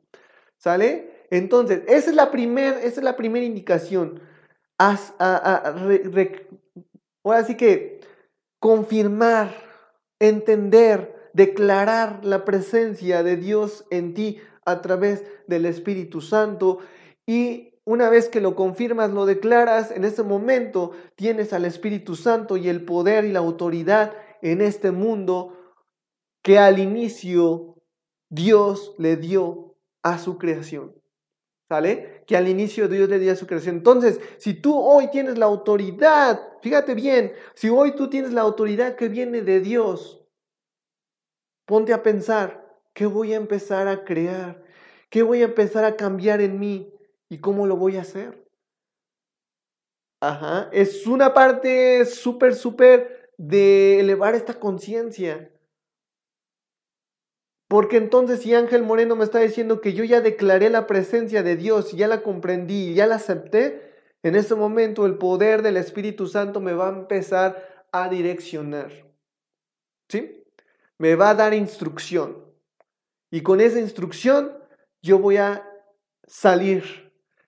¿Sale? 0.57 1.25
Entonces, 1.29 1.83
esa 1.87 2.09
es 2.09 2.15
la 2.17 2.31
primera 2.31 2.81
es 2.81 3.01
la 3.01 3.15
primera 3.15 3.45
indicación. 3.45 4.19
ahora 4.77 5.13
sí 7.47 7.55
que 7.55 8.01
confirmar, 8.59 9.55
entender, 10.19 11.29
declarar 11.31 12.25
la 12.25 12.43
presencia 12.43 13.23
de 13.23 13.37
Dios 13.37 13.85
en 13.89 14.13
ti 14.13 14.41
a 14.65 14.81
través 14.81 15.23
del 15.47 15.65
Espíritu 15.65 16.19
Santo 16.19 16.79
y 17.25 17.74
una 17.85 18.09
vez 18.09 18.29
que 18.29 18.41
lo 18.41 18.55
confirmas, 18.55 19.11
lo 19.11 19.27
declaras, 19.27 19.91
en 19.91 20.03
ese 20.03 20.23
momento 20.23 20.91
tienes 21.15 21.53
al 21.53 21.65
Espíritu 21.65 22.15
Santo 22.15 22.57
y 22.57 22.67
el 22.67 22.83
poder 22.83 23.25
y 23.25 23.31
la 23.31 23.39
autoridad 23.39 24.13
en 24.41 24.61
este 24.61 24.91
mundo 24.91 25.55
que 26.41 26.57
al 26.57 26.79
inicio 26.79 27.75
Dios 28.29 28.95
le 28.97 29.17
dio 29.17 29.75
a 30.01 30.17
su 30.17 30.37
creación. 30.37 30.95
¿Sale? 31.69 32.23
Que 32.27 32.37
al 32.37 32.47
inicio 32.47 32.87
Dios 32.87 33.09
le 33.09 33.17
dio 33.17 33.31
a 33.31 33.35
su 33.35 33.47
creación. 33.47 33.77
Entonces, 33.77 34.19
si 34.37 34.53
tú 34.53 34.77
hoy 34.77 35.09
tienes 35.09 35.37
la 35.37 35.45
autoridad, 35.45 36.39
fíjate 36.61 36.93
bien, 36.93 37.33
si 37.55 37.69
hoy 37.69 37.95
tú 37.95 38.07
tienes 38.09 38.33
la 38.33 38.41
autoridad 38.41 38.95
que 38.95 39.09
viene 39.09 39.41
de 39.41 39.59
Dios, 39.61 40.23
ponte 41.65 41.93
a 41.93 42.03
pensar, 42.03 42.79
¿qué 42.93 43.07
voy 43.07 43.33
a 43.33 43.37
empezar 43.37 43.87
a 43.87 44.03
crear? 44.03 44.63
¿Qué 45.09 45.23
voy 45.23 45.41
a 45.41 45.45
empezar 45.45 45.85
a 45.85 45.95
cambiar 45.95 46.41
en 46.41 46.59
mí? 46.59 46.94
¿Y 47.29 47.39
cómo 47.39 47.65
lo 47.67 47.77
voy 47.77 47.97
a 47.97 48.01
hacer? 48.01 48.45
Ajá, 50.21 50.69
es 50.71 51.05
una 51.07 51.33
parte 51.33 52.05
súper, 52.05 52.55
súper 52.55 53.31
de 53.37 53.99
elevar 53.99 54.35
esta 54.35 54.59
conciencia. 54.59 55.51
Porque 57.67 57.97
entonces 57.97 58.41
si 58.41 58.53
Ángel 58.53 58.83
Moreno 58.83 59.15
me 59.15 59.23
está 59.23 59.39
diciendo 59.39 59.81
que 59.81 59.93
yo 59.93 60.03
ya 60.03 60.21
declaré 60.21 60.69
la 60.69 60.87
presencia 60.87 61.43
de 61.43 61.55
Dios, 61.55 61.91
ya 61.93 62.07
la 62.07 62.21
comprendí, 62.21 62.93
ya 62.93 63.07
la 63.07 63.15
acepté, 63.15 63.93
en 64.23 64.35
ese 64.35 64.55
momento 64.55 65.05
el 65.05 65.17
poder 65.17 65.61
del 65.61 65.77
Espíritu 65.77 66.27
Santo 66.27 66.59
me 66.59 66.73
va 66.73 66.87
a 66.87 66.93
empezar 66.93 67.85
a 67.91 68.07
direccionar. 68.09 68.91
¿Sí? 70.09 70.43
Me 70.97 71.15
va 71.15 71.31
a 71.31 71.35
dar 71.35 71.53
instrucción. 71.53 72.45
Y 73.31 73.41
con 73.41 73.59
esa 73.61 73.79
instrucción 73.79 74.57
yo 75.01 75.19
voy 75.19 75.37
a 75.37 75.67
salir 76.27 77.04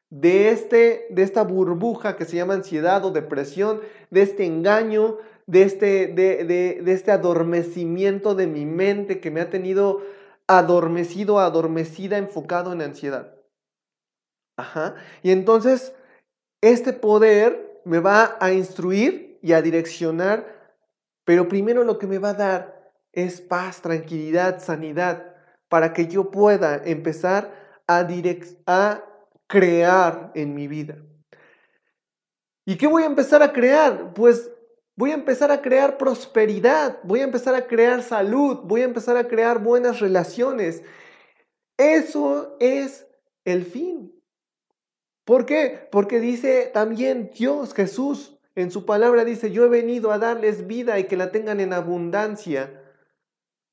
de, 0.10 0.50
este, 0.50 1.08
de 1.10 1.24
esta 1.24 1.44
burbuja 1.44 2.16
que 2.16 2.26
se 2.26 2.38
llama 2.38 2.54
ansiedad 2.54 3.04
o 3.06 3.12
depresión, 3.12 3.82
de 4.10 4.22
este 4.22 4.46
engaño, 4.46 5.18
de 5.46 5.64
este, 5.64 6.08
de, 6.08 6.44
de, 6.44 6.92
este 6.92 7.12
adormecimiento 7.12 8.36
de 8.36 8.48
mi 8.48 8.66
mente 8.66 9.20
que 9.20 9.32
me 9.32 9.42
ha 9.42 9.50
tenido 9.50 10.02
adormecido, 10.48 11.40
adormecida, 11.40 12.18
enfocado 12.18 12.74
en 12.74 12.82
ansiedad. 12.82 13.36
Ajá. 14.58 14.96
Y 15.24 15.32
entonces, 15.32 15.94
este 16.62 16.94
poder 16.94 17.82
me 17.86 18.00
va 18.00 18.38
a 18.40 18.52
instruir 18.52 19.40
y 19.42 19.54
a 19.54 19.62
direccionar 19.62 20.56
Pero 21.24 21.48
primero 21.48 21.84
lo 21.84 22.00
que 22.00 22.08
me 22.08 22.20
va 22.20 22.30
a 22.30 22.34
dar 22.34 22.92
es 23.12 23.42
paz, 23.42 23.82
tranquilidad, 23.82 24.62
sanidad, 24.62 25.36
para 25.68 25.92
que 25.92 26.08
yo 26.08 26.32
pueda 26.32 26.82
empezar 26.86 27.52
a, 27.86 28.08
a 28.68 29.04
crear 29.48 30.32
en 30.36 30.54
mi 30.54 30.68
vida. 30.68 30.98
¿Y 32.66 32.78
qué 32.78 32.88
voy 32.88 33.04
a 33.04 33.08
empezar 33.08 33.42
a 33.42 33.54
crear? 33.54 34.14
Pues 34.14 34.52
voy 34.98 35.12
a 35.12 35.16
empezar 35.16 35.52
a 35.52 35.62
crear 35.62 35.98
prosperidad, 35.98 37.00
voy 37.04 37.22
a 37.22 37.24
empezar 37.24 37.56
a 37.56 37.66
crear 37.66 38.04
salud, 38.04 38.60
voy 38.64 38.82
a 38.82 38.86
empezar 38.86 39.16
a 39.16 39.28
crear 39.28 39.64
buenas 39.64 40.00
relaciones. 40.00 40.84
Eso 41.78 42.58
es 42.60 43.08
el 43.46 43.64
fin. 43.64 44.14
¿Por 45.24 45.46
qué? 45.46 45.88
Porque 45.92 46.20
dice 46.20 46.70
también 46.74 47.32
Dios, 47.34 47.74
Jesús, 47.74 48.38
en 48.56 48.72
su 48.72 48.86
palabra 48.86 49.24
dice, 49.24 49.52
yo 49.52 49.66
he 49.66 49.70
venido 49.70 50.12
a 50.12 50.18
darles 50.18 50.66
vida 50.66 50.98
y 51.00 51.04
que 51.04 51.16
la 51.16 51.32
tengan 51.32 51.60
en 51.60 51.74
abundancia. 51.74 52.77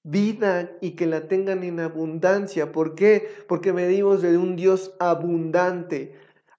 Vida 0.05 0.71
y 0.81 0.93
que 0.93 1.07
la 1.07 1.29
tengan 1.29 1.65
en 1.65 1.81
abundancia. 1.81 2.73
¿Por 2.73 2.95
qué? 2.95 3.27
Porque 3.49 3.73
venimos 3.73 4.23
de 4.23 4.39
un 4.39 4.55
Dios 4.55 4.95
abundante. 5.01 6.15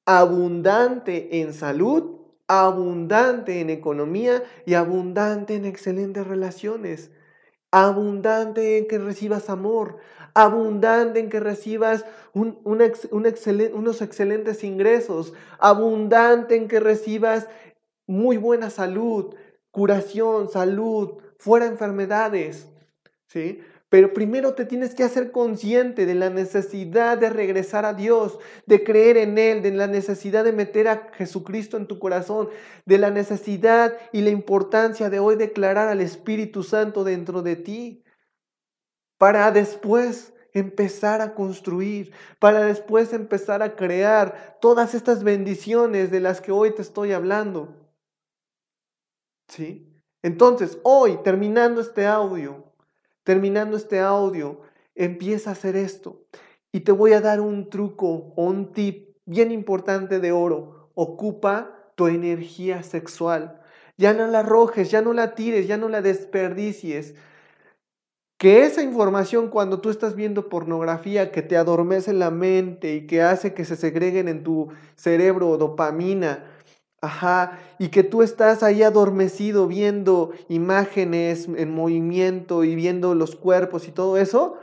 Abundante 0.06 1.42
en 1.42 1.54
salud, 1.54 2.16
abundante 2.48 3.62
en 3.62 3.70
economía 3.70 4.44
y 4.66 4.76
abundante 4.76 5.56
en 5.56 5.66
excelentes 5.66 6.28
relaciones, 6.28 7.12
abundante 7.72 8.78
en 8.78 8.88
que 8.88 9.00
recibas 9.00 9.50
amor, 9.50 9.98
abundante 10.34 11.20
en 11.20 11.30
que 11.30 11.40
recibas 11.40 12.06
un, 12.34 12.60
unos 12.64 14.02
excelentes 14.02 14.64
ingresos, 14.64 15.34
abundante 15.60 16.56
en 16.56 16.68
que 16.68 16.80
recibas 16.80 17.48
muy 18.08 18.38
buena 18.38 18.70
salud, 18.70 19.36
curación, 19.72 20.50
salud, 20.50 21.22
fuera 21.40 21.66
enfermedades, 21.66 22.70
Pero 23.90 24.14
primero 24.14 24.56
te 24.56 24.66
tienes 24.66 24.96
que 24.96 25.04
hacer 25.04 25.32
consciente 25.32 26.06
de 26.06 26.16
la 26.16 26.30
necesidad 26.30 27.18
de 27.18 27.30
regresar 27.30 27.86
a 27.86 27.94
Dios, 27.94 28.40
de 28.66 28.84
creer 28.84 29.18
en 29.18 29.38
Él, 29.38 29.62
de 29.62 29.72
la 29.72 29.88
necesidad 29.88 30.44
de 30.44 30.52
meter 30.52 30.88
a 30.88 31.10
Jesucristo 31.14 31.78
en 31.78 31.88
tu 31.88 32.00
corazón, 32.00 32.50
de 32.86 32.98
la 32.98 33.12
necesidad 33.12 33.98
y 34.12 34.22
la 34.22 34.32
importancia 34.32 35.10
de 35.10 35.20
hoy 35.20 35.36
declarar 35.36 35.88
al 35.88 36.02
Espíritu 36.02 36.64
Santo 36.64 37.04
dentro 37.04 37.42
de 37.42 37.56
ti, 37.56 38.04
para 39.18 39.52
después 39.52 40.34
empezar 40.52 41.22
a 41.22 41.36
construir, 41.36 42.12
para 42.40 42.66
después 42.66 43.14
empezar 43.14 43.62
a 43.62 43.76
crear 43.76 44.58
todas 44.62 44.96
estas 44.96 45.24
bendiciones 45.24 46.12
de 46.12 46.22
las 46.22 46.42
que 46.42 46.52
hoy 46.52 46.74
te 46.74 46.82
estoy 46.82 47.12
hablando. 47.12 47.76
¿Sí? 49.48 50.02
Entonces, 50.24 50.80
hoy, 50.84 51.20
terminando 51.24 51.82
este 51.82 52.08
audio, 52.08 52.65
terminando 53.26 53.76
este 53.76 54.00
audio, 54.00 54.62
empieza 54.94 55.50
a 55.50 55.54
hacer 55.54 55.76
esto. 55.76 56.24
Y 56.72 56.82
te 56.82 56.94
voy 56.94 57.12
a 57.12 57.22
dar 57.22 57.42
un 57.42 57.70
truco 57.70 58.34
o 58.36 58.44
un 58.46 58.72
tip 58.72 59.18
bien 59.26 59.52
importante 59.52 60.20
de 60.20 60.32
oro. 60.32 60.92
Ocupa 60.94 61.92
tu 61.96 62.08
energía 62.08 62.84
sexual. 62.84 63.60
Ya 63.98 64.14
no 64.14 64.28
la 64.28 64.40
arrojes, 64.40 64.92
ya 64.92 65.02
no 65.02 65.12
la 65.12 65.36
tires, 65.36 65.68
ya 65.68 65.78
no 65.78 65.90
la 65.90 66.02
desperdicies. 66.02 67.16
Que 68.38 68.64
esa 68.64 68.84
información 68.84 69.50
cuando 69.50 69.82
tú 69.82 69.90
estás 69.90 70.16
viendo 70.16 70.50
pornografía 70.50 71.32
que 71.32 71.42
te 71.42 71.58
adormece 71.58 72.14
la 72.14 72.30
mente 72.30 72.94
y 72.94 73.08
que 73.08 73.22
hace 73.22 73.54
que 73.54 73.66
se 73.66 73.76
segreguen 73.76 74.28
en 74.28 74.44
tu 74.44 74.68
cerebro 74.96 75.58
dopamina, 75.58 76.44
Ajá, 77.06 77.60
y 77.78 77.90
que 77.90 78.02
tú 78.04 78.24
estás 78.24 78.64
ahí 78.64 78.82
adormecido 78.82 79.68
viendo 79.68 80.32
imágenes 80.50 81.48
en 81.56 81.72
movimiento 81.72 82.64
y 82.64 82.74
viendo 82.74 83.14
los 83.14 83.36
cuerpos 83.36 83.88
y 83.88 83.92
todo 83.92 84.18
eso, 84.18 84.58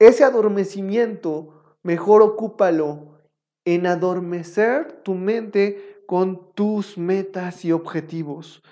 ese 0.00 0.24
adormecimiento, 0.24 1.76
mejor 1.84 2.22
ocúpalo 2.22 3.20
en 3.64 3.86
adormecer 3.86 5.00
tu 5.04 5.14
mente 5.14 6.02
con 6.08 6.52
tus 6.54 6.98
metas 6.98 7.64
y 7.64 7.70
objetivos. 7.70 8.64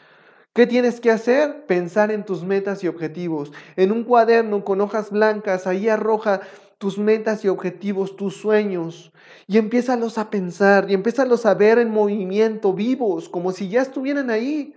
¿Qué 0.52 0.66
tienes 0.66 1.00
que 1.00 1.12
hacer? 1.12 1.66
Pensar 1.66 2.10
en 2.10 2.24
tus 2.24 2.42
metas 2.42 2.82
y 2.82 2.88
objetivos. 2.88 3.52
En 3.76 3.92
un 3.92 4.02
cuaderno 4.02 4.64
con 4.64 4.80
hojas 4.80 5.10
blancas, 5.10 5.68
ahí 5.68 5.88
arroja 5.88 6.40
tus 6.78 6.98
metas 6.98 7.44
y 7.44 7.48
objetivos, 7.48 8.16
tus 8.16 8.36
sueños, 8.36 9.12
y 9.46 9.58
empiézalos 9.58 10.18
a 10.18 10.30
pensar 10.30 10.90
y 10.90 10.94
empiézalos 10.94 11.46
a 11.46 11.54
ver 11.54 11.78
en 11.78 11.90
movimiento, 11.90 12.72
vivos, 12.72 13.28
como 13.28 13.52
si 13.52 13.68
ya 13.68 13.82
estuvieran 13.82 14.30
ahí. 14.30 14.74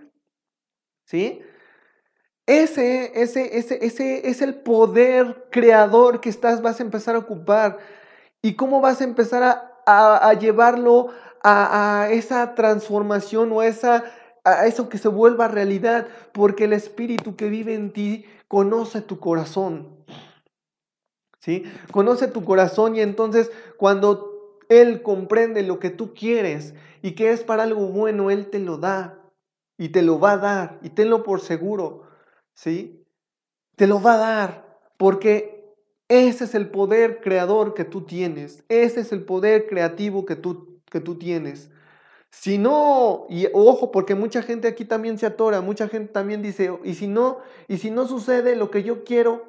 ¿Sí? 1.04 1.42
Ese, 2.46 3.20
ese, 3.20 3.58
ese, 3.58 3.84
ese 3.84 4.28
es 4.28 4.40
el 4.40 4.54
poder 4.54 5.48
creador 5.50 6.20
que 6.20 6.30
estás, 6.30 6.62
vas 6.62 6.80
a 6.80 6.82
empezar 6.82 7.14
a 7.14 7.18
ocupar. 7.18 7.78
¿Y 8.40 8.54
cómo 8.54 8.80
vas 8.80 9.00
a 9.00 9.04
empezar 9.04 9.74
a, 9.84 10.34
llevarlo 10.34 11.08
a, 11.42 12.02
a, 12.02 12.10
esa 12.10 12.54
transformación 12.54 13.52
o 13.52 13.62
esa, 13.62 14.04
a 14.44 14.66
eso 14.66 14.88
que 14.88 14.96
se 14.96 15.08
vuelva 15.08 15.48
realidad? 15.48 16.06
Porque 16.32 16.64
el 16.64 16.72
Espíritu 16.72 17.36
que 17.36 17.50
vive 17.50 17.74
en 17.74 17.92
ti 17.92 18.24
conoce 18.48 19.02
tu 19.02 19.18
corazón. 19.20 19.97
¿Sí? 21.40 21.64
Conoce 21.90 22.28
tu 22.28 22.44
corazón 22.44 22.96
y 22.96 23.00
entonces 23.00 23.50
cuando 23.76 24.58
Él 24.68 25.02
comprende 25.02 25.62
lo 25.62 25.78
que 25.78 25.90
tú 25.90 26.14
quieres 26.14 26.74
y 27.02 27.12
que 27.12 27.30
es 27.30 27.42
para 27.42 27.62
algo 27.62 27.86
bueno, 27.86 28.30
Él 28.30 28.50
te 28.50 28.58
lo 28.58 28.78
da 28.78 29.18
y 29.76 29.90
te 29.90 30.02
lo 30.02 30.18
va 30.18 30.32
a 30.32 30.38
dar 30.38 30.78
y 30.82 30.90
tenlo 30.90 31.22
por 31.22 31.40
seguro, 31.40 32.02
¿sí? 32.54 33.06
Te 33.76 33.86
lo 33.86 34.02
va 34.02 34.14
a 34.14 34.18
dar 34.18 34.78
porque 34.96 35.76
ese 36.08 36.44
es 36.44 36.54
el 36.54 36.70
poder 36.70 37.20
creador 37.20 37.74
que 37.74 37.84
tú 37.84 38.02
tienes, 38.02 38.64
ese 38.68 39.00
es 39.00 39.12
el 39.12 39.24
poder 39.24 39.66
creativo 39.66 40.26
que 40.26 40.36
tú, 40.36 40.80
que 40.90 41.00
tú 41.00 41.16
tienes. 41.16 41.70
Si 42.30 42.58
no, 42.58 43.26
y 43.30 43.46
ojo, 43.54 43.90
porque 43.90 44.14
mucha 44.14 44.42
gente 44.42 44.68
aquí 44.68 44.84
también 44.84 45.18
se 45.18 45.26
atora, 45.26 45.60
mucha 45.60 45.88
gente 45.88 46.12
también 46.12 46.42
dice, 46.42 46.70
y 46.84 46.94
si 46.94 47.06
no, 47.06 47.38
y 47.68 47.78
si 47.78 47.90
no 47.90 48.06
sucede 48.06 48.54
lo 48.56 48.70
que 48.70 48.82
yo 48.82 49.04
quiero, 49.04 49.44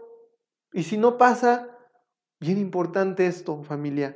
y 0.71 0.83
si 0.83 0.97
no 0.97 1.17
pasa, 1.17 1.78
Bien 2.39 2.57
importante 2.57 3.27
esto, 3.27 3.63
familia. 3.63 4.15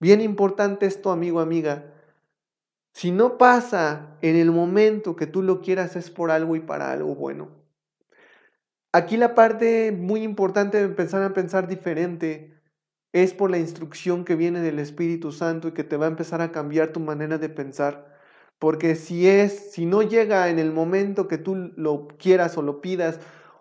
Bien 0.00 0.20
importante 0.20 0.86
esto, 0.86 1.10
amigo, 1.10 1.40
amiga. 1.40 1.92
Si 2.94 3.10
no 3.10 3.36
pasa 3.36 4.16
en 4.22 4.36
el 4.36 4.50
momento 4.50 5.16
que 5.16 5.26
tú 5.26 5.42
lo 5.42 5.60
quieras, 5.60 5.96
es 5.96 6.10
por 6.10 6.30
algo 6.30 6.56
y 6.56 6.60
para 6.60 6.92
algo 6.92 7.14
bueno. 7.14 7.50
Aquí 8.92 9.16
la 9.16 9.34
parte 9.34 9.92
muy 9.92 10.22
importante 10.22 10.78
de 10.78 10.84
empezar 10.84 11.22
a 11.22 11.32
pensar 11.32 11.66
diferente 11.66 12.54
es 13.12 13.34
por 13.34 13.50
la 13.50 13.58
instrucción 13.58 14.24
que 14.24 14.36
viene 14.36 14.60
del 14.60 14.78
Espíritu 14.78 15.32
Santo 15.32 15.68
y 15.68 15.72
que 15.72 15.84
te 15.84 15.96
va 15.96 16.06
a 16.06 16.10
empezar 16.10 16.40
a 16.40 16.52
cambiar 16.52 16.88
tu 16.92 17.00
manera 17.00 17.38
de 17.38 17.48
pensar. 17.48 18.18
Porque 18.58 18.94
si 18.94 19.28
es, 19.28 19.72
si 19.72 19.86
no 19.86 20.02
llega 20.02 20.48
en 20.48 20.58
el 20.58 20.72
momento 20.72 21.28
que 21.28 21.38
tú 21.38 21.72
lo 21.76 22.08
quieras 22.18 22.56
o 22.56 22.62
lo 22.62 22.80
pidas, 22.80 23.20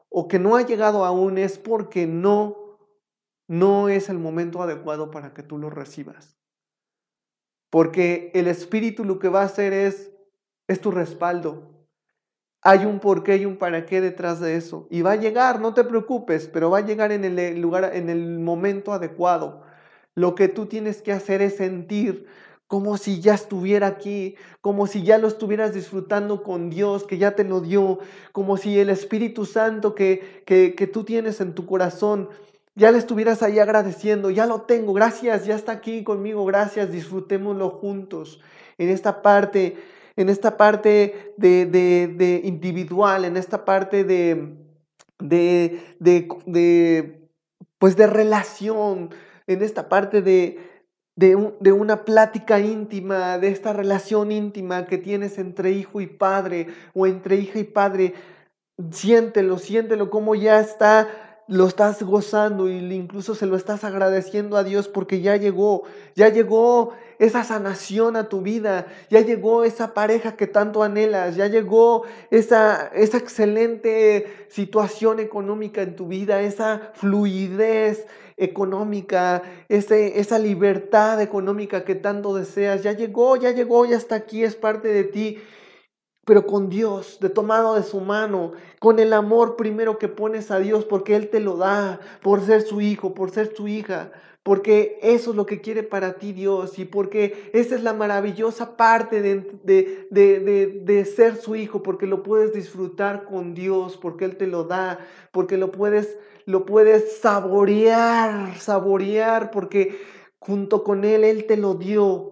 o 0.10 0.28
que 0.28 0.40
no 0.40 0.56
ha 0.56 0.66
llegado 0.66 1.06
aún, 1.06 1.38
es 1.38 1.58
porque 1.58 2.08
no 2.08 2.61
no 3.52 3.90
es 3.90 4.08
el 4.08 4.18
momento 4.18 4.62
adecuado 4.62 5.12
para 5.12 5.34
que 5.34 5.44
tú 5.44 5.58
lo 5.58 5.70
recibas. 5.70 6.38
Porque 7.70 8.32
el 8.34 8.48
Espíritu 8.48 9.04
lo 9.04 9.20
que 9.20 9.28
va 9.28 9.42
a 9.42 9.46
hacer 9.46 9.74
es, 9.74 10.10
es 10.70 10.80
tu 10.80 10.90
respaldo. 10.90 11.86
Hay 12.62 12.86
un 12.86 13.02
porqué 13.02 13.36
y 13.36 13.46
un 13.46 13.58
para 13.58 13.86
qué 13.86 14.00
detrás 14.00 14.40
de 14.40 14.56
eso. 14.56 14.88
Y 14.90 15.02
va 15.02 15.12
a 15.12 15.16
llegar, 15.18 15.60
no 15.60 15.74
te 15.74 15.84
preocupes, 15.84 16.48
pero 16.48 16.70
va 16.70 16.78
a 16.78 16.86
llegar 16.86 17.12
en 17.12 17.26
el 17.26 17.60
lugar, 17.60 17.92
en 17.94 18.10
el 18.10 18.40
momento 18.40 18.94
adecuado. 18.94 19.64
Lo 20.16 20.34
que 20.34 20.48
tú 20.48 20.68
tienes 20.68 21.02
que 21.02 21.12
hacer 21.12 21.42
es 21.42 21.58
sentir 21.58 22.28
como 22.68 22.96
si 22.96 23.20
ya 23.20 23.34
estuviera 23.34 23.88
aquí, 23.88 24.36
como 24.62 24.88
si 24.88 25.04
ya 25.04 25.18
lo 25.18 25.28
estuvieras 25.28 25.74
disfrutando 25.74 26.42
con 26.42 26.70
Dios, 26.70 27.04
que 27.04 27.18
ya 27.18 27.36
te 27.36 27.44
lo 27.44 27.60
dio, 27.60 28.00
como 28.32 28.56
si 28.56 28.80
el 28.80 28.90
Espíritu 28.90 29.46
Santo 29.46 29.94
que, 29.94 30.42
que, 30.46 30.74
que 30.74 30.88
tú 30.88 31.04
tienes 31.04 31.42
en 31.42 31.54
tu 31.54 31.66
corazón 31.66 32.30
ya 32.76 32.92
le 32.92 32.98
estuvieras 32.98 33.44
ahí 33.44 33.60
agradeciendo, 33.60 34.30
ya 34.30 34.46
lo 34.46 34.62
tengo, 34.62 34.94
gracias, 34.94 35.46
ya 35.46 35.56
está 35.56 35.74
aquí 35.74 36.04
conmigo, 36.04 36.46
gracias, 36.46 36.92
disfrutémoslo 36.92 37.70
juntos 37.70 38.40
en 38.78 38.90
esta 38.90 39.22
parte, 39.22 39.78
en 40.16 40.30
esta 40.30 40.58
parte 40.58 41.34
de, 41.38 41.66
de, 41.66 42.42
individual, 42.44 43.26
en 43.26 43.38
esta 43.38 43.66
parte 43.66 44.04
de, 44.04 44.56
de, 45.20 45.82
de, 46.00 47.30
pues 47.78 47.96
de 47.98 48.08
relación, 48.08 49.14
en 49.48 49.62
esta 49.62 49.90
parte 49.90 50.22
de, 50.22 50.60
de, 51.16 51.54
de, 51.60 51.72
una 51.74 52.06
plática 52.06 52.60
íntima, 52.60 53.38
de 53.38 53.50
esta 53.50 53.74
relación 53.74 54.32
íntima 54.32 54.86
que 54.86 54.98
tienes 54.98 55.38
entre 55.38 55.72
hijo 55.72 56.00
y 56.00 56.08
padre 56.08 56.68
o 56.94 57.06
entre 57.06 57.36
hija 57.36 57.60
y 57.60 57.66
padre. 57.66 58.14
Siéntelo, 58.92 59.60
siéntelo 59.60 60.10
como 60.10 60.34
ya 60.34 60.60
está 60.60 61.31
lo 61.52 61.68
estás 61.68 62.02
gozando 62.02 62.70
y 62.70 62.78
incluso 62.94 63.36
se 63.36 63.46
lo 63.46 63.58
estás 63.58 63.84
agradeciendo 63.84 64.56
a 64.56 64.64
Dios 64.64 64.88
porque 64.88 65.20
ya 65.20 65.36
llegó, 65.36 65.84
ya 66.16 66.30
llegó 66.30 66.94
esa 67.20 67.44
sanación 67.44 68.16
a 68.16 68.30
tu 68.30 68.42
vida, 68.42 68.88
ya 69.10 69.20
llegó 69.20 69.66
esa 69.66 69.94
pareja 69.94 70.38
que 70.38 70.48
tanto 70.48 70.82
anhelas, 70.82 71.36
ya 71.36 71.48
llegó 71.48 72.04
esa, 72.30 72.90
esa 72.96 73.18
excelente 73.18 74.46
situación 74.48 75.20
económica 75.20 75.82
en 75.82 75.98
tu 75.98 76.08
vida, 76.08 76.42
esa 76.42 76.92
fluidez 76.94 78.08
económica, 78.38 79.42
ese, 79.68 80.22
esa 80.22 80.40
libertad 80.40 81.22
económica 81.22 81.84
que 81.84 81.96
tanto 81.96 82.34
deseas, 82.34 82.82
ya 82.82 82.94
llegó, 82.94 83.36
ya 83.36 83.52
llegó, 83.52 83.86
ya 83.86 83.98
está 83.98 84.16
aquí, 84.16 84.46
es 84.46 84.56
parte 84.56 84.88
de 84.88 85.04
ti 85.04 85.38
pero 86.26 86.46
con 86.46 86.70
Dios, 86.70 87.18
de 87.20 87.30
tomado 87.30 87.76
de 87.76 87.84
su 87.84 88.00
mano, 88.00 88.54
con 88.80 89.00
el 89.00 89.14
amor 89.14 89.56
primero 89.56 89.98
que 89.98 90.08
pones 90.08 90.52
a 90.52 90.60
Dios, 90.60 90.86
porque 90.86 91.16
Él 91.16 91.30
te 91.30 91.40
lo 91.40 91.58
da, 91.58 92.00
por 92.22 92.42
ser 92.42 92.62
su 92.62 92.80
hijo, 92.80 93.16
por 93.16 93.32
ser 93.32 93.56
su 93.56 93.68
hija, 93.68 94.12
porque 94.44 95.00
eso 95.02 95.32
es 95.32 95.36
lo 95.36 95.46
que 95.46 95.62
quiere 95.62 95.84
para 95.84 96.14
ti 96.14 96.34
Dios 96.34 96.80
y 96.80 96.86
porque 96.86 97.50
esa 97.54 97.76
es 97.76 97.84
la 97.84 97.94
maravillosa 97.94 98.76
parte 98.76 99.22
de, 99.22 99.52
de, 99.64 100.08
de, 100.10 100.82
de, 100.84 101.06
ser 101.06 101.38
su 101.38 101.56
hijo, 101.56 101.82
porque 101.82 102.06
lo 102.06 102.24
puedes 102.24 102.54
disfrutar 102.54 103.26
con 103.26 103.56
Dios, 103.56 103.98
porque 103.98 104.26
Él 104.26 104.38
te 104.38 104.48
lo 104.48 104.64
da, 104.64 105.00
porque 105.32 105.58
lo 105.58 105.72
puedes, 105.72 106.18
lo 106.46 106.66
puedes 106.66 107.20
saborear, 107.20 108.58
saborear, 108.60 109.50
porque 109.50 110.00
junto 110.40 110.84
con 110.84 111.04
Él 111.04 111.24
Él 111.24 111.46
te 111.46 111.58
lo 111.58 111.76
dio. 111.76 112.28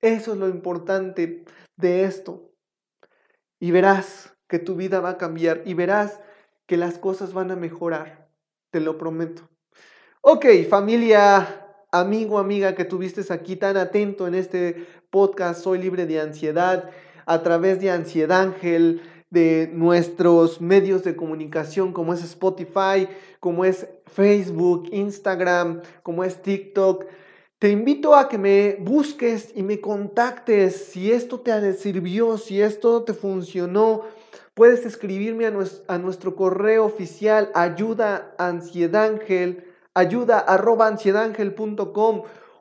Eso 0.00 0.32
es 0.32 0.38
lo 0.38 0.48
importante 0.48 1.44
de 1.76 2.04
esto 2.04 2.47
y 3.60 3.70
verás 3.70 4.34
que 4.48 4.58
tu 4.58 4.76
vida 4.76 5.00
va 5.00 5.10
a 5.10 5.18
cambiar 5.18 5.62
y 5.64 5.74
verás 5.74 6.20
que 6.66 6.76
las 6.76 6.98
cosas 6.98 7.32
van 7.32 7.50
a 7.50 7.56
mejorar, 7.56 8.28
te 8.70 8.80
lo 8.80 8.98
prometo. 8.98 9.48
Ok, 10.20 10.46
familia, 10.68 11.66
amigo, 11.90 12.38
amiga 12.38 12.74
que 12.74 12.84
tuviste 12.84 13.22
aquí 13.32 13.56
tan 13.56 13.76
atento 13.76 14.26
en 14.26 14.34
este 14.34 14.86
podcast, 15.10 15.62
Soy 15.62 15.78
libre 15.78 16.06
de 16.06 16.20
ansiedad, 16.20 16.90
a 17.26 17.42
través 17.42 17.80
de 17.80 17.90
Ansiedad 17.90 18.40
Ángel, 18.40 19.02
de 19.30 19.70
nuestros 19.72 20.60
medios 20.60 21.04
de 21.04 21.14
comunicación 21.14 21.92
como 21.92 22.14
es 22.14 22.24
Spotify, 22.24 23.08
como 23.40 23.64
es 23.64 23.86
Facebook, 24.06 24.88
Instagram, 24.92 25.82
como 26.02 26.24
es 26.24 26.42
TikTok. 26.42 27.04
Te 27.58 27.70
invito 27.70 28.14
a 28.14 28.28
que 28.28 28.38
me 28.38 28.76
busques 28.78 29.50
y 29.52 29.64
me 29.64 29.80
contactes 29.80 30.90
si 30.92 31.10
esto 31.10 31.40
te 31.40 31.72
sirvió, 31.72 32.38
si 32.38 32.62
esto 32.62 33.02
te 33.02 33.14
funcionó. 33.14 34.02
Puedes 34.54 34.86
escribirme 34.86 35.46
a 35.46 35.98
nuestro, 35.98 36.36
correo 36.36 36.84
oficial 36.84 37.50
ayuda 37.54 38.32
ansiedangel, 38.38 39.64
ayuda 39.92 40.38
arroba 40.38 40.96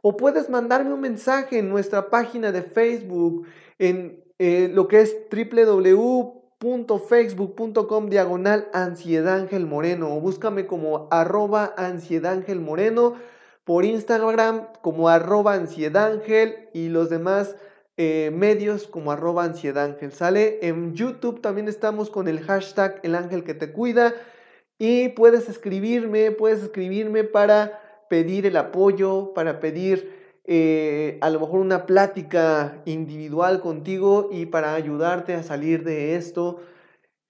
o 0.02 0.18
puedes 0.18 0.50
mandarme 0.50 0.94
un 0.94 1.02
mensaje 1.02 1.60
en 1.60 1.70
nuestra 1.70 2.10
página 2.10 2.52
de 2.52 2.64
Facebook 2.64 3.46
en 3.78 4.24
eh, 4.40 4.68
lo 4.74 4.88
que 4.88 5.02
es 5.02 5.16
www.facebook.com 5.32 8.10
diagonal 8.10 8.68
ansiedangel 8.74 9.68
moreno 9.68 10.16
o 10.16 10.20
búscame 10.20 10.66
como 10.66 11.08
arroba 11.12 11.76
ansiedangel 11.78 12.60
moreno 12.60 13.37
por 13.68 13.84
Instagram 13.84 14.66
como 14.82 15.10
arroba 15.10 15.54
ansiedangel 15.54 16.70
y 16.74 16.88
los 16.88 17.10
demás 17.10 17.58
eh, 17.98 18.32
medios 18.34 18.88
como 18.88 19.12
arroba 19.12 19.44
ansiedangel. 19.44 20.14
Sale 20.14 20.66
en 20.66 20.96
YouTube 20.96 21.42
también 21.42 21.68
estamos 21.68 22.10
con 22.10 22.30
el 22.30 22.40
hashtag 22.40 23.02
el 23.04 23.14
ángel 23.14 23.44
que 23.44 23.54
te 23.54 23.74
cuida 23.74 24.16
y 24.80 25.10
puedes 25.10 25.50
escribirme, 25.50 26.32
puedes 26.32 26.64
escribirme 26.64 27.26
para 27.26 28.06
pedir 28.10 28.46
el 28.46 28.56
apoyo, 28.56 29.34
para 29.34 29.60
pedir 29.60 30.14
eh, 30.46 31.18
a 31.20 31.30
lo 31.30 31.42
mejor 31.42 31.60
una 31.60 31.86
plática 31.86 32.82
individual 32.86 33.60
contigo 33.60 34.30
y 34.32 34.46
para 34.46 34.76
ayudarte 34.76 35.34
a 35.34 35.44
salir 35.44 35.84
de 35.84 36.16
esto 36.16 36.62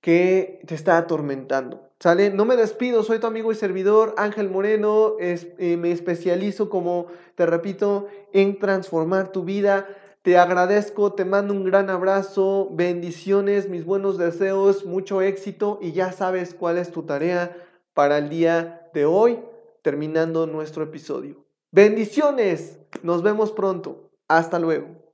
que 0.01 0.61
te 0.67 0.75
está 0.75 0.99
atormentando. 0.99 1.86
¿Sale? 1.99 2.29
No 2.29 2.45
me 2.45 2.55
despido, 2.55 3.01
soy 3.01 3.17
tu 3.17 3.25
amigo 3.25 3.51
y 3.51 3.55
servidor 3.55 4.13
Ángel 4.17 4.51
Moreno, 4.51 5.15
es, 5.19 5.47
eh, 5.57 5.77
me 5.77 5.91
especializo, 5.91 6.69
como 6.69 7.07
te 7.33 7.47
repito, 7.47 8.07
en 8.33 8.59
transformar 8.59 9.31
tu 9.31 9.43
vida. 9.43 9.87
Te 10.21 10.37
agradezco, 10.37 11.13
te 11.13 11.25
mando 11.25 11.55
un 11.55 11.63
gran 11.63 11.89
abrazo, 11.89 12.69
bendiciones, 12.71 13.67
mis 13.67 13.83
buenos 13.83 14.19
deseos, 14.19 14.85
mucho 14.85 15.21
éxito 15.21 15.79
y 15.81 15.93
ya 15.93 16.11
sabes 16.11 16.53
cuál 16.53 16.77
es 16.77 16.91
tu 16.91 17.03
tarea 17.03 17.57
para 17.95 18.19
el 18.19 18.29
día 18.29 18.89
de 18.93 19.05
hoy, 19.05 19.39
terminando 19.81 20.45
nuestro 20.45 20.83
episodio. 20.83 21.45
Bendiciones, 21.71 22.77
nos 23.01 23.23
vemos 23.23 23.51
pronto, 23.51 24.11
hasta 24.27 24.59
luego. 24.59 25.06